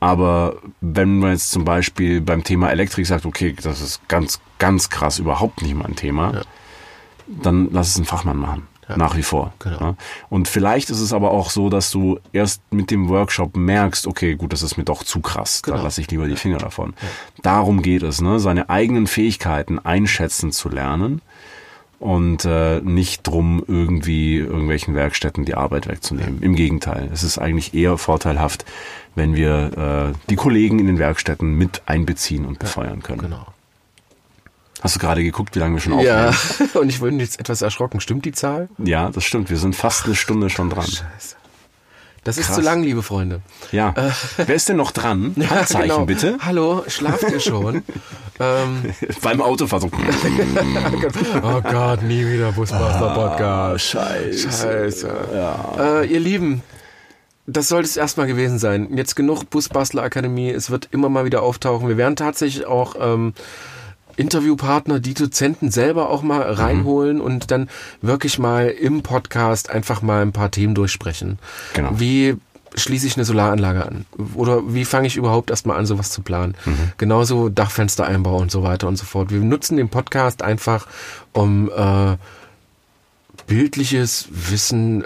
Aber 0.00 0.56
wenn 0.80 1.18
man 1.18 1.32
jetzt 1.32 1.50
zum 1.50 1.64
Beispiel 1.64 2.20
beim 2.20 2.44
Thema 2.44 2.70
Elektrik 2.70 3.06
sagt, 3.06 3.26
okay, 3.26 3.54
das 3.60 3.80
ist 3.80 4.06
ganz, 4.08 4.40
ganz 4.58 4.90
krass 4.90 5.18
überhaupt 5.18 5.62
nicht 5.62 5.74
mein 5.74 5.96
Thema, 5.96 6.32
Ja. 6.34 6.42
dann 7.26 7.68
lass 7.72 7.88
es 7.88 7.96
einen 7.96 8.04
Fachmann 8.06 8.36
machen. 8.36 8.68
Nach 8.96 9.16
wie 9.18 9.22
vor. 9.22 9.52
Genau. 9.58 9.78
Ja. 9.80 9.94
Und 10.30 10.48
vielleicht 10.48 10.88
ist 10.88 11.00
es 11.00 11.12
aber 11.12 11.30
auch 11.32 11.50
so, 11.50 11.68
dass 11.68 11.90
du 11.90 12.20
erst 12.32 12.62
mit 12.72 12.90
dem 12.90 13.10
Workshop 13.10 13.54
merkst, 13.54 14.06
okay, 14.06 14.34
gut, 14.34 14.54
das 14.54 14.62
ist 14.62 14.78
mir 14.78 14.84
doch 14.84 15.02
zu 15.04 15.20
krass. 15.20 15.60
Da 15.60 15.72
Genau. 15.72 15.84
lasse 15.84 16.00
ich 16.00 16.10
lieber 16.10 16.26
die 16.26 16.36
Finger 16.36 16.56
davon. 16.56 16.94
Darum 17.42 17.82
geht 17.82 18.02
es, 18.02 18.22
ne? 18.22 18.40
seine 18.40 18.70
eigenen 18.70 19.06
Fähigkeiten 19.06 19.78
einschätzen 19.78 20.52
zu 20.52 20.70
lernen 20.70 21.20
und 21.98 22.44
äh, 22.44 22.80
nicht 22.80 23.26
drum, 23.26 23.62
irgendwie 23.66 24.36
irgendwelchen 24.36 24.94
Werkstätten 24.94 25.44
die 25.44 25.54
Arbeit 25.54 25.88
wegzunehmen. 25.88 26.40
Im 26.42 26.54
Gegenteil, 26.54 27.10
es 27.12 27.22
ist 27.22 27.38
eigentlich 27.38 27.74
eher 27.74 27.98
vorteilhaft, 27.98 28.64
wenn 29.14 29.34
wir 29.34 30.12
äh, 30.14 30.18
die 30.30 30.36
Kollegen 30.36 30.78
in 30.78 30.86
den 30.86 30.98
Werkstätten 30.98 31.54
mit 31.54 31.82
einbeziehen 31.86 32.46
und 32.46 32.58
befeuern 32.58 33.02
können. 33.02 33.22
Genau. 33.22 33.46
Hast 34.80 34.94
du 34.94 35.00
gerade 35.00 35.24
geguckt, 35.24 35.56
wie 35.56 35.58
lange 35.58 35.74
wir 35.74 35.80
schon 35.80 35.94
aufnehmen? 35.94 36.34
Ja, 36.74 36.80
und 36.80 36.88
ich 36.88 37.00
bin 37.00 37.18
jetzt 37.18 37.40
etwas 37.40 37.62
erschrocken. 37.62 38.00
Stimmt 38.00 38.24
die 38.24 38.32
Zahl? 38.32 38.68
Ja, 38.78 39.10
das 39.10 39.24
stimmt. 39.24 39.50
Wir 39.50 39.56
sind 39.56 39.74
fast 39.74 40.06
eine 40.06 40.14
Stunde 40.14 40.50
schon 40.50 40.70
dran. 40.70 40.86
Scheiße. 40.86 41.34
Das 42.28 42.36
ist 42.36 42.48
Krass. 42.48 42.56
zu 42.56 42.60
lang, 42.60 42.82
liebe 42.82 43.02
Freunde. 43.02 43.40
Ja. 43.72 43.94
Wer 44.36 44.54
ist 44.54 44.68
denn 44.68 44.76
noch 44.76 44.90
dran? 44.90 45.34
Handzeichen 45.48 45.88
Genau. 45.88 46.04
bitte. 46.04 46.36
Hallo, 46.44 46.84
schlaft 46.86 47.22
ihr 47.22 47.40
schon? 47.40 47.76
ähm, 48.38 48.92
Beim 49.22 49.40
Autofahren. 49.40 49.90
oh 51.42 51.62
Gott, 51.62 52.02
nie 52.02 52.26
wieder 52.26 52.52
Busmaster 52.52 53.14
Podcast. 53.14 53.86
Scheiße. 53.86 54.52
Scheiße. 54.52 55.10
Äh, 55.78 56.06
ihr 56.12 56.20
Lieben, 56.20 56.62
das 57.46 57.68
sollte 57.68 57.88
es 57.88 57.96
erstmal 57.96 58.26
gewesen 58.26 58.58
sein. 58.58 58.94
Jetzt 58.94 59.14
genug 59.16 59.48
Busbastler 59.48 60.02
Akademie. 60.02 60.50
Es 60.50 60.68
wird 60.68 60.88
immer 60.90 61.08
mal 61.08 61.24
wieder 61.24 61.42
auftauchen. 61.42 61.88
Wir 61.88 61.96
werden 61.96 62.14
tatsächlich 62.16 62.66
auch 62.66 62.94
ähm, 63.00 63.32
Interviewpartner, 64.18 65.00
die 65.00 65.14
Dozenten 65.14 65.70
selber 65.70 66.10
auch 66.10 66.22
mal 66.22 66.42
reinholen 66.42 67.20
und 67.20 67.50
dann 67.50 67.68
wirklich 68.02 68.38
mal 68.38 68.68
im 68.68 69.02
Podcast 69.02 69.70
einfach 69.70 70.02
mal 70.02 70.22
ein 70.22 70.32
paar 70.32 70.50
Themen 70.50 70.74
durchsprechen. 70.74 71.38
Genau. 71.74 71.90
Wie 71.94 72.36
schließe 72.74 73.06
ich 73.06 73.16
eine 73.16 73.24
Solaranlage 73.24 73.86
an? 73.86 74.06
Oder 74.34 74.74
wie 74.74 74.84
fange 74.84 75.06
ich 75.06 75.16
überhaupt 75.16 75.50
erstmal 75.50 75.78
an, 75.78 75.86
sowas 75.86 76.10
zu 76.10 76.22
planen? 76.22 76.54
Genauso 76.98 77.48
Dachfenstereinbau 77.48 78.36
und 78.36 78.50
so 78.50 78.62
weiter 78.62 78.88
und 78.88 78.96
so 78.96 79.04
fort. 79.04 79.30
Wir 79.30 79.40
nutzen 79.40 79.76
den 79.76 79.88
Podcast 79.88 80.42
einfach, 80.42 80.86
um 81.32 81.70
äh, 81.70 82.16
bildliches 83.46 84.28
Wissen 84.30 85.04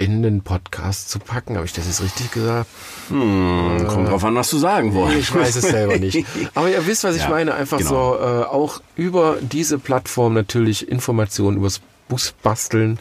in 0.00 0.22
den 0.22 0.40
Podcast 0.40 1.10
zu 1.10 1.18
packen. 1.18 1.56
Habe 1.56 1.66
ich 1.66 1.74
das 1.74 1.86
jetzt 1.86 2.02
richtig 2.02 2.32
gesagt? 2.32 2.70
Hm, 3.08 3.86
kommt 3.86 4.08
drauf 4.08 4.24
an, 4.24 4.34
was 4.34 4.48
du 4.48 4.56
sagen 4.56 4.94
wolltest. 4.94 5.28
Ich 5.28 5.34
weiß 5.34 5.56
es 5.56 5.68
selber 5.68 5.98
nicht. 5.98 6.24
Aber 6.54 6.70
ihr 6.70 6.86
wisst, 6.86 7.04
was 7.04 7.16
ich 7.16 7.22
Ja, 7.22 7.28
meine. 7.28 7.54
Einfach 7.54 7.76
genau. 7.76 7.90
so 7.90 8.18
äh, 8.18 8.44
auch 8.44 8.80
über 8.96 9.36
diese 9.42 9.78
Plattform 9.78 10.32
natürlich 10.32 10.88
Informationen 10.88 11.58
übers 11.58 11.82
Busbasteln 12.08 12.98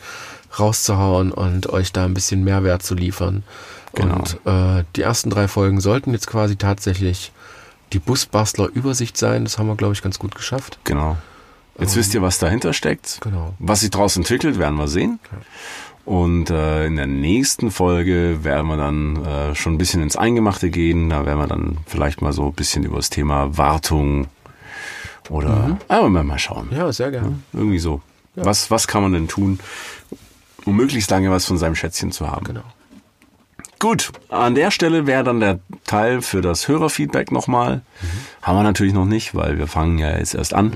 rauszuhauen 0.60 1.32
und 1.32 1.70
euch 1.70 1.94
da 1.94 2.04
ein 2.04 2.14
bisschen 2.14 2.44
Mehrwert 2.44 2.84
zu 2.84 2.96
liefern. 2.96 3.44
Genau. 3.96 4.16
Und 4.16 4.38
äh, 4.46 4.84
die 4.98 5.02
ersten 5.02 5.30
drei 5.30 5.48
Folgen 5.48 5.80
sollten 5.80 6.12
jetzt 6.12 6.28
quasi 6.28 6.58
tatsächlich 6.58 7.32
die 7.94 8.00
Busbastler-Übersicht 8.00 9.16
sein. 9.16 9.46
Das 9.46 9.58
haben 9.58 9.68
wir, 9.68 9.78
glaube 9.78 9.94
ich, 9.94 10.02
ganz 10.02 10.20
gut 10.20 10.36
geschafft. 10.36 10.80
Genau. 10.84 11.18
Jetzt 11.80 11.96
wisst 11.96 12.14
ihr, 12.14 12.22
was 12.22 12.40
dahinter 12.40 12.74
steckt. 12.74 13.20
Genau. 13.22 13.54
Was 13.58 13.80
sich 13.80 13.90
daraus 13.90 14.18
entwickelt, 14.18 14.60
werden 14.60 14.76
wir 14.76 14.90
sehen. 14.90 15.20
Und 16.10 16.50
äh, 16.50 16.88
in 16.88 16.96
der 16.96 17.06
nächsten 17.06 17.70
Folge 17.70 18.44
werden 18.44 18.66
wir 18.66 18.78
dann 18.78 19.24
äh, 19.24 19.54
schon 19.54 19.76
ein 19.76 19.78
bisschen 19.78 20.02
ins 20.02 20.16
Eingemachte 20.16 20.72
gehen. 20.72 21.12
Da 21.12 21.28
werden 21.28 21.38
wir 21.38 21.46
dann 21.46 21.78
vielleicht 21.86 22.24
mal 22.24 22.34
so 22.34 22.48
ein 22.48 22.54
bisschen 22.54 22.84
über 22.84 22.96
das 22.96 23.12
Thema 23.12 23.60
Wartung 23.60 24.26
oder 25.30 25.78
aber 25.88 26.10
mal, 26.10 26.24
mal 26.24 26.40
schauen. 26.40 26.70
Ja, 26.72 26.92
sehr 26.92 27.12
gerne. 27.12 27.38
Irgendwie 27.54 27.78
so. 27.78 28.02
Was, 28.34 28.72
was 28.72 28.88
kann 28.88 29.04
man 29.04 29.14
denn 29.14 29.28
tun, 29.28 29.60
um 30.66 30.76
möglichst 30.76 31.12
lange 31.12 31.30
was 31.30 31.46
von 31.46 31.60
seinem 31.60 31.76
Schätzchen 31.76 32.12
zu 32.12 32.28
haben? 32.28 32.44
Genau. 32.44 32.64
Gut, 33.78 34.12
an 34.30 34.56
der 34.56 34.72
Stelle 34.72 35.06
wäre 35.06 35.24
dann 35.24 35.40
der 35.40 35.60
Teil 35.86 36.24
für 36.24 36.42
das 36.42 36.68
Hörerfeedback 36.68 37.32
nochmal. 37.32 37.82
Haben 38.42 38.58
wir 38.58 38.64
natürlich 38.64 38.94
noch 38.94 39.06
nicht, 39.06 39.36
weil 39.36 39.60
wir 39.60 39.68
fangen 39.68 40.00
ja 40.00 40.18
jetzt 40.18 40.34
erst 40.34 40.56
an. 40.56 40.74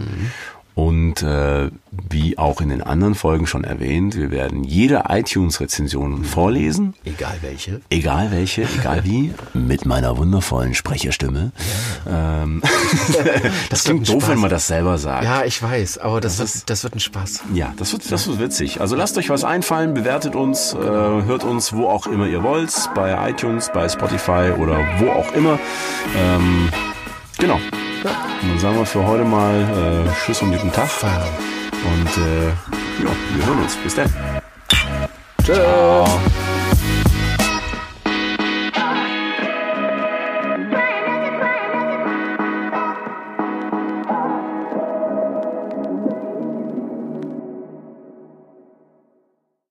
Und 0.75 1.21
äh, 1.21 1.69
wie 2.09 2.37
auch 2.39 2.59
in 2.59 2.69
den 2.69 2.81
anderen 2.81 3.13
Folgen 3.13 3.45
schon 3.45 3.63
erwähnt, 3.63 4.15
wir 4.15 4.31
werden 4.31 4.63
jede 4.63 5.03
iTunes-Rezension 5.07 6.23
vorlesen. 6.23 6.95
Egal 7.05 7.37
welche. 7.41 7.81
Egal 7.91 8.31
welche, 8.31 8.63
egal 8.79 9.03
wie, 9.03 9.33
mit 9.53 9.85
meiner 9.85 10.17
wundervollen 10.17 10.73
Sprecherstimme. 10.73 11.51
Ähm, 12.09 12.63
das 13.69 13.83
klingt 13.83 14.07
wird 14.07 14.09
ein 14.09 14.19
doof, 14.19 14.27
wenn 14.29 14.33
Spaß. 14.33 14.41
man 14.41 14.49
das 14.49 14.67
selber 14.67 14.97
sagt. 14.97 15.23
Ja, 15.23 15.43
ich 15.45 15.61
weiß, 15.61 15.99
aber 15.99 16.19
das, 16.21 16.39
wird, 16.39 16.69
das 16.69 16.83
wird 16.83 16.95
ein 16.95 16.99
Spaß. 16.99 17.43
Ja, 17.53 17.73
das 17.77 17.91
wird, 17.91 18.11
das 18.11 18.27
wird 18.27 18.39
witzig. 18.39 18.81
Also 18.81 18.95
lasst 18.95 19.15
euch 19.17 19.29
was 19.29 19.43
einfallen, 19.43 19.93
bewertet 19.93 20.35
uns, 20.35 20.73
äh, 20.73 20.77
hört 20.77 21.43
uns 21.43 21.73
wo 21.73 21.87
auch 21.87 22.07
immer 22.07 22.27
ihr 22.27 22.41
wollt, 22.41 22.73
bei 22.95 23.29
iTunes, 23.29 23.69
bei 23.71 23.87
Spotify 23.87 24.51
oder 24.57 24.79
wo 24.97 25.11
auch 25.11 25.31
immer. 25.33 25.59
Ähm, 26.17 26.69
genau. 27.37 27.55
Und 27.55 28.49
dann 28.49 28.59
sagen 28.59 28.77
wir 28.77 28.85
für 28.85 29.05
heute 29.05 29.23
mal 29.23 29.61
äh, 29.61 30.25
Tschüss 30.25 30.41
und 30.41 30.51
guten 30.51 30.71
Tag. 30.71 30.89
Und 31.01 32.17
äh, 32.17 32.47
ja, 33.03 33.09
wir 33.35 33.45
hören 33.45 33.59
uns. 33.59 33.75
Bis 33.77 33.95
dann. 33.95 34.11
Ciao. 35.43 36.05